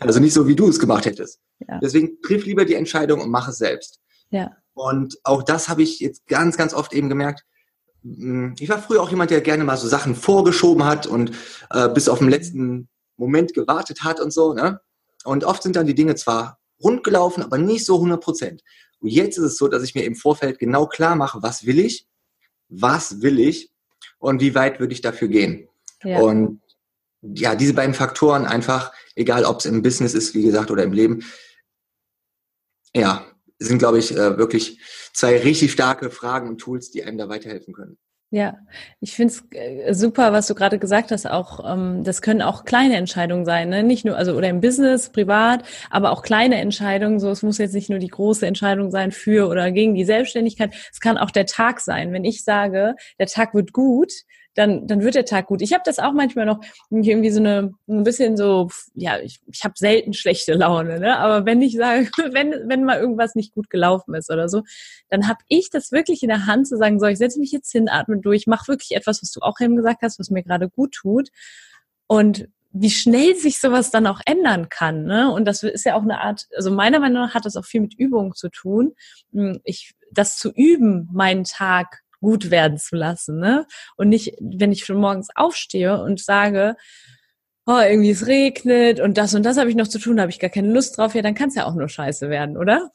Also 0.00 0.18
nicht 0.18 0.32
so, 0.32 0.48
wie 0.48 0.56
du 0.56 0.68
es 0.68 0.80
gemacht 0.80 1.06
hättest. 1.06 1.38
Ja. 1.60 1.78
Deswegen 1.78 2.20
triff 2.20 2.44
lieber 2.44 2.64
die 2.64 2.74
Entscheidung 2.74 3.20
und 3.20 3.30
mach 3.30 3.46
es 3.46 3.58
selbst. 3.58 4.00
Ja. 4.30 4.56
Und 4.74 5.16
auch 5.22 5.44
das 5.44 5.68
habe 5.68 5.84
ich 5.84 6.00
jetzt 6.00 6.26
ganz, 6.26 6.56
ganz 6.56 6.74
oft 6.74 6.92
eben 6.92 7.08
gemerkt, 7.08 7.44
hm, 8.02 8.56
ich 8.58 8.68
war 8.68 8.82
früher 8.82 9.00
auch 9.00 9.10
jemand, 9.10 9.30
der 9.30 9.42
gerne 9.42 9.62
mal 9.62 9.76
so 9.76 9.86
Sachen 9.86 10.16
vorgeschoben 10.16 10.84
hat 10.84 11.06
und 11.06 11.30
äh, 11.70 11.88
bis 11.88 12.08
auf 12.08 12.18
den 12.18 12.30
letzten 12.30 12.88
Moment 13.16 13.54
gewartet 13.54 14.02
hat 14.02 14.18
und 14.18 14.32
so. 14.32 14.54
Ne? 14.54 14.80
Und 15.24 15.44
oft 15.44 15.62
sind 15.62 15.76
dann 15.76 15.86
die 15.86 15.94
Dinge 15.94 16.14
zwar 16.14 16.58
rund 16.82 17.04
gelaufen, 17.04 17.42
aber 17.42 17.58
nicht 17.58 17.86
so 17.86 17.94
100 17.94 18.20
Prozent. 18.20 18.62
Und 19.00 19.08
jetzt 19.08 19.38
ist 19.38 19.44
es 19.44 19.56
so, 19.56 19.68
dass 19.68 19.82
ich 19.82 19.94
mir 19.94 20.04
im 20.04 20.14
Vorfeld 20.14 20.58
genau 20.58 20.86
klar 20.86 21.16
mache, 21.16 21.42
was 21.42 21.66
will 21.66 21.78
ich, 21.78 22.06
was 22.68 23.22
will 23.22 23.38
ich 23.38 23.70
und 24.18 24.40
wie 24.40 24.54
weit 24.54 24.80
würde 24.80 24.92
ich 24.92 25.00
dafür 25.00 25.28
gehen. 25.28 25.68
Ja. 26.02 26.20
Und 26.20 26.60
ja, 27.22 27.54
diese 27.54 27.74
beiden 27.74 27.94
Faktoren 27.94 28.44
einfach, 28.44 28.92
egal 29.14 29.44
ob 29.44 29.58
es 29.58 29.66
im 29.66 29.82
Business 29.82 30.14
ist, 30.14 30.34
wie 30.34 30.42
gesagt, 30.42 30.70
oder 30.70 30.84
im 30.84 30.92
Leben, 30.92 31.24
ja, 32.94 33.26
sind, 33.58 33.78
glaube 33.78 33.98
ich, 33.98 34.12
äh, 34.12 34.38
wirklich 34.38 34.80
zwei 35.12 35.38
richtig 35.38 35.72
starke 35.72 36.10
Fragen 36.10 36.48
und 36.48 36.58
Tools, 36.58 36.90
die 36.90 37.04
einem 37.04 37.18
da 37.18 37.28
weiterhelfen 37.28 37.74
können. 37.74 37.98
Ja, 38.32 38.58
ich 39.00 39.14
finde 39.14 39.34
es 39.34 39.44
äh, 39.52 39.94
super, 39.94 40.32
was 40.32 40.48
du 40.48 40.54
gerade 40.56 40.80
gesagt 40.80 41.12
hast. 41.12 41.26
Auch 41.30 41.60
ähm, 41.72 42.02
das 42.02 42.22
können 42.22 42.42
auch 42.42 42.64
kleine 42.64 42.96
Entscheidungen 42.96 43.44
sein, 43.44 43.68
ne? 43.68 43.84
Nicht 43.84 44.04
nur 44.04 44.16
also 44.16 44.34
oder 44.34 44.48
im 44.48 44.60
Business, 44.60 45.10
privat, 45.10 45.62
aber 45.90 46.10
auch 46.10 46.22
kleine 46.22 46.56
Entscheidungen. 46.60 47.20
So, 47.20 47.30
es 47.30 47.44
muss 47.44 47.58
jetzt 47.58 47.74
nicht 47.74 47.88
nur 47.88 48.00
die 48.00 48.08
große 48.08 48.44
Entscheidung 48.44 48.90
sein 48.90 49.12
für 49.12 49.48
oder 49.48 49.70
gegen 49.70 49.94
die 49.94 50.04
Selbstständigkeit. 50.04 50.74
Es 50.92 50.98
kann 50.98 51.18
auch 51.18 51.30
der 51.30 51.46
Tag 51.46 51.78
sein. 51.80 52.12
Wenn 52.12 52.24
ich 52.24 52.42
sage, 52.42 52.96
der 53.20 53.26
Tag 53.28 53.54
wird 53.54 53.72
gut, 53.72 54.12
dann, 54.56 54.86
dann 54.86 55.02
wird 55.02 55.14
der 55.14 55.24
Tag 55.24 55.46
gut. 55.46 55.62
Ich 55.62 55.72
habe 55.72 55.82
das 55.84 55.98
auch 55.98 56.12
manchmal 56.12 56.46
noch 56.46 56.60
irgendwie 56.90 57.30
so 57.30 57.40
eine 57.40 57.74
ein 57.88 58.02
bisschen 58.04 58.36
so, 58.36 58.68
ja, 58.94 59.18
ich, 59.18 59.40
ich 59.52 59.64
habe 59.64 59.74
selten 59.76 60.14
schlechte 60.14 60.54
Laune, 60.54 60.98
ne? 60.98 61.18
Aber 61.18 61.44
wenn 61.44 61.62
ich 61.62 61.76
sage, 61.76 62.08
wenn, 62.32 62.52
wenn 62.68 62.84
mal 62.84 62.98
irgendwas 62.98 63.34
nicht 63.34 63.54
gut 63.54 63.70
gelaufen 63.70 64.14
ist 64.14 64.30
oder 64.30 64.48
so, 64.48 64.62
dann 65.10 65.28
habe 65.28 65.40
ich 65.48 65.70
das 65.70 65.92
wirklich 65.92 66.22
in 66.22 66.30
der 66.30 66.46
Hand 66.46 66.66
zu 66.66 66.76
sagen, 66.76 66.98
so, 66.98 67.06
ich 67.06 67.18
setze 67.18 67.38
mich 67.38 67.52
jetzt 67.52 67.70
hin, 67.70 67.88
atme 67.88 68.18
durch, 68.18 68.46
mach 68.46 68.66
wirklich 68.66 68.92
etwas, 68.92 69.22
was 69.22 69.30
du 69.30 69.40
auch 69.40 69.60
eben 69.60 69.76
gesagt 69.76 70.02
hast, 70.02 70.18
was 70.18 70.30
mir 70.30 70.42
gerade 70.42 70.68
gut 70.68 70.92
tut. 70.92 71.28
Und 72.08 72.48
wie 72.78 72.90
schnell 72.90 73.34
sich 73.36 73.58
sowas 73.60 73.90
dann 73.90 74.06
auch 74.06 74.20
ändern 74.26 74.68
kann. 74.68 75.04
Ne? 75.04 75.32
Und 75.32 75.46
das 75.46 75.62
ist 75.62 75.84
ja 75.84 75.94
auch 75.94 76.02
eine 76.02 76.20
Art, 76.20 76.46
also 76.54 76.70
meiner 76.70 77.00
Meinung 77.00 77.22
nach 77.22 77.34
hat 77.34 77.46
das 77.46 77.56
auch 77.56 77.64
viel 77.64 77.80
mit 77.80 77.94
Übung 77.98 78.34
zu 78.34 78.48
tun. 78.48 78.94
Hm, 79.32 79.60
ich, 79.64 79.94
das 80.12 80.36
zu 80.36 80.52
üben, 80.52 81.08
meinen 81.12 81.44
Tag 81.44 82.02
gut 82.20 82.50
werden 82.50 82.78
zu 82.78 82.96
lassen. 82.96 83.38
Ne? 83.38 83.66
Und 83.96 84.08
nicht, 84.08 84.34
wenn 84.40 84.72
ich 84.72 84.84
schon 84.84 84.98
morgens 84.98 85.28
aufstehe 85.34 86.00
und 86.02 86.20
sage, 86.20 86.76
oh, 87.66 87.80
irgendwie 87.80 88.10
es 88.10 88.26
regnet 88.26 89.00
und 89.00 89.18
das 89.18 89.34
und 89.34 89.42
das 89.42 89.58
habe 89.58 89.68
ich 89.68 89.76
noch 89.76 89.88
zu 89.88 89.98
tun, 89.98 90.20
habe 90.20 90.30
ich 90.30 90.38
gar 90.38 90.50
keine 90.50 90.72
Lust 90.72 90.96
drauf, 90.96 91.14
ja, 91.14 91.22
dann 91.22 91.34
kann 91.34 91.48
es 91.48 91.56
ja 91.56 91.66
auch 91.66 91.74
nur 91.74 91.88
scheiße 91.88 92.30
werden, 92.30 92.56
oder? 92.56 92.90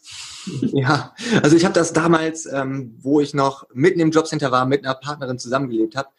Ja, 0.73 1.13
also 1.43 1.55
ich 1.55 1.65
habe 1.65 1.73
das 1.73 1.93
damals, 1.93 2.45
ähm, 2.45 2.97
wo 2.99 3.19
ich 3.19 3.34
noch 3.34 3.67
mitten 3.73 3.99
im 3.99 4.12
Jobcenter 4.12 4.51
war, 4.51 4.65
mit 4.65 4.84
einer 4.84 4.95
Partnerin 4.95 5.38
zusammengelebt 5.38 5.95
habe, 5.95 6.10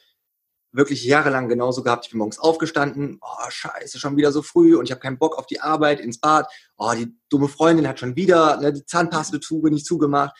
wirklich 0.72 1.04
jahrelang 1.04 1.48
genauso 1.48 1.82
gehabt. 1.82 2.06
Ich 2.06 2.10
bin 2.10 2.18
morgens 2.18 2.38
aufgestanden, 2.38 3.18
oh 3.20 3.50
scheiße, 3.50 3.98
schon 3.98 4.16
wieder 4.16 4.32
so 4.32 4.42
früh 4.42 4.76
und 4.76 4.86
ich 4.86 4.90
habe 4.90 5.00
keinen 5.00 5.18
Bock 5.18 5.38
auf 5.38 5.46
die 5.46 5.60
Arbeit, 5.60 6.00
ins 6.00 6.18
Bad. 6.18 6.46
Oh, 6.76 6.92
die 6.96 7.14
dumme 7.28 7.48
Freundin 7.48 7.86
hat 7.86 8.00
schon 8.00 8.16
wieder 8.16 8.58
ne, 8.60 8.72
die 8.72 8.84
Zahnpastatube 8.84 9.70
nicht 9.70 9.86
zugemacht. 9.86 10.34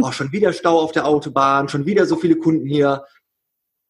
Oh, 0.00 0.12
schon 0.12 0.32
wieder 0.32 0.52
Stau 0.52 0.80
auf 0.80 0.92
der 0.92 1.06
Autobahn, 1.06 1.68
schon 1.68 1.86
wieder 1.86 2.06
so 2.06 2.16
viele 2.16 2.36
Kunden 2.36 2.66
hier. 2.66 3.04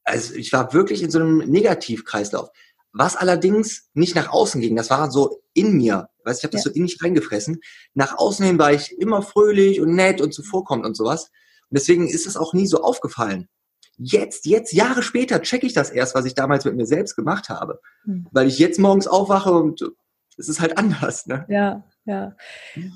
Also 0.02 0.35
ich 0.35 0.52
war 0.52 0.72
wirklich 0.72 1.02
in 1.02 1.11
so 1.11 1.20
einem 1.20 1.38
Negativkreislauf. 1.38 2.50
Was 2.92 3.16
allerdings 3.16 3.88
nicht 3.94 4.14
nach 4.14 4.30
außen 4.30 4.61
ging, 4.61 4.76
das 4.76 4.90
war 4.90 5.11
so 5.11 5.42
in 5.52 5.76
mir. 5.76 6.09
Weißt, 6.24 6.40
ich 6.40 6.44
habe 6.44 6.52
das 6.52 6.64
ja. 6.64 6.70
so 6.70 6.76
in 6.76 6.83
mich 6.83 7.02
reingefressen. 7.02 7.61
Nach 7.94 8.18
außen 8.18 8.44
hin 8.44 8.59
war 8.59 8.72
ich 8.72 8.98
immer 8.98 9.22
fröhlich 9.22 9.80
und 9.80 9.94
nett 9.94 10.20
und 10.20 10.33
zuvorkommend 10.33 10.87
und 10.87 10.96
sowas. 10.96 11.30
Und 11.70 11.78
deswegen 11.78 12.09
ist 12.09 12.26
es 12.26 12.37
auch 12.37 12.54
nie 12.54 12.66
so 12.66 12.83
aufgefallen. 12.83 13.48
Jetzt, 13.98 14.46
jetzt, 14.46 14.72
Jahre 14.72 15.02
später, 15.02 15.40
checke 15.42 15.66
ich 15.66 15.72
das 15.72 15.90
erst, 15.90 16.14
was 16.14 16.24
ich 16.24 16.35
damals 16.35 16.64
mit 16.64 16.76
mir 16.76 16.87
selbst 16.87 17.16
gemacht 17.16 17.48
habe. 17.48 17.80
Hm. 18.04 18.26
Weil 18.33 18.48
ich 18.48 18.59
jetzt 18.59 18.78
morgens 18.78 19.07
aufwache 19.07 19.52
und 19.52 19.85
es 20.37 20.48
ist 20.48 20.61
halt 20.61 20.78
anders. 20.78 21.26
Ne? 21.26 21.44
Ja, 21.48 21.85
ja. 22.04 22.37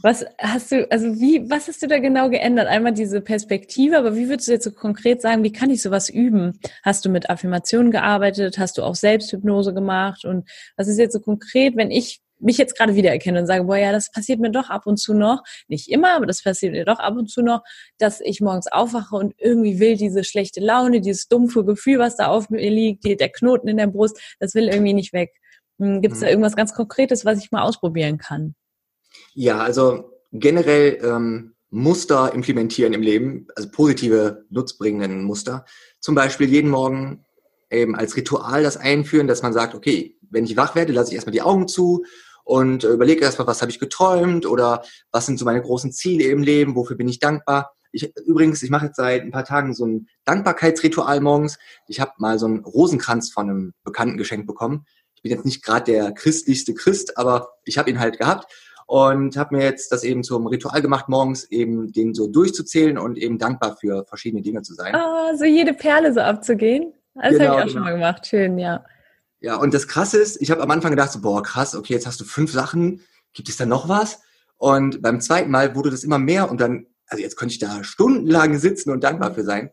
Was 0.02 0.24
hast 0.38 0.72
du, 0.72 0.90
also 0.90 1.20
wie, 1.20 1.48
was 1.48 1.68
hast 1.68 1.82
du 1.82 1.87
da 1.87 1.98
genau 1.98 2.28
geändert? 2.28 2.66
Einmal 2.66 2.92
diese 2.92 3.20
Perspektive, 3.20 3.96
aber 3.96 4.16
wie 4.16 4.28
würdest 4.28 4.48
du 4.48 4.52
jetzt 4.52 4.64
so 4.64 4.72
konkret 4.72 5.22
sagen, 5.22 5.44
wie 5.44 5.52
kann 5.52 5.70
ich 5.70 5.82
sowas 5.82 6.08
üben? 6.11 6.58
Hast 6.82 7.04
du 7.04 7.08
mit 7.08 7.30
Affirmationen 7.30 7.90
gearbeitet? 7.90 8.58
Hast 8.58 8.76
du 8.76 8.82
auch 8.82 8.94
Selbsthypnose 8.94 9.72
gemacht? 9.72 10.24
Und 10.24 10.48
was 10.76 10.88
ist 10.88 10.98
jetzt 10.98 11.14
so 11.14 11.20
konkret, 11.20 11.76
wenn 11.76 11.90
ich 11.90 12.20
mich 12.40 12.59
jetzt 12.59 12.77
gerade 12.77 12.94
wiedererkenne 12.94 13.40
und 13.40 13.46
sage, 13.46 13.64
boah, 13.64 13.77
ja, 13.77 13.92
das 13.92 14.11
passiert 14.11 14.40
mir 14.40 14.51
doch 14.51 14.70
ab 14.70 14.87
und 14.87 14.98
zu 14.98 15.14
noch, 15.14 15.42
nicht 15.68 15.88
immer, 15.88 16.14
aber 16.14 16.27
das 16.27 16.42
passiert 16.42 16.72
mir 16.72 16.85
doch 16.85 16.98
ab 16.98 17.16
und 17.16 17.31
zu 17.31 17.42
noch, 17.42 17.62
dass 17.98 18.20
ich 18.20 18.40
morgens 18.40 18.66
aufwache 18.66 19.16
und 19.16 19.35
irgendwie 19.38 19.81
will 19.81 19.96
diese 19.96 20.24
schlechte 20.24 20.61
Laune, 20.61 21.01
dieses 21.01 21.29
dumpfe 21.29 21.64
Gefühl, 21.64 21.98
was 21.98 22.16
da 22.16 22.27
auf 22.29 22.51
mir 22.51 22.70
liegt, 22.70 23.05
der 23.05 23.29
Knoten 23.29 23.68
in 23.68 23.77
der 23.77 23.88
Brust, 23.88 24.20
das 24.38 24.55
will 24.55 24.68
irgendwie 24.68 24.94
nicht 24.94 25.12
weg. 25.12 25.33
Hm, 25.79 26.03
Gibt 26.03 26.14
es 26.14 26.20
da 26.20 26.27
mhm. 26.27 26.31
irgendwas 26.31 26.57
ganz 26.57 26.74
Konkretes, 26.74 27.24
was 27.24 27.42
ich 27.42 27.51
mal 27.51 27.62
ausprobieren 27.62 28.18
kann? 28.18 28.55
Ja, 29.35 29.59
also 29.59 30.11
generell 30.33 30.98
ähm, 31.03 31.55
Muster 31.70 32.33
implementieren 32.35 32.92
im 32.92 33.03
Leben, 33.03 33.46
also 33.55 33.68
positive, 33.70 34.44
nutzbringenden 34.51 35.24
Muster. 35.24 35.64
Zum 36.01 36.14
Beispiel 36.14 36.48
jeden 36.48 36.70
Morgen 36.70 37.24
eben 37.70 37.94
als 37.94 38.16
Ritual 38.16 38.62
das 38.62 38.77
einführen, 38.77 39.27
dass 39.27 39.42
man 39.42 39.53
sagt, 39.53 39.74
okay, 39.74 40.16
wenn 40.31 40.44
ich 40.44 40.57
wach 40.57 40.74
werde, 40.74 40.92
lasse 40.92 41.11
ich 41.11 41.16
erstmal 41.16 41.33
die 41.33 41.42
Augen 41.42 41.68
zu 41.68 42.05
und 42.48 42.82
äh, 42.82 42.88
überlege 42.88 43.22
erstmal, 43.22 43.46
was 43.46 43.61
habe 43.61 43.70
ich 43.70 43.78
geträumt 43.78 44.46
oder 44.46 44.82
was 45.12 45.26
sind 45.26 45.38
so 45.38 45.44
meine 45.44 45.61
großen 45.61 45.92
Ziele 45.92 46.24
im 46.24 46.42
Leben, 46.42 46.76
wofür 46.76 46.96
bin 46.96 47.06
ich 47.06 47.18
dankbar. 47.18 47.72
Ich, 47.92 48.11
übrigens, 48.24 48.62
ich 48.62 48.70
mache 48.70 48.87
jetzt 48.87 48.96
seit 48.96 49.22
ein 49.22 49.30
paar 49.30 49.44
Tagen 49.44 49.74
so 49.74 49.84
ein 49.84 50.08
Dankbarkeitsritual 50.24 51.20
morgens. 51.20 51.58
Ich 51.88 52.00
habe 52.00 52.12
mal 52.16 52.38
so 52.38 52.46
einen 52.46 52.64
Rosenkranz 52.64 53.30
von 53.30 53.50
einem 53.50 53.74
Bekannten 53.84 54.16
geschenkt 54.16 54.46
bekommen. 54.46 54.87
Ich 55.14 55.20
bin 55.20 55.30
jetzt 55.30 55.44
nicht 55.44 55.62
gerade 55.62 55.92
der 55.92 56.12
christlichste 56.12 56.72
Christ, 56.72 57.18
aber 57.18 57.50
ich 57.64 57.76
habe 57.76 57.90
ihn 57.90 58.00
halt 58.00 58.18
gehabt 58.18 58.50
und 58.87 59.37
habe 59.37 59.54
mir 59.54 59.64
jetzt 59.64 59.92
das 59.92 60.02
eben 60.02 60.22
zum 60.24 60.46
Ritual 60.46 60.80
gemacht, 60.80 61.11
morgens 61.11 61.44
eben 61.50 61.92
den 61.92 62.14
so 62.14 62.28
durchzuzählen 62.28 62.96
und 62.96 63.18
eben 63.18 63.37
dankbar 63.37 63.76
für 63.78 64.06
verschiedene 64.06 64.40
Dinge 64.40 64.62
zu 64.62 64.72
sein. 64.72 64.94
Ah, 64.94 65.37
so 65.37 65.44
jede 65.44 65.74
Perle 65.74 66.14
so 66.14 66.20
abzugehen. 66.20 66.94
Das 67.14 67.32
genau, 67.32 67.44
habe 67.44 67.44
ich 67.44 67.50
auch 67.50 67.56
genau. 67.61 67.72
schon 67.72 67.82
mal 67.82 67.92
gemacht. 67.92 68.26
Schön, 68.26 68.58
ja. 68.58 68.82
Ja, 69.40 69.57
und 69.57 69.72
das 69.72 69.87
Krasse 69.87 70.18
ist, 70.18 70.40
ich 70.40 70.51
habe 70.51 70.62
am 70.62 70.70
Anfang 70.70 70.90
gedacht, 70.90 71.12
so, 71.12 71.20
boah, 71.20 71.42
krass, 71.42 71.74
okay, 71.74 71.94
jetzt 71.94 72.07
hast 72.07 72.20
du 72.20 72.24
fünf 72.24 72.53
Sachen, 72.53 73.03
gibt 73.33 73.48
es 73.48 73.57
da 73.57 73.66
noch 73.66 73.88
was? 73.88 74.20
Und 74.57 75.01
beim 75.03 75.20
zweiten 75.20 75.51
Mal 75.51 75.77
wurde 75.77 75.90
das 75.90 76.03
immer 76.03 76.18
mehr 76.18 76.51
und 76.51 76.61
dann, 76.61 76.87
also 77.07 77.22
jetzt 77.22 77.37
könnte 77.37 77.53
ich 77.53 77.61
da 77.61 77.85
stundenlang 77.85 78.59
sitzen 78.59 78.90
und 78.90 79.05
dankbar 79.05 79.35
für 79.35 79.44
sein. 79.44 79.70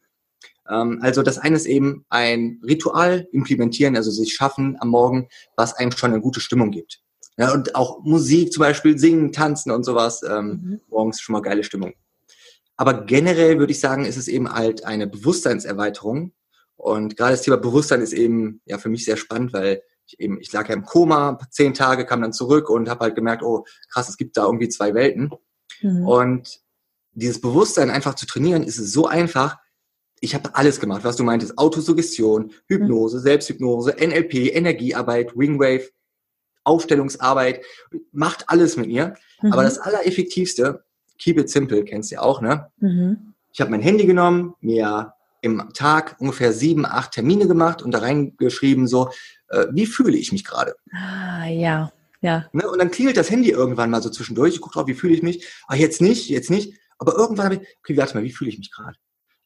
Ähm, 0.69 0.99
also 1.01 1.23
das 1.23 1.39
eine 1.39 1.55
ist 1.55 1.65
eben 1.65 2.05
ein 2.09 2.61
Ritual 2.63 3.27
implementieren, 3.31 3.95
also 3.95 4.11
sich 4.11 4.33
schaffen 4.33 4.77
am 4.79 4.89
Morgen, 4.89 5.27
was 5.55 5.73
einem 5.73 5.91
schon 5.91 6.11
eine 6.11 6.21
gute 6.21 6.39
Stimmung 6.39 6.71
gibt. 6.71 7.01
Ja, 7.37 7.53
und 7.53 7.75
auch 7.75 8.03
Musik 8.03 8.53
zum 8.53 8.61
Beispiel, 8.61 8.97
singen, 8.97 9.31
tanzen 9.31 9.71
und 9.71 9.83
sowas. 9.83 10.21
Ähm, 10.23 10.47
mhm. 10.47 10.81
Morgens 10.89 11.19
schon 11.19 11.33
mal 11.33 11.41
geile 11.41 11.63
Stimmung. 11.63 11.93
Aber 12.77 13.05
generell 13.05 13.59
würde 13.59 13.71
ich 13.71 13.79
sagen, 13.79 14.05
ist 14.05 14.17
es 14.17 14.27
eben 14.27 14.51
halt 14.51 14.85
eine 14.85 15.07
Bewusstseinserweiterung. 15.07 16.31
Und 16.75 17.17
gerade 17.17 17.33
das 17.33 17.41
Thema 17.41 17.57
Bewusstsein 17.57 18.01
ist 18.01 18.13
eben 18.13 18.61
ja 18.65 18.77
für 18.77 18.89
mich 18.89 19.05
sehr 19.05 19.17
spannend, 19.17 19.53
weil 19.53 19.81
ich 20.07 20.19
eben, 20.19 20.39
ich 20.39 20.51
lag 20.51 20.67
ja 20.69 20.75
im 20.75 20.83
Koma, 20.83 21.39
zehn 21.49 21.73
Tage, 21.73 22.05
kam 22.05 22.21
dann 22.21 22.33
zurück 22.33 22.69
und 22.69 22.89
habe 22.89 23.05
halt 23.05 23.15
gemerkt, 23.15 23.43
oh 23.43 23.65
krass, 23.91 24.09
es 24.09 24.17
gibt 24.17 24.37
da 24.37 24.45
irgendwie 24.45 24.69
zwei 24.69 24.93
Welten. 24.93 25.31
Mhm. 25.81 26.07
Und 26.07 26.59
dieses 27.13 27.41
Bewusstsein 27.41 27.89
einfach 27.89 28.15
zu 28.15 28.25
trainieren, 28.25 28.63
ist 28.63 28.75
so 28.75 29.07
einfach. 29.07 29.57
Ich 30.19 30.35
habe 30.35 30.55
alles 30.55 30.79
gemacht, 30.79 31.03
was 31.03 31.15
du 31.15 31.23
meintest. 31.23 31.57
Autosuggestion, 31.57 32.51
Hypnose, 32.67 33.17
mhm. 33.17 33.21
Selbsthypnose, 33.21 33.95
NLP, 33.99 34.55
Energiearbeit, 34.55 35.35
Wingwave, 35.35 35.89
Aufstellungsarbeit, 36.63 37.63
macht 38.11 38.49
alles 38.49 38.75
mit 38.75 38.87
mir. 38.87 39.15
Mhm. 39.41 39.53
Aber 39.53 39.63
das 39.63 39.79
Allereffektivste, 39.79 40.83
keep 41.17 41.37
it 41.37 41.49
simple, 41.49 41.83
kennst 41.83 42.11
du 42.11 42.15
ja 42.15 42.21
auch, 42.21 42.41
ne? 42.41 42.71
Mhm. 42.77 43.33
Ich 43.51 43.61
habe 43.61 43.71
mein 43.71 43.81
Handy 43.81 44.05
genommen, 44.05 44.55
mir 44.59 45.13
im 45.45 45.69
Tag 45.73 46.15
ungefähr 46.19 46.51
sieben, 46.51 46.85
acht 46.85 47.11
Termine 47.11 47.47
gemacht 47.47 47.81
und 47.81 47.91
da 47.91 47.99
reingeschrieben 47.99 48.87
so, 48.87 49.09
äh, 49.49 49.67
wie 49.71 49.85
fühle 49.85 50.17
ich 50.17 50.31
mich 50.31 50.43
gerade? 50.43 50.75
Ah, 50.91 51.45
ja, 51.47 51.91
ja. 52.21 52.45
Ne? 52.51 52.69
Und 52.69 52.79
dann 52.79 52.91
klingelt 52.91 53.17
das 53.17 53.29
Handy 53.29 53.51
irgendwann 53.51 53.91
mal 53.91 54.01
so 54.01 54.09
zwischendurch. 54.09 54.55
Ich 54.55 54.61
gucke 54.61 54.73
drauf, 54.73 54.87
wie 54.87 54.95
fühle 54.95 55.13
ich 55.13 55.21
mich? 55.21 55.47
Ah, 55.67 55.75
jetzt 55.75 56.01
nicht, 56.01 56.29
jetzt 56.29 56.49
nicht. 56.49 56.77
Aber 56.97 57.15
irgendwann 57.15 57.45
habe 57.45 57.55
ich, 57.55 57.61
okay, 57.79 57.97
warte 57.97 58.15
mal, 58.15 58.23
wie 58.23 58.31
fühle 58.31 58.49
ich 58.49 58.57
mich 58.57 58.71
gerade? 58.71 58.97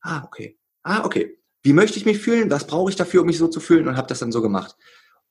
Ah, 0.01 0.23
okay. 0.23 0.57
Ah, 0.83 1.03
okay. 1.03 1.37
Wie 1.61 1.73
möchte 1.73 1.97
ich 1.97 2.05
mich 2.05 2.19
fühlen? 2.19 2.49
Was 2.49 2.65
brauche 2.65 2.89
ich 2.89 2.95
dafür, 2.95 3.21
um 3.21 3.27
mich 3.27 3.37
so 3.37 3.47
zu 3.47 3.59
fühlen? 3.59 3.87
Und 3.87 3.97
habe 3.97 4.07
das 4.07 4.19
dann 4.19 4.31
so 4.31 4.41
gemacht. 4.41 4.75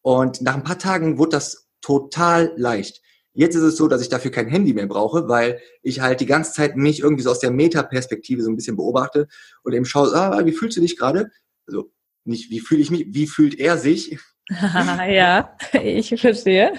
Und 0.02 0.42
nach 0.42 0.54
ein 0.54 0.64
paar 0.64 0.78
Tagen 0.78 1.18
wurde 1.18 1.31
das 1.31 1.68
total 1.81 2.52
leicht. 2.57 3.00
Jetzt 3.38 3.55
ist 3.55 3.62
es 3.62 3.77
so, 3.77 3.87
dass 3.87 4.03
ich 4.03 4.09
dafür 4.09 4.33
kein 4.33 4.48
Handy 4.48 4.74
mehr 4.74 4.88
brauche, 4.88 5.29
weil 5.29 5.61
ich 5.83 6.01
halt 6.01 6.18
die 6.18 6.27
ganze 6.27 6.53
Zeit 6.53 6.74
mich 6.74 6.98
irgendwie 6.98 7.22
so 7.22 7.31
aus 7.31 7.38
der 7.38 7.53
Metaperspektive 7.53 8.42
so 8.42 8.51
ein 8.51 8.57
bisschen 8.57 8.74
beobachte 8.74 9.29
und 9.62 9.74
eben 9.74 9.85
schaue, 9.85 10.12
ah, 10.12 10.44
wie 10.44 10.51
fühlst 10.51 10.77
du 10.77 10.81
dich 10.81 10.96
gerade? 10.96 11.31
Also 11.64 11.92
nicht, 12.24 12.51
wie 12.51 12.59
fühle 12.59 12.81
ich 12.81 12.90
mich, 12.90 13.07
wie 13.11 13.29
fühlt 13.29 13.57
er 13.61 13.79
sich? 13.79 14.18
ja, 14.51 15.57
ich 15.81 16.20
verstehe. 16.20 16.72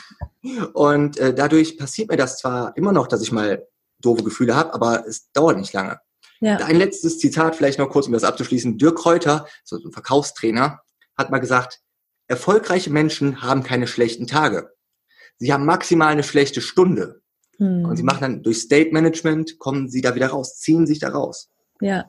und 0.72 1.18
äh, 1.18 1.34
dadurch 1.34 1.76
passiert 1.76 2.10
mir 2.10 2.16
das 2.16 2.38
zwar 2.38 2.74
immer 2.74 2.92
noch, 2.92 3.06
dass 3.06 3.20
ich 3.20 3.30
mal 3.30 3.68
doofe 4.00 4.24
Gefühle 4.24 4.56
habe, 4.56 4.72
aber 4.72 5.06
es 5.06 5.30
dauert 5.32 5.58
nicht 5.58 5.74
lange. 5.74 6.00
Ja. 6.40 6.56
Ein 6.56 6.76
letztes 6.76 7.18
Zitat, 7.18 7.54
vielleicht 7.54 7.78
noch 7.78 7.90
kurz, 7.90 8.06
um 8.06 8.14
das 8.14 8.24
abzuschließen. 8.24 8.78
Dirk 8.78 8.96
Kräuter, 8.96 9.46
so 9.62 9.76
ein 9.76 9.92
Verkaufstrainer, 9.92 10.80
hat 11.18 11.30
mal 11.30 11.38
gesagt, 11.38 11.80
erfolgreiche 12.28 12.88
Menschen 12.88 13.42
haben 13.42 13.62
keine 13.62 13.86
schlechten 13.86 14.26
Tage. 14.26 14.72
Sie 15.42 15.52
haben 15.52 15.64
maximal 15.64 16.12
eine 16.12 16.22
schlechte 16.22 16.60
Stunde. 16.60 17.20
Hm. 17.56 17.84
Und 17.84 17.96
sie 17.96 18.04
machen 18.04 18.20
dann 18.20 18.42
durch 18.44 18.58
State 18.58 18.92
Management, 18.92 19.58
kommen 19.58 19.88
sie 19.88 20.00
da 20.00 20.14
wieder 20.14 20.28
raus, 20.28 20.60
ziehen 20.60 20.86
sich 20.86 21.00
da 21.00 21.08
raus. 21.08 21.50
Ja, 21.80 22.04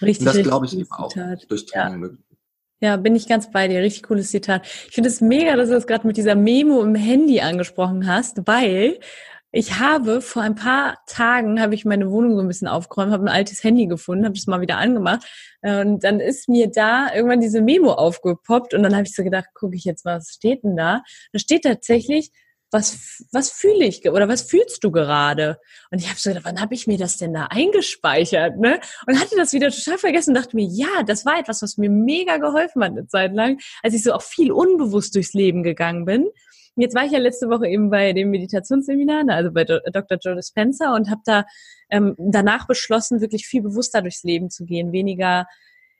richtig. 0.00 0.26
Und 0.26 0.34
das 0.34 0.42
glaube 0.42 0.66
ich 0.66 0.76
eben 0.76 0.90
auch 0.90 1.12
durch 1.46 1.66
Training 1.66 1.92
ja. 1.92 1.98
möglich. 1.98 2.26
Ja, 2.80 2.96
bin 2.96 3.14
ich 3.14 3.28
ganz 3.28 3.52
bei 3.52 3.68
dir. 3.68 3.80
Richtig 3.82 4.02
cooles 4.02 4.32
Zitat. 4.32 4.66
Ich 4.88 4.96
finde 4.96 5.10
es 5.10 5.20
mega, 5.20 5.54
dass 5.54 5.68
du 5.68 5.74
das 5.74 5.86
gerade 5.86 6.04
mit 6.08 6.16
dieser 6.16 6.34
Memo 6.34 6.82
im 6.82 6.96
Handy 6.96 7.40
angesprochen 7.40 8.08
hast, 8.08 8.48
weil 8.48 8.98
ich 9.52 9.78
habe 9.78 10.20
vor 10.20 10.42
ein 10.42 10.56
paar 10.56 10.98
Tagen 11.06 11.60
habe 11.60 11.76
ich 11.76 11.84
meine 11.84 12.10
Wohnung 12.10 12.34
so 12.34 12.40
ein 12.40 12.48
bisschen 12.48 12.66
aufgeräumt, 12.66 13.12
habe 13.12 13.26
ein 13.26 13.32
altes 13.32 13.62
Handy 13.62 13.86
gefunden, 13.86 14.24
habe 14.24 14.34
das 14.34 14.48
mal 14.48 14.60
wieder 14.60 14.78
angemacht 14.78 15.24
und 15.60 16.02
dann 16.02 16.18
ist 16.18 16.48
mir 16.48 16.68
da 16.68 17.14
irgendwann 17.14 17.40
diese 17.40 17.60
Memo 17.60 17.92
aufgepoppt 17.92 18.74
und 18.74 18.82
dann 18.82 18.96
habe 18.96 19.04
ich 19.04 19.14
so 19.14 19.22
gedacht, 19.22 19.50
gucke 19.54 19.76
ich 19.76 19.84
jetzt 19.84 20.04
mal, 20.04 20.16
was 20.16 20.30
steht 20.30 20.64
denn 20.64 20.76
da? 20.76 21.02
Da 21.32 21.38
steht 21.38 21.62
tatsächlich 21.62 22.32
was, 22.72 23.22
was 23.32 23.50
fühle 23.50 23.84
ich 23.84 24.08
oder 24.08 24.28
was 24.28 24.42
fühlst 24.42 24.82
du 24.82 24.90
gerade? 24.90 25.58
Und 25.90 26.00
ich 26.00 26.08
habe 26.08 26.18
so 26.18 26.30
gedacht, 26.30 26.46
wann 26.46 26.60
habe 26.60 26.74
ich 26.74 26.86
mir 26.86 26.96
das 26.96 27.18
denn 27.18 27.34
da 27.34 27.46
eingespeichert? 27.50 28.58
Ne? 28.58 28.80
Und 29.06 29.20
hatte 29.20 29.36
das 29.36 29.52
wieder 29.52 29.70
total 29.70 29.98
vergessen 29.98 30.30
und 30.30 30.42
dachte 30.42 30.56
mir, 30.56 30.66
ja, 30.66 31.02
das 31.06 31.26
war 31.26 31.38
etwas, 31.38 31.62
was 31.62 31.76
mir 31.76 31.90
mega 31.90 32.38
geholfen 32.38 32.82
hat 32.82 32.92
eine 32.92 33.06
Zeit 33.06 33.34
lang, 33.34 33.60
als 33.82 33.94
ich 33.94 34.02
so 34.02 34.12
auch 34.14 34.22
viel 34.22 34.50
unbewusst 34.50 35.14
durchs 35.14 35.34
Leben 35.34 35.62
gegangen 35.62 36.06
bin. 36.06 36.28
Jetzt 36.74 36.94
war 36.94 37.04
ich 37.04 37.12
ja 37.12 37.18
letzte 37.18 37.50
Woche 37.50 37.68
eben 37.68 37.90
bei 37.90 38.14
dem 38.14 38.30
Meditationsseminar, 38.30 39.24
ne, 39.24 39.34
also 39.34 39.52
bei 39.52 39.64
Dr. 39.64 40.18
Joe 40.18 40.34
Dispenza 40.34 40.94
und 40.94 41.10
habe 41.10 41.20
da 41.26 41.44
ähm, 41.90 42.14
danach 42.16 42.66
beschlossen, 42.66 43.20
wirklich 43.20 43.46
viel 43.46 43.60
bewusster 43.60 44.00
durchs 44.00 44.22
Leben 44.22 44.48
zu 44.48 44.64
gehen, 44.64 44.92
weniger 44.92 45.46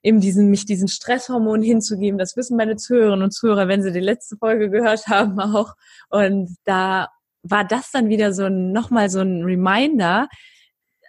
eben 0.02 0.20
diesen, 0.20 0.50
mich 0.50 0.64
diesen 0.64 0.88
Stresshormon 0.88 1.62
hinzugeben. 1.62 2.18
Das 2.18 2.36
wissen 2.36 2.56
meine 2.56 2.76
Zuhörerinnen 2.76 3.22
und 3.24 3.32
Zuhörer, 3.32 3.68
wenn 3.68 3.82
sie 3.82 3.92
die 3.92 4.00
letzte 4.00 4.36
Folge 4.36 4.70
gehört 4.70 5.06
haben 5.06 5.38
auch. 5.40 5.74
Und 6.08 6.56
da 6.64 7.08
war 7.42 7.64
das 7.64 7.90
dann 7.90 8.08
wieder 8.08 8.32
so 8.32 8.44
ein, 8.44 8.72
nochmal 8.72 9.10
so 9.10 9.20
ein 9.20 9.42
Reminder, 9.42 10.28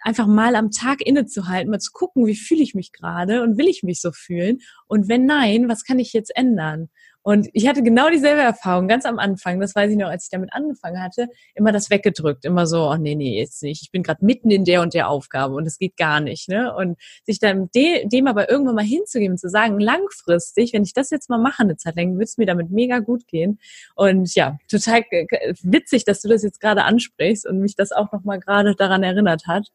einfach 0.02 0.26
mal 0.26 0.54
am 0.54 0.70
Tag 0.70 1.00
innezuhalten, 1.00 1.70
mal 1.70 1.80
zu 1.80 1.92
gucken, 1.92 2.26
wie 2.26 2.36
fühle 2.36 2.62
ich 2.62 2.74
mich 2.74 2.92
gerade 2.92 3.42
und 3.42 3.56
will 3.56 3.68
ich 3.68 3.82
mich 3.82 4.00
so 4.00 4.12
fühlen? 4.12 4.58
Und 4.86 5.08
wenn 5.08 5.24
nein, 5.24 5.68
was 5.68 5.84
kann 5.84 5.98
ich 5.98 6.12
jetzt 6.12 6.36
ändern? 6.36 6.90
Und 7.24 7.48
ich 7.54 7.66
hatte 7.66 7.82
genau 7.82 8.10
dieselbe 8.10 8.42
Erfahrung 8.42 8.86
ganz 8.86 9.06
am 9.06 9.18
Anfang, 9.18 9.58
das 9.58 9.74
weiß 9.74 9.90
ich 9.90 9.96
noch, 9.96 10.08
als 10.08 10.24
ich 10.24 10.30
damit 10.30 10.52
angefangen 10.52 11.02
hatte, 11.02 11.28
immer 11.54 11.72
das 11.72 11.88
weggedrückt, 11.88 12.44
immer 12.44 12.66
so, 12.66 12.90
oh 12.90 12.96
nee, 12.96 13.14
nee, 13.14 13.38
jetzt 13.38 13.62
nicht. 13.62 13.82
Ich 13.82 13.90
bin 13.90 14.02
gerade 14.02 14.22
mitten 14.22 14.50
in 14.50 14.66
der 14.66 14.82
und 14.82 14.92
der 14.92 15.08
Aufgabe 15.08 15.54
und 15.54 15.66
es 15.66 15.78
geht 15.78 15.96
gar 15.96 16.20
nicht. 16.20 16.50
Ne? 16.50 16.74
Und 16.74 16.98
sich 17.24 17.38
dann 17.38 17.70
de 17.74 18.06
dem 18.06 18.26
aber 18.26 18.50
irgendwann 18.50 18.74
mal 18.74 18.84
hinzugeben, 18.84 19.38
zu 19.38 19.48
sagen, 19.48 19.80
langfristig, 19.80 20.74
wenn 20.74 20.82
ich 20.82 20.92
das 20.92 21.08
jetzt 21.08 21.30
mal 21.30 21.38
mache 21.38 21.62
eine 21.62 21.78
Zeit 21.78 21.96
lang, 21.96 22.18
wird 22.18 22.28
es 22.28 22.36
mir 22.36 22.46
damit 22.46 22.70
mega 22.70 22.98
gut 22.98 23.26
gehen. 23.26 23.58
Und 23.94 24.34
ja, 24.34 24.58
total 24.70 25.02
witzig, 25.62 26.04
dass 26.04 26.20
du 26.20 26.28
das 26.28 26.42
jetzt 26.42 26.60
gerade 26.60 26.84
ansprichst 26.84 27.46
und 27.46 27.58
mich 27.58 27.74
das 27.74 27.92
auch 27.92 28.12
nochmal 28.12 28.38
gerade 28.38 28.74
daran 28.74 29.02
erinnert 29.02 29.46
hat 29.46 29.68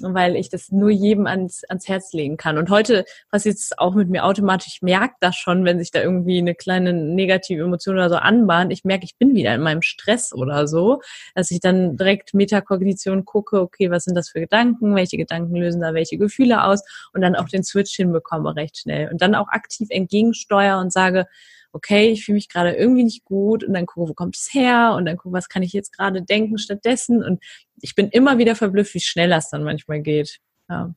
weil 0.00 0.34
ich 0.36 0.48
das 0.48 0.72
nur 0.72 0.90
jedem 0.90 1.26
ans, 1.26 1.62
ans 1.68 1.88
Herz 1.88 2.12
legen 2.12 2.36
kann. 2.36 2.58
Und 2.58 2.68
heute 2.70 3.04
passiert 3.30 3.56
es 3.56 3.76
auch 3.78 3.94
mit 3.94 4.08
mir 4.08 4.24
automatisch. 4.24 4.74
Ich 4.74 4.82
merke 4.82 5.14
das 5.20 5.36
schon, 5.36 5.64
wenn 5.64 5.78
sich 5.78 5.92
da 5.92 6.02
irgendwie 6.02 6.38
eine 6.38 6.54
kleine 6.54 6.92
negative 6.92 7.62
Emotion 7.62 7.94
oder 7.94 8.08
so 8.08 8.16
anbahnt. 8.16 8.72
Ich 8.72 8.84
merke, 8.84 9.04
ich 9.04 9.16
bin 9.16 9.34
wieder 9.34 9.54
in 9.54 9.60
meinem 9.60 9.82
Stress 9.82 10.32
oder 10.32 10.66
so, 10.66 11.00
dass 11.34 11.50
ich 11.50 11.60
dann 11.60 11.96
direkt 11.96 12.34
Metakognition 12.34 13.24
gucke, 13.24 13.60
okay, 13.60 13.90
was 13.90 14.04
sind 14.04 14.16
das 14.16 14.30
für 14.30 14.40
Gedanken, 14.40 14.96
welche 14.96 15.16
Gedanken 15.16 15.54
lösen 15.54 15.80
da 15.80 15.94
welche 15.94 16.18
Gefühle 16.18 16.64
aus 16.64 16.82
und 17.12 17.20
dann 17.20 17.36
auch 17.36 17.48
den 17.48 17.62
Switch 17.62 17.94
hinbekomme 17.94 18.56
recht 18.56 18.78
schnell. 18.78 19.10
Und 19.10 19.22
dann 19.22 19.34
auch 19.34 19.48
aktiv 19.48 19.88
entgegensteuere 19.90 20.80
und 20.80 20.92
sage, 20.92 21.26
okay, 21.74 22.10
ich 22.10 22.24
fühle 22.24 22.36
mich 22.36 22.48
gerade 22.48 22.72
irgendwie 22.72 23.04
nicht 23.04 23.24
gut 23.24 23.64
und 23.64 23.74
dann 23.74 23.86
gucke, 23.86 24.08
wo 24.08 24.14
kommt 24.14 24.36
es 24.36 24.54
her 24.54 24.94
und 24.96 25.06
dann 25.06 25.16
gucke, 25.16 25.34
was 25.34 25.48
kann 25.48 25.62
ich 25.62 25.72
jetzt 25.72 25.92
gerade 25.92 26.22
denken 26.22 26.56
stattdessen 26.56 27.22
und 27.22 27.42
ich 27.80 27.94
bin 27.94 28.08
immer 28.08 28.38
wieder 28.38 28.54
verblüfft, 28.54 28.94
wie 28.94 29.00
schnell 29.00 29.28
das 29.28 29.50
dann 29.50 29.64
manchmal 29.64 30.00
geht. 30.00 30.38
Ja. 30.68 30.94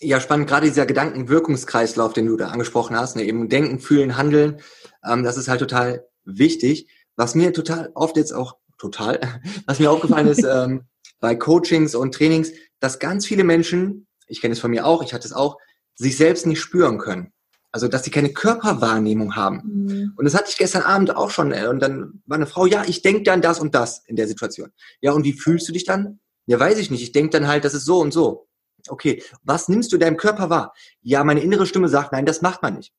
Ja, 0.00 0.20
spannend, 0.20 0.48
gerade 0.48 0.66
dieser 0.66 0.86
Gedankenwirkungskreislauf, 0.86 2.12
den 2.12 2.26
du 2.26 2.36
da 2.36 2.48
angesprochen 2.48 2.96
hast, 2.96 3.16
ne, 3.16 3.22
eben 3.22 3.48
denken, 3.48 3.78
fühlen, 3.78 4.16
handeln, 4.16 4.60
ähm, 5.04 5.22
das 5.22 5.36
ist 5.36 5.48
halt 5.48 5.60
total 5.60 6.06
wichtig. 6.24 6.90
Was 7.16 7.34
mir 7.34 7.52
total 7.52 7.90
oft 7.94 8.16
jetzt 8.16 8.32
auch, 8.32 8.56
total, 8.76 9.20
was 9.66 9.78
mir 9.78 9.90
aufgefallen 9.90 10.26
ist 10.26 10.44
ähm, 10.50 10.82
bei 11.20 11.34
Coachings 11.34 11.94
und 11.94 12.14
Trainings, 12.14 12.52
dass 12.80 12.98
ganz 12.98 13.24
viele 13.24 13.44
Menschen, 13.44 14.06
ich 14.26 14.40
kenne 14.40 14.52
es 14.52 14.60
von 14.60 14.70
mir 14.70 14.84
auch, 14.84 15.02
ich 15.02 15.14
hatte 15.14 15.26
es 15.26 15.32
auch, 15.32 15.56
sich 15.94 16.16
selbst 16.16 16.46
nicht 16.46 16.60
spüren 16.60 16.98
können. 16.98 17.32
Also, 17.74 17.88
dass 17.88 18.04
sie 18.04 18.12
keine 18.12 18.32
Körperwahrnehmung 18.32 19.34
haben. 19.34 19.62
Mhm. 19.64 20.12
Und 20.14 20.24
das 20.24 20.36
hatte 20.36 20.48
ich 20.48 20.56
gestern 20.56 20.82
Abend 20.82 21.16
auch 21.16 21.30
schon. 21.30 21.50
Äh, 21.50 21.66
und 21.66 21.80
dann 21.80 22.22
war 22.24 22.36
eine 22.36 22.46
Frau, 22.46 22.66
ja, 22.66 22.84
ich 22.86 23.02
denke 23.02 23.24
dann 23.24 23.42
das 23.42 23.58
und 23.58 23.74
das 23.74 24.04
in 24.06 24.14
der 24.14 24.28
Situation. 24.28 24.70
Ja, 25.00 25.10
und 25.10 25.24
wie 25.24 25.32
fühlst 25.32 25.68
du 25.68 25.72
dich 25.72 25.84
dann? 25.84 26.20
Ja, 26.46 26.60
weiß 26.60 26.78
ich 26.78 26.92
nicht. 26.92 27.02
Ich 27.02 27.10
denke 27.10 27.30
dann 27.30 27.48
halt, 27.48 27.64
das 27.64 27.74
ist 27.74 27.84
so 27.84 27.98
und 27.98 28.12
so. 28.12 28.46
Okay, 28.86 29.24
was 29.42 29.68
nimmst 29.68 29.92
du 29.92 29.98
deinem 29.98 30.16
Körper 30.16 30.50
wahr? 30.50 30.72
Ja, 31.02 31.24
meine 31.24 31.40
innere 31.40 31.66
Stimme 31.66 31.88
sagt, 31.88 32.12
nein, 32.12 32.26
das 32.26 32.42
macht 32.42 32.62
man 32.62 32.76
nicht. 32.76 32.94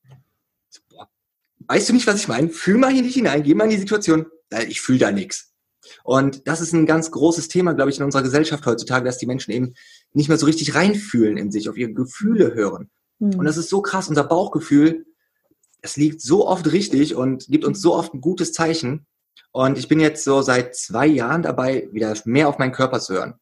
Weißt 1.66 1.88
du 1.88 1.94
nicht, 1.94 2.06
was 2.06 2.16
ich 2.16 2.28
meine? 2.28 2.50
Fühl 2.50 2.76
mal 2.76 2.92
hier 2.92 3.02
nicht 3.02 3.14
hinein, 3.14 3.44
geh 3.44 3.54
mal 3.54 3.64
in 3.64 3.70
die 3.70 3.78
Situation. 3.78 4.26
Ich 4.68 4.82
fühle 4.82 4.98
da 4.98 5.10
nichts. 5.10 5.54
Und 6.04 6.46
das 6.48 6.60
ist 6.60 6.74
ein 6.74 6.84
ganz 6.84 7.10
großes 7.10 7.48
Thema, 7.48 7.72
glaube 7.72 7.92
ich, 7.92 7.96
in 7.96 8.04
unserer 8.04 8.22
Gesellschaft 8.22 8.66
heutzutage, 8.66 9.06
dass 9.06 9.16
die 9.16 9.26
Menschen 9.26 9.52
eben 9.52 9.72
nicht 10.12 10.28
mehr 10.28 10.36
so 10.36 10.44
richtig 10.44 10.74
reinfühlen 10.74 11.38
in 11.38 11.50
sich, 11.50 11.70
auf 11.70 11.78
ihre 11.78 11.94
Gefühle 11.94 12.52
hören. 12.52 12.90
Mhm. 13.18 13.38
Und 13.38 13.44
das 13.44 13.56
ist 13.56 13.68
so 13.68 13.82
krass, 13.82 14.08
unser 14.08 14.24
Bauchgefühl, 14.24 15.06
es 15.82 15.96
liegt 15.96 16.20
so 16.20 16.46
oft 16.46 16.70
richtig 16.72 17.14
und 17.14 17.46
gibt 17.48 17.64
uns 17.64 17.80
so 17.80 17.94
oft 17.94 18.12
ein 18.14 18.20
gutes 18.20 18.52
Zeichen. 18.52 19.06
Und 19.52 19.78
ich 19.78 19.88
bin 19.88 20.00
jetzt 20.00 20.24
so 20.24 20.42
seit 20.42 20.74
zwei 20.74 21.06
Jahren 21.06 21.42
dabei, 21.42 21.88
wieder 21.92 22.14
mehr 22.24 22.48
auf 22.48 22.58
meinen 22.58 22.72
Körper 22.72 23.00
zu 23.00 23.14
hören. 23.14 23.34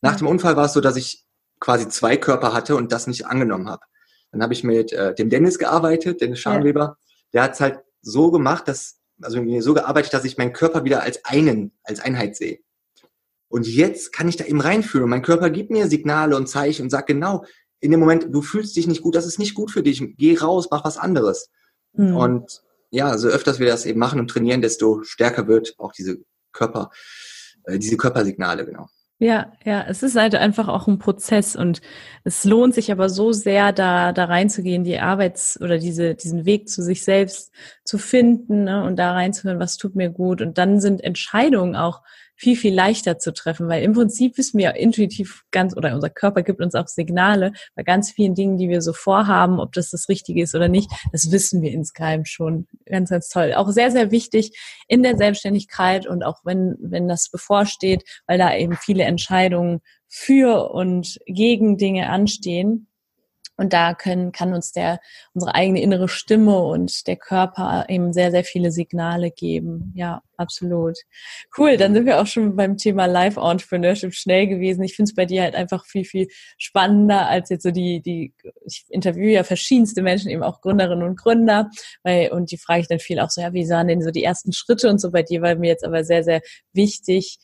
Nach 0.00 0.16
dem 0.16 0.26
Unfall 0.26 0.56
war 0.56 0.66
es 0.66 0.72
so, 0.72 0.80
dass 0.80 0.96
ich 0.96 1.24
quasi 1.60 1.88
zwei 1.88 2.16
Körper 2.16 2.52
hatte 2.52 2.76
und 2.76 2.92
das 2.92 3.06
nicht 3.06 3.26
angenommen 3.26 3.68
habe. 3.68 3.82
Dann 4.30 4.42
habe 4.42 4.52
ich 4.52 4.62
mit 4.62 4.92
äh, 4.92 5.14
dem 5.14 5.30
Dennis 5.30 5.58
gearbeitet, 5.58 6.20
Dennis 6.20 6.38
Scharnweber. 6.38 6.80
Ja. 6.80 6.96
Der 7.32 7.42
hat 7.42 7.54
es 7.54 7.60
halt 7.60 7.80
so 8.00 8.30
gemacht, 8.30 8.68
dass, 8.68 9.00
also 9.20 9.42
mir 9.42 9.62
so 9.62 9.74
gearbeitet, 9.74 10.12
dass 10.14 10.24
ich 10.24 10.38
meinen 10.38 10.52
Körper 10.52 10.84
wieder 10.84 11.02
als 11.02 11.24
einen, 11.24 11.72
als 11.82 12.00
Einheit 12.00 12.36
sehe. 12.36 12.60
Und 13.48 13.66
jetzt 13.66 14.12
kann 14.12 14.28
ich 14.28 14.36
da 14.36 14.44
eben 14.44 14.60
reinfühlen. 14.60 15.04
Und 15.04 15.10
mein 15.10 15.22
Körper 15.22 15.50
gibt 15.50 15.70
mir 15.70 15.88
Signale 15.88 16.36
und 16.36 16.48
Zeichen 16.48 16.82
und 16.82 16.90
sagt 16.90 17.08
genau, 17.08 17.44
in 17.80 17.90
dem 17.90 18.00
Moment, 18.00 18.28
du 18.30 18.42
fühlst 18.42 18.76
dich 18.76 18.86
nicht 18.86 19.02
gut, 19.02 19.14
das 19.14 19.26
ist 19.26 19.38
nicht 19.38 19.54
gut 19.54 19.70
für 19.70 19.82
dich, 19.82 20.02
geh 20.16 20.36
raus, 20.36 20.68
mach 20.70 20.84
was 20.84 20.98
anderes. 20.98 21.50
Mhm. 21.92 22.16
Und 22.16 22.62
ja, 22.90 23.16
so 23.18 23.28
öfters 23.28 23.58
wir 23.58 23.66
das 23.66 23.86
eben 23.86 23.98
machen 23.98 24.20
und 24.20 24.28
trainieren, 24.28 24.62
desto 24.62 25.02
stärker 25.02 25.46
wird 25.46 25.74
auch 25.78 25.92
diese 25.92 26.18
Körper, 26.52 26.90
äh, 27.64 27.78
diese 27.78 27.96
Körpersignale, 27.96 28.64
genau. 28.64 28.88
Ja, 29.20 29.52
ja, 29.64 29.84
es 29.88 30.04
ist 30.04 30.14
halt 30.14 30.36
einfach 30.36 30.68
auch 30.68 30.86
ein 30.86 31.00
Prozess 31.00 31.56
und 31.56 31.80
es 32.22 32.44
lohnt 32.44 32.72
sich 32.72 32.92
aber 32.92 33.08
so 33.08 33.32
sehr, 33.32 33.72
da, 33.72 34.12
da 34.12 34.26
reinzugehen, 34.26 34.84
die 34.84 35.00
Arbeits- 35.00 35.60
oder 35.60 35.78
diese, 35.78 36.14
diesen 36.14 36.44
Weg 36.44 36.68
zu 36.68 36.82
sich 36.82 37.02
selbst 37.02 37.52
zu 37.82 37.98
finden 37.98 38.64
ne, 38.64 38.84
und 38.84 38.96
da 38.96 39.12
reinzuhören, 39.12 39.58
was 39.58 39.76
tut 39.76 39.96
mir 39.96 40.10
gut. 40.10 40.40
Und 40.40 40.56
dann 40.56 40.80
sind 40.80 41.02
Entscheidungen 41.02 41.74
auch 41.74 42.02
viel, 42.38 42.56
viel 42.56 42.74
leichter 42.74 43.18
zu 43.18 43.32
treffen, 43.32 43.68
weil 43.68 43.82
im 43.82 43.92
Prinzip 43.92 44.38
wissen 44.38 44.58
wir 44.58 44.74
intuitiv 44.76 45.44
ganz, 45.50 45.76
oder 45.76 45.94
unser 45.94 46.08
Körper 46.08 46.42
gibt 46.42 46.60
uns 46.60 46.74
auch 46.74 46.86
Signale 46.86 47.52
bei 47.74 47.82
ganz 47.82 48.12
vielen 48.12 48.34
Dingen, 48.34 48.56
die 48.56 48.68
wir 48.68 48.80
so 48.80 48.92
vorhaben, 48.92 49.58
ob 49.58 49.72
das 49.72 49.90
das 49.90 50.08
Richtige 50.08 50.42
ist 50.42 50.54
oder 50.54 50.68
nicht, 50.68 50.90
das 51.12 51.32
wissen 51.32 51.62
wir 51.62 51.72
insgeheim 51.72 52.24
schon. 52.24 52.68
Ganz, 52.86 53.10
ganz 53.10 53.28
toll. 53.28 53.54
Auch 53.54 53.70
sehr, 53.70 53.90
sehr 53.90 54.10
wichtig 54.10 54.56
in 54.86 55.02
der 55.02 55.16
Selbstständigkeit 55.16 56.06
und 56.06 56.22
auch 56.22 56.40
wenn, 56.44 56.76
wenn 56.80 57.08
das 57.08 57.28
bevorsteht, 57.28 58.04
weil 58.26 58.38
da 58.38 58.54
eben 58.54 58.76
viele 58.76 59.02
Entscheidungen 59.04 59.80
für 60.06 60.70
und 60.70 61.18
gegen 61.26 61.76
Dinge 61.76 62.08
anstehen, 62.08 62.87
und 63.58 63.72
da 63.72 63.92
können, 63.92 64.30
kann 64.30 64.54
uns 64.54 64.70
der, 64.70 65.00
unsere 65.34 65.54
eigene 65.54 65.82
innere 65.82 66.08
Stimme 66.08 66.58
und 66.60 67.08
der 67.08 67.16
Körper 67.16 67.86
eben 67.88 68.12
sehr, 68.12 68.30
sehr 68.30 68.44
viele 68.44 68.70
Signale 68.70 69.32
geben. 69.32 69.92
Ja, 69.96 70.22
absolut. 70.36 70.96
Cool, 71.56 71.76
dann 71.76 71.92
sind 71.92 72.06
wir 72.06 72.20
auch 72.20 72.26
schon 72.28 72.54
beim 72.54 72.76
Thema 72.76 73.06
Live-Entrepreneurship 73.06 74.14
schnell 74.14 74.46
gewesen. 74.46 74.84
Ich 74.84 74.94
finde 74.94 75.10
es 75.10 75.14
bei 75.16 75.26
dir 75.26 75.42
halt 75.42 75.56
einfach 75.56 75.84
viel, 75.86 76.04
viel 76.04 76.28
spannender 76.56 77.26
als 77.26 77.50
jetzt 77.50 77.64
so 77.64 77.72
die, 77.72 78.00
die, 78.00 78.32
ich 78.64 78.84
interviewe 78.90 79.32
ja 79.32 79.42
verschiedenste 79.42 80.02
Menschen, 80.02 80.30
eben 80.30 80.44
auch 80.44 80.60
Gründerinnen 80.60 81.06
und 81.06 81.18
Gründer, 81.18 81.68
weil, 82.04 82.30
und 82.30 82.52
die 82.52 82.58
frage 82.58 82.82
ich 82.82 82.88
dann 82.88 83.00
viel 83.00 83.18
auch 83.18 83.30
so, 83.30 83.40
ja, 83.40 83.52
wie 83.52 83.66
sahen 83.66 83.88
denn 83.88 84.02
so 84.02 84.12
die 84.12 84.22
ersten 84.22 84.52
Schritte 84.52 84.88
und 84.88 85.00
so 85.00 85.10
bei 85.10 85.24
dir, 85.24 85.42
weil 85.42 85.56
mir 85.56 85.68
jetzt 85.68 85.84
aber 85.84 86.04
sehr, 86.04 86.22
sehr 86.22 86.42
wichtig, 86.72 87.38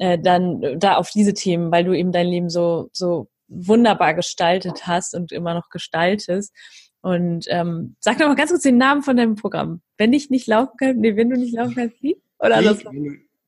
äh, 0.00 0.18
dann 0.18 0.78
da 0.80 0.96
auf 0.96 1.10
diese 1.10 1.34
Themen, 1.34 1.70
weil 1.70 1.84
du 1.84 1.92
eben 1.92 2.10
dein 2.10 2.26
Leben 2.26 2.48
so, 2.48 2.88
so 2.92 3.28
wunderbar 3.52 4.14
gestaltet 4.14 4.86
hast 4.86 5.14
und 5.14 5.32
immer 5.32 5.54
noch 5.54 5.68
gestaltest. 5.68 6.54
Und 7.00 7.46
ähm, 7.48 7.96
sag 8.00 8.18
doch 8.18 8.28
mal 8.28 8.36
ganz 8.36 8.50
kurz 8.50 8.62
den 8.62 8.78
Namen 8.78 9.02
von 9.02 9.16
deinem 9.16 9.34
Programm. 9.34 9.82
Wenn 9.98 10.12
ich 10.12 10.30
nicht 10.30 10.46
laufen 10.46 10.76
kann, 10.78 10.96
nee, 10.98 11.16
wenn 11.16 11.30
du 11.30 11.36
nicht 11.36 11.54
laufen 11.54 11.74
kannst, 11.74 12.00
wie? 12.02 12.16
Oder 12.38 12.56
alles? 12.56 12.84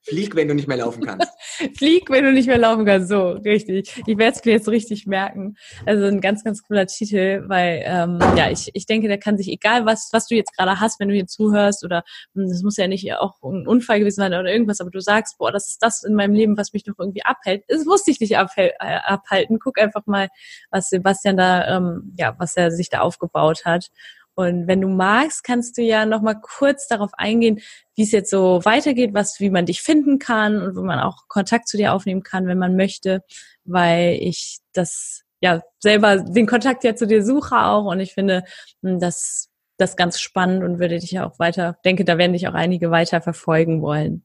Flieg, 0.05 0.36
wenn 0.36 0.48
du 0.48 0.55
nicht 0.55 0.68
mehr 0.68 0.76
laufen 0.76 1.05
kannst. 1.05 1.32
Flieg, 1.76 2.11
wenn 2.11 2.24
du 2.24 2.32
nicht 2.32 2.46
mehr 2.46 2.59
laufen 2.59 2.84
kannst. 2.84 3.09
So, 3.09 3.30
richtig. 3.30 4.02
Ich 4.07 4.18
werde 4.18 4.36
es 4.36 4.44
mir 4.44 4.52
jetzt 4.52 4.68
richtig 4.68 5.07
merken. 5.07 5.57
Also 5.86 6.05
ein 6.05 6.20
ganz, 6.20 6.44
ganz 6.44 6.62
cooler 6.62 6.86
Titel, 6.86 7.44
weil 7.46 7.82
ähm, 7.86 8.18
ja, 8.36 8.50
ich, 8.50 8.70
ich 8.74 8.84
denke, 8.84 9.09
der 9.09 9.18
kann 9.18 9.38
sich, 9.38 9.48
egal 9.48 9.86
was, 9.86 10.11
was 10.12 10.26
du 10.26 10.34
jetzt 10.34 10.55
gerade 10.57 10.78
hast, 10.78 11.00
wenn 11.00 11.09
du 11.09 11.14
hier 11.14 11.26
zuhörst, 11.26 11.84
oder 11.84 12.05
hm, 12.34 12.48
das 12.48 12.62
muss 12.62 12.76
ja 12.76 12.86
nicht 12.86 13.11
auch 13.14 13.42
ein 13.42 13.66
Unfall 13.66 13.98
gewesen 13.98 14.16
sein 14.16 14.34
oder 14.34 14.52
irgendwas, 14.52 14.80
aber 14.80 14.90
du 14.90 15.00
sagst, 15.00 15.38
boah, 15.38 15.50
das 15.50 15.70
ist 15.70 15.82
das 15.82 16.02
in 16.02 16.14
meinem 16.14 16.34
Leben, 16.34 16.59
was 16.59 16.74
mich 16.74 16.84
noch 16.86 16.98
irgendwie 16.98 17.24
abhält. 17.24 17.64
Das 17.68 17.86
wusste 17.86 18.11
ich 18.11 18.20
nicht 18.20 18.32
äh, 18.32 18.72
abhalten. 18.78 19.59
Guck 19.59 19.80
einfach 19.80 20.07
mal, 20.07 20.28
was 20.70 20.90
Sebastian 20.90 21.38
da, 21.38 21.76
ähm, 21.76 22.14
ja, 22.18 22.34
was 22.38 22.57
er 22.57 22.70
sich 22.70 22.90
da 22.90 23.00
aufgebaut 23.00 23.64
hat. 23.64 23.90
Und 24.35 24.66
wenn 24.66 24.80
du 24.80 24.89
magst, 24.89 25.45
kannst 25.45 25.78
du 25.78 25.82
ja 25.82 26.07
noch 26.07 26.22
mal 26.22 26.35
kurz 26.35 26.89
darauf 26.89 27.12
eingehen, 27.14 27.61
wie 27.95 28.03
es 28.03 28.12
jetzt 28.12 28.30
so 28.30 28.64
weitergeht, 28.64 29.14
was, 29.14 29.39
wie 29.41 29.51
man 29.51 29.66
dich 29.66 29.82
finden 29.82 30.18
kann 30.18 30.61
und 30.61 30.76
wo 30.76 30.82
man 30.82 30.99
auch 30.99 31.28
Kontakt 31.28 31.68
zu 31.68 31.76
dir 31.76 31.93
aufnehmen 31.93 32.22
kann, 32.22 32.47
wenn 32.47 32.59
man 32.59 32.76
möchte, 32.76 33.22
weil 33.64 34.18
ich 34.20 34.59
das 34.72 35.22
ja 35.41 35.62
selber 35.78 36.18
den 36.18 36.47
Kontakt 36.47 36.85
ja 36.85 36.97
zu 36.97 37.07
dir 37.07 37.24
suche 37.24 37.57
auch 37.57 37.85
und 37.85 38.01
ich 38.01 38.14
finde 38.14 38.45
hm, 38.82 38.99
das 38.99 39.51
das 39.76 39.97
ganz 39.97 40.20
spannend 40.20 40.62
und 40.62 40.78
würde 40.78 40.99
dich 40.99 41.11
ja 41.11 41.26
auch 41.26 41.39
weiter, 41.39 41.78
denke, 41.85 42.05
da 42.05 42.18
werden 42.18 42.32
dich 42.32 42.47
auch 42.49 42.55
einige 42.55 42.91
weiter 42.91 43.20
verfolgen 43.20 43.82
wollen. 43.82 44.24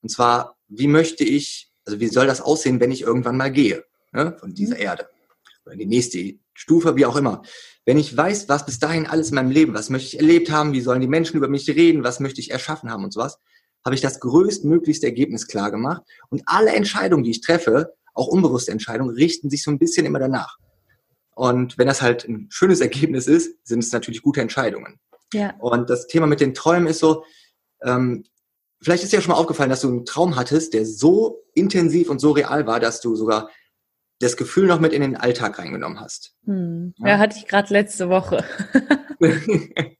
und 0.00 0.08
zwar, 0.08 0.56
wie 0.68 0.86
möchte 0.86 1.24
ich, 1.24 1.70
also 1.84 2.00
wie 2.00 2.08
soll 2.08 2.26
das 2.26 2.40
aussehen, 2.40 2.80
wenn 2.80 2.90
ich 2.90 3.02
irgendwann 3.02 3.36
mal 3.36 3.50
gehe, 3.50 3.84
ne, 4.12 4.36
von 4.38 4.54
dieser 4.54 4.76
mhm. 4.76 4.82
Erde, 4.82 5.08
oder 5.64 5.74
in 5.74 5.80
die 5.80 5.86
nächste 5.86 6.34
Stufe, 6.54 6.96
wie 6.96 7.06
auch 7.06 7.16
immer. 7.16 7.42
Wenn 7.84 7.98
ich 7.98 8.16
weiß, 8.16 8.48
was 8.48 8.66
bis 8.66 8.78
dahin 8.78 9.06
alles 9.06 9.28
in 9.28 9.36
meinem 9.36 9.50
Leben, 9.50 9.74
was 9.74 9.90
möchte 9.90 10.08
ich 10.08 10.18
erlebt 10.18 10.50
haben, 10.50 10.72
wie 10.72 10.80
sollen 10.80 11.00
die 11.00 11.08
Menschen 11.08 11.36
über 11.36 11.48
mich 11.48 11.68
reden, 11.68 12.04
was 12.04 12.20
möchte 12.20 12.40
ich 12.40 12.50
erschaffen 12.50 12.90
haben 12.90 13.04
und 13.04 13.12
sowas, 13.12 13.38
habe 13.84 13.94
ich 13.94 14.00
das 14.00 14.20
größtmöglichste 14.20 15.06
Ergebnis 15.06 15.46
klar 15.46 15.70
gemacht. 15.70 16.02
Und 16.30 16.42
alle 16.46 16.72
Entscheidungen, 16.72 17.24
die 17.24 17.30
ich 17.30 17.40
treffe, 17.40 17.94
auch 18.12 18.26
unbewusste 18.26 18.72
Entscheidungen, 18.72 19.14
richten 19.14 19.50
sich 19.50 19.62
so 19.62 19.70
ein 19.70 19.78
bisschen 19.78 20.04
immer 20.04 20.18
danach. 20.18 20.58
Und 21.38 21.78
wenn 21.78 21.86
das 21.86 22.02
halt 22.02 22.24
ein 22.24 22.48
schönes 22.50 22.80
Ergebnis 22.80 23.28
ist, 23.28 23.64
sind 23.64 23.78
es 23.78 23.92
natürlich 23.92 24.22
gute 24.22 24.40
Entscheidungen. 24.40 24.98
Ja. 25.32 25.54
Und 25.60 25.88
das 25.88 26.08
Thema 26.08 26.26
mit 26.26 26.40
den 26.40 26.52
Träumen 26.52 26.88
ist 26.88 26.98
so, 26.98 27.24
ähm, 27.84 28.24
vielleicht 28.82 29.04
ist 29.04 29.12
dir 29.12 29.18
ja 29.18 29.22
schon 29.22 29.30
mal 29.30 29.38
aufgefallen, 29.38 29.70
dass 29.70 29.82
du 29.82 29.88
einen 29.88 30.04
Traum 30.04 30.34
hattest, 30.34 30.74
der 30.74 30.84
so 30.84 31.44
intensiv 31.54 32.10
und 32.10 32.18
so 32.20 32.32
real 32.32 32.66
war, 32.66 32.80
dass 32.80 33.00
du 33.00 33.14
sogar 33.14 33.50
das 34.18 34.36
Gefühl 34.36 34.66
noch 34.66 34.80
mit 34.80 34.92
in 34.92 35.00
den 35.00 35.14
Alltag 35.14 35.60
reingenommen 35.60 36.00
hast. 36.00 36.34
Hm. 36.44 36.92
Ja. 36.98 37.10
ja, 37.10 37.18
hatte 37.18 37.38
ich 37.38 37.46
gerade 37.46 37.72
letzte 37.72 38.08
Woche. 38.08 38.44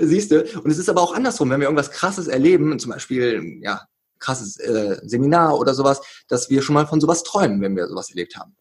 Siehst 0.00 0.32
du? 0.32 0.42
Und 0.64 0.70
es 0.72 0.78
ist 0.78 0.88
aber 0.88 1.00
auch 1.00 1.14
andersrum, 1.14 1.48
wenn 1.50 1.60
wir 1.60 1.66
irgendwas 1.66 1.92
Krasses 1.92 2.26
erleben, 2.26 2.76
zum 2.80 2.90
Beispiel, 2.90 3.60
ja, 3.62 3.86
krasses 4.18 4.56
äh, 4.56 4.98
Seminar 5.04 5.60
oder 5.60 5.74
sowas, 5.74 6.00
dass 6.26 6.50
wir 6.50 6.60
schon 6.62 6.74
mal 6.74 6.88
von 6.88 7.00
sowas 7.00 7.22
träumen, 7.22 7.60
wenn 7.60 7.76
wir 7.76 7.86
sowas 7.86 8.10
erlebt 8.10 8.36
haben. 8.36 8.56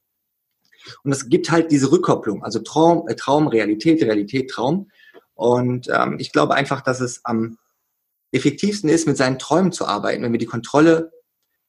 Und 1.04 1.12
es 1.12 1.30
gibt 1.30 1.52
halt 1.52 1.72
diese 1.72 1.92
Rückkopplung, 1.92 2.44
also 2.44 2.60
Traum, 2.60 3.08
äh, 3.08 3.16
Traum, 3.16 3.48
Realität, 3.48 4.02
Realität, 4.04 4.50
Traum. 4.50 4.90
Und 5.34 5.88
ähm, 5.90 6.18
ich 6.20 6.32
glaube 6.32 6.56
einfach, 6.56 6.82
dass 6.82 7.02
es 7.02 7.24
am 7.26 7.58
effektivsten 8.32 8.90
ist, 8.90 9.08
mit 9.08 9.18
seinen 9.18 9.40
Träumen 9.40 9.72
zu 9.72 9.86
arbeiten, 9.86 10.24
wenn 10.24 10.32
wir 10.32 10.40
die 10.40 10.46
Kontrolle, 10.46 11.12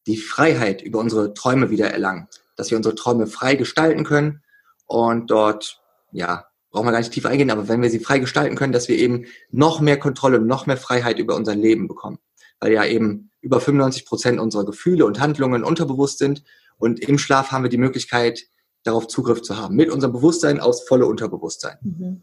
die 0.07 0.17
Freiheit 0.17 0.83
über 0.83 0.99
unsere 0.99 1.35
Träume 1.35 1.71
wieder 1.71 1.91
erlangen. 1.91 2.29
Dass 2.57 2.71
wir 2.71 2.77
unsere 2.77 2.95
Träume 2.95 3.27
frei 3.27 3.55
gestalten 3.55 4.05
können 4.05 4.43
und 4.87 5.31
dort, 5.31 5.83
ja, 6.13 6.47
brauchen 6.71 6.87
wir 6.87 6.93
gar 6.93 6.99
nicht 6.99 7.13
tiefer 7.13 7.29
eingehen, 7.29 7.51
aber 7.51 7.69
wenn 7.69 7.83
wir 7.83 7.91
sie 7.91 8.01
frei 8.01 8.19
gestalten 8.19 8.57
können, 8.57 8.73
dass 8.73 8.89
wir 8.89 8.99
eben 8.99 9.27
noch 9.51 9.81
mehr 9.81 9.99
Kontrolle, 9.99 10.41
noch 10.41 10.67
mehr 10.67 10.77
Freiheit 10.77 11.19
über 11.19 11.35
unser 11.35 11.55
Leben 11.55 11.89
bekommen. 11.89 12.19
Weil 12.61 12.73
ja 12.73 12.85
eben 12.85 13.31
über 13.41 13.61
95 13.61 14.07
Prozent 14.07 14.41
unserer 14.41 14.65
Gefühle 14.65 15.07
und 15.07 15.21
Handlungen 15.21 15.65
unterbewusst 15.65 16.19
sind 16.19 16.43
und 16.79 17.01
im 17.01 17.19
Schlaf 17.19 17.53
haben 17.53 17.63
wir 17.63 17.71
die 17.71 17.79
Möglichkeit, 17.79 18.47
darauf 18.87 19.09
Zugriff 19.09 19.43
zu 19.43 19.57
haben. 19.57 19.77
Mit 19.77 19.91
unserem 19.91 20.13
Bewusstsein 20.13 20.61
aus 20.61 20.87
volle 20.87 21.07
Unterbewusstsein. 21.07 21.77
Mhm. 21.83 22.23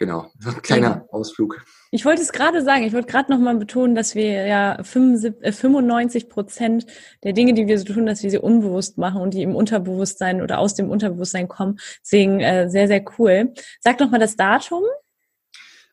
Genau, 0.00 0.32
ein 0.46 0.62
kleiner 0.62 0.88
ja. 0.88 1.06
Ausflug. 1.10 1.62
Ich 1.90 2.04
wollte 2.04 2.22
es 2.22 2.32
gerade 2.32 2.62
sagen, 2.62 2.84
ich 2.84 2.94
wollte 2.94 3.06
gerade 3.06 3.30
nochmal 3.30 3.56
betonen, 3.56 3.94
dass 3.94 4.14
wir 4.14 4.46
ja 4.46 4.82
95 4.82 6.24
äh, 6.24 6.26
Prozent 6.26 6.86
der 7.22 7.34
Dinge, 7.34 7.52
die 7.52 7.66
wir 7.66 7.78
so 7.78 7.84
tun, 7.84 8.06
dass 8.06 8.22
wir 8.22 8.30
sie 8.30 8.38
unbewusst 8.38 8.96
machen 8.96 9.20
und 9.20 9.34
die 9.34 9.42
im 9.42 9.54
Unterbewusstsein 9.54 10.40
oder 10.40 10.58
aus 10.58 10.74
dem 10.74 10.88
Unterbewusstsein 10.88 11.48
kommen. 11.48 11.78
Deswegen 12.02 12.40
äh, 12.40 12.70
sehr, 12.70 12.88
sehr 12.88 13.04
cool. 13.18 13.52
Sag 13.80 14.00
nochmal 14.00 14.20
das 14.20 14.36
Datum. 14.36 14.84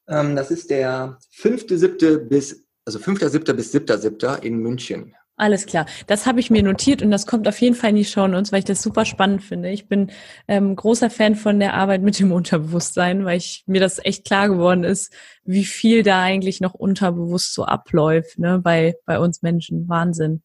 Ähm, 0.07 0.37
das 0.37 0.51
ist 0.51 0.69
der 0.69 1.17
5.7. 1.41 2.17
bis, 2.29 2.65
also 2.85 2.99
5.7. 2.99 3.53
bis 3.53 3.73
7.7. 3.73 4.41
in 4.41 4.59
München. 4.59 5.15
Alles 5.39 5.67
klar. 5.67 5.85
Das 6.07 6.25
habe 6.25 6.39
ich 6.39 6.49
mir 6.49 6.63
notiert 6.63 7.03
und 7.03 7.11
das 7.11 7.27
kommt 7.27 7.47
auf 7.47 7.61
jeden 7.61 7.75
Fall 7.75 7.91
in 7.91 7.95
die 7.95 8.05
Show 8.05 8.27
Notes, 8.27 8.51
weil 8.51 8.59
ich 8.59 8.65
das 8.65 8.81
super 8.81 9.05
spannend 9.05 9.43
finde. 9.43 9.69
Ich 9.69 9.87
bin 9.87 10.11
ähm, 10.47 10.75
großer 10.75 11.11
Fan 11.11 11.35
von 11.35 11.59
der 11.59 11.75
Arbeit 11.75 12.01
mit 12.01 12.19
dem 12.19 12.31
Unterbewusstsein, 12.31 13.23
weil 13.23 13.37
ich 13.37 13.63
mir 13.67 13.79
das 13.79 14.03
echt 14.03 14.25
klar 14.25 14.49
geworden 14.49 14.83
ist, 14.83 15.13
wie 15.43 15.63
viel 15.63 16.01
da 16.01 16.23
eigentlich 16.23 16.59
noch 16.59 16.73
unterbewusst 16.73 17.53
so 17.53 17.65
abläuft, 17.65 18.39
ne, 18.39 18.59
bei, 18.59 18.95
bei 19.05 19.19
uns 19.19 19.43
Menschen. 19.43 19.87
Wahnsinn. 19.87 20.41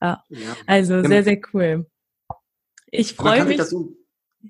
Ja. 0.00 0.22
ja. 0.28 0.56
Also 0.66 1.02
sehr, 1.02 1.24
sehr 1.24 1.40
cool. 1.52 1.86
Ich 2.92 3.14
freue 3.14 3.44
mich. 3.46 3.60
So, 3.64 3.96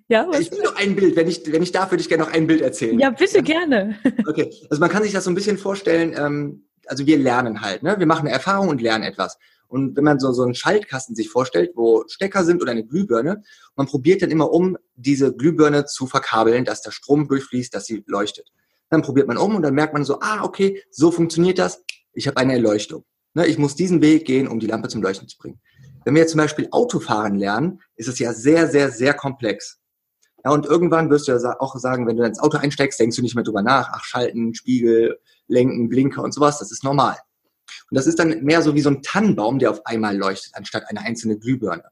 ja, 0.09 0.27
was? 0.29 0.41
Ich 0.41 0.51
will 0.51 0.63
noch 0.63 0.77
ein 0.77 0.95
Bild, 0.95 1.17
wenn 1.17 1.27
ich, 1.27 1.41
wenn 1.51 1.63
ich 1.63 1.73
darf, 1.73 1.91
würde 1.91 2.03
ich 2.03 2.11
gerne 2.11 2.25
noch 2.25 2.33
ein 2.33 2.47
Bild 2.47 2.61
erzählen. 2.61 2.99
Ja, 2.99 3.09
bitte 3.09 3.39
ja? 3.39 3.43
gerne. 3.43 3.99
Okay, 4.29 4.53
also 4.69 4.79
man 4.79 4.91
kann 4.91 5.03
sich 5.03 5.13
das 5.13 5.25
so 5.25 5.31
ein 5.31 5.35
bisschen 5.35 5.57
vorstellen, 5.57 6.15
ähm, 6.19 6.69
also 6.87 7.07
wir 7.07 7.17
lernen 7.17 7.63
halt, 7.63 7.83
ne? 7.83 7.99
Wir 7.99 8.07
machen 8.07 8.27
eine 8.27 8.33
Erfahrung 8.33 8.69
und 8.69 8.83
lernen 8.83 9.05
etwas. 9.05 9.39
Und 9.69 9.97
wenn 9.97 10.05
man 10.05 10.19
so, 10.19 10.33
so 10.33 10.43
einen 10.43 10.55
Schaltkasten 10.55 11.15
sich 11.15 11.29
vorstellt, 11.29 11.73
wo 11.75 12.05
Stecker 12.09 12.45
sind 12.45 12.63
oder 12.63 12.73
eine 12.73 12.85
Glühbirne, 12.85 13.43
man 13.75 13.87
probiert 13.87 14.23
dann 14.23 14.31
immer 14.31 14.53
um, 14.53 14.77
diese 14.95 15.35
Glühbirne 15.35 15.87
zu 15.87 16.07
verkabeln, 16.07 16.65
dass 16.65 16.83
der 16.83 16.93
Strom 16.93 17.29
durchfließt, 17.29 17.75
dass 17.75 17.87
sie 17.87 18.05
leuchtet. 18.07 18.53
Dann 18.91 19.03
probiert 19.03 19.27
man 19.27 19.37
um 19.37 19.57
und 19.57 19.63
dann 19.63 19.75
merkt 19.75 19.93
man 19.93 20.05
so, 20.05 20.21
ah, 20.21 20.45
okay, 20.45 20.83
so 20.91 21.11
funktioniert 21.11 21.59
das. 21.59 21.83
Ich 22.13 22.27
habe 22.29 22.37
eine 22.37 22.55
Erleuchtung. 22.55 23.05
Ne, 23.35 23.47
ich 23.47 23.59
muss 23.59 23.75
diesen 23.75 24.01
Weg 24.01 24.25
gehen, 24.25 24.49
um 24.49 24.61
die 24.61 24.67
Lampe 24.67 24.89
zum 24.89 25.03
Leuchten 25.03 25.29
zu 25.29 25.37
bringen. 25.37 25.61
Wenn 26.05 26.15
wir 26.15 26.23
jetzt 26.23 26.31
zum 26.31 26.39
Beispiel 26.39 26.69
Autofahren 26.71 27.35
lernen, 27.35 27.83
ist 27.97 28.09
es 28.09 28.19
ja 28.19 28.33
sehr, 28.33 28.69
sehr, 28.69 28.91
sehr 28.91 29.13
komplex. 29.13 29.81
Ja, 30.45 30.53
und 30.53 30.65
irgendwann 30.65 31.11
wirst 31.11 31.27
du 31.27 31.33
ja 31.33 31.61
auch 31.61 31.77
sagen, 31.77 32.07
wenn 32.07 32.17
du 32.17 32.23
ins 32.23 32.39
Auto 32.39 32.57
einsteigst, 32.57 33.01
denkst 33.01 33.17
du 33.17 33.23
nicht 33.23 33.35
mehr 33.35 33.43
drüber 33.43 33.63
nach, 33.63 33.91
ach, 33.93 34.05
Schalten, 34.05 34.55
Spiegel, 34.55 35.19
Lenken, 35.49 35.89
Blinker 35.89 36.23
und 36.23 36.33
sowas, 36.33 36.61
das 36.61 36.71
ist 36.71 36.85
normal. 36.85 37.17
Und 37.91 37.97
das 37.97 38.07
ist 38.07 38.19
dann 38.19 38.43
mehr 38.43 38.63
so 38.63 38.75
wie 38.75 38.81
so 38.81 38.91
ein 38.91 39.03
Tannenbaum, 39.03 39.59
der 39.59 39.71
auf 39.71 39.85
einmal 39.87 40.17
leuchtet, 40.17 40.55
anstatt 40.55 40.85
eine 40.89 41.01
einzelne 41.01 41.39
Glühbirne. 41.39 41.85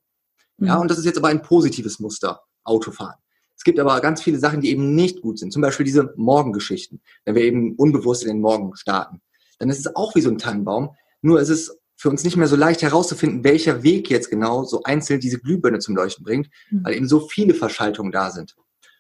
Mhm. 0.59 0.67
Ja, 0.67 0.77
und 0.79 0.91
das 0.91 0.99
ist 0.99 1.05
jetzt 1.05 1.19
aber 1.19 1.29
ein 1.29 1.43
positives 1.43 1.99
Muster, 2.01 2.41
Autofahren. 2.65 3.17
Es 3.57 3.65
gibt 3.65 3.79
aber 3.79 4.01
ganz 4.01 4.23
viele 4.23 4.39
Sachen, 4.39 4.61
die 4.61 4.71
eben 4.71 4.95
nicht 4.95 5.23
gut 5.23 5.39
sind. 5.39 5.53
Zum 5.53 5.63
Beispiel 5.63 5.87
diese 5.87 6.13
Morgengeschichten, 6.17 7.01
wenn 7.25 7.35
wir 7.35 7.43
eben 7.43 7.75
unbewusst 7.77 8.23
in 8.23 8.29
den 8.29 8.41
Morgen 8.41 8.75
starten. 8.77 9.21
Dann 9.59 9.71
ist 9.71 9.79
es 9.79 9.95
auch 9.95 10.15
wie 10.15 10.21
so 10.21 10.31
ein 10.31 10.39
Tannenbaum, 10.39 10.91
nur 11.23 11.41
ist 11.41 11.49
es 11.49 11.79
für 11.97 12.11
uns 12.11 12.25
nicht 12.25 12.37
mehr 12.37 12.49
so 12.49 12.57
leicht 12.57 12.83
herauszufinden, 12.83 13.45
welcher 13.45 13.83
Weg 13.83 14.11
jetzt 14.11 14.29
genau 14.29 14.65
so 14.65 14.83
einzeln 14.83 15.21
diese 15.21 15.39
Glühbirne 15.39 15.79
zum 15.79 15.95
Leuchten 15.95 16.25
bringt, 16.25 16.49
mhm. 16.71 16.85
weil 16.85 16.95
eben 16.95 17.09
so 17.09 17.21
viele 17.21 17.55
Verschaltungen 17.55 18.13
da 18.13 18.31
sind. 18.31 18.57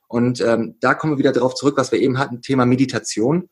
Und 0.09 0.41
ähm, 0.41 0.77
da 0.81 0.95
kommen 0.95 1.15
wir 1.15 1.19
wieder 1.19 1.33
darauf 1.33 1.55
zurück, 1.55 1.77
was 1.77 1.91
wir 1.91 1.99
eben 1.99 2.19
hatten, 2.19 2.41
Thema 2.41 2.67
Meditation. 2.67 3.49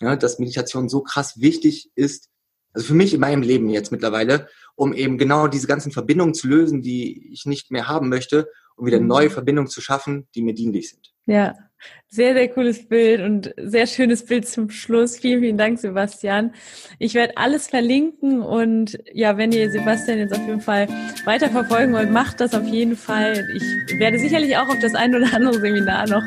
Ja, 0.00 0.16
dass 0.16 0.38
Meditation 0.38 0.88
so 0.88 1.02
krass 1.02 1.40
wichtig 1.40 1.90
ist, 1.94 2.28
also 2.74 2.88
für 2.88 2.94
mich 2.94 3.14
in 3.14 3.20
meinem 3.20 3.42
Leben 3.42 3.70
jetzt 3.70 3.92
mittlerweile, 3.92 4.48
um 4.74 4.92
eben 4.92 5.16
genau 5.16 5.46
diese 5.46 5.66
ganzen 5.66 5.92
Verbindungen 5.92 6.34
zu 6.34 6.48
lösen, 6.48 6.82
die 6.82 7.32
ich 7.32 7.46
nicht 7.46 7.70
mehr 7.70 7.88
haben 7.88 8.08
möchte, 8.08 8.48
um 8.76 8.86
wieder 8.86 9.00
mhm. 9.00 9.06
neue 9.06 9.30
Verbindungen 9.30 9.70
zu 9.70 9.80
schaffen, 9.80 10.28
die 10.34 10.42
mir 10.42 10.54
dienlich 10.54 10.90
sind. 10.90 11.14
Ja, 11.26 11.54
sehr, 12.14 12.32
sehr 12.34 12.48
cooles 12.48 12.86
Bild 12.86 13.20
und 13.20 13.52
sehr 13.56 13.88
schönes 13.88 14.24
Bild 14.24 14.46
zum 14.46 14.70
Schluss. 14.70 15.16
Vielen, 15.16 15.40
vielen 15.40 15.58
Dank, 15.58 15.80
Sebastian. 15.80 16.52
Ich 17.00 17.14
werde 17.14 17.36
alles 17.36 17.66
verlinken 17.66 18.40
und 18.40 18.96
ja, 19.12 19.36
wenn 19.36 19.50
ihr 19.50 19.68
Sebastian 19.68 20.18
jetzt 20.18 20.32
auf 20.32 20.46
jeden 20.46 20.60
Fall 20.60 20.86
weiter 21.24 21.50
verfolgen 21.50 21.92
wollt, 21.92 22.12
macht 22.12 22.40
das 22.40 22.54
auf 22.54 22.66
jeden 22.66 22.96
Fall. 22.96 23.44
Ich 23.56 23.98
werde 23.98 24.20
sicherlich 24.20 24.56
auch 24.56 24.68
auf 24.68 24.78
das 24.78 24.94
ein 24.94 25.12
oder 25.12 25.26
andere 25.34 25.58
Seminar 25.58 26.08
noch 26.08 26.22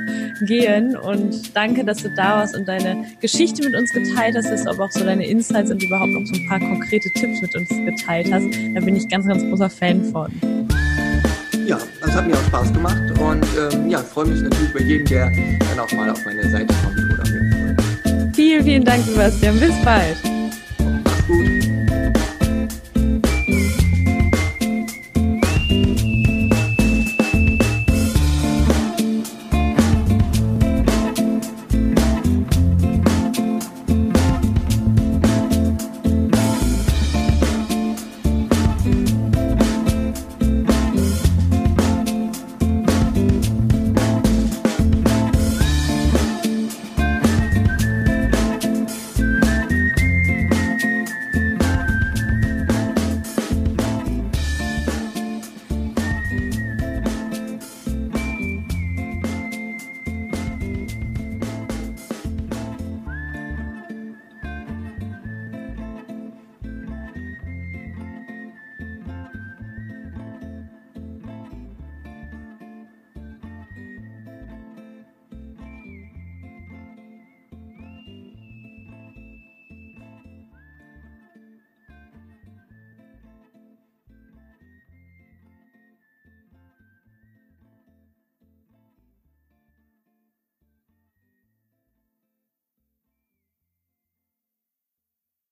gehen 0.46 0.98
und 0.98 1.56
danke, 1.56 1.86
dass 1.86 2.04
du 2.04 2.10
da 2.10 2.40
warst 2.40 2.58
und 2.58 2.68
deine 2.68 3.06
Geschichte 3.22 3.64
mit 3.64 3.74
uns 3.74 3.94
geteilt 3.94 4.36
hast, 4.36 4.68
aber 4.68 4.84
auch 4.84 4.92
so 4.92 5.06
deine 5.06 5.26
Insights 5.26 5.72
und 5.72 5.82
überhaupt 5.82 6.12
noch 6.12 6.26
so 6.26 6.34
ein 6.34 6.48
paar 6.50 6.60
konkrete 6.60 7.10
Tipps 7.14 7.42
mit 7.42 7.56
uns 7.56 7.70
geteilt 7.70 8.30
hast. 8.30 8.48
Da 8.76 8.82
bin 8.82 8.98
ich 8.98 9.08
ganz, 9.08 9.26
ganz 9.26 9.42
großer 9.42 9.70
Fan 9.70 10.04
von. 10.04 10.30
Ja, 11.68 11.78
das 12.00 12.16
hat 12.16 12.26
mir 12.26 12.34
auch 12.34 12.44
Spaß 12.44 12.72
gemacht 12.72 13.02
und 13.20 13.46
ähm, 13.60 13.90
ja, 13.90 14.00
freue 14.00 14.28
mich 14.28 14.42
natürlich 14.42 14.70
über 14.70 14.82
jeden, 14.82 15.06
der 15.06 15.30
dann 15.30 15.80
auch 15.82 15.92
mal 15.92 16.10
auf 16.10 16.24
meine 16.24 16.50
Seite 16.50 16.74
kommt 16.82 16.98
oder 16.98 17.30
mir 17.30 18.32
Vielen, 18.34 18.64
vielen 18.64 18.86
Dank, 18.86 19.04
Sebastian. 19.04 19.60
Bis 19.60 19.74
bald. 19.84 20.16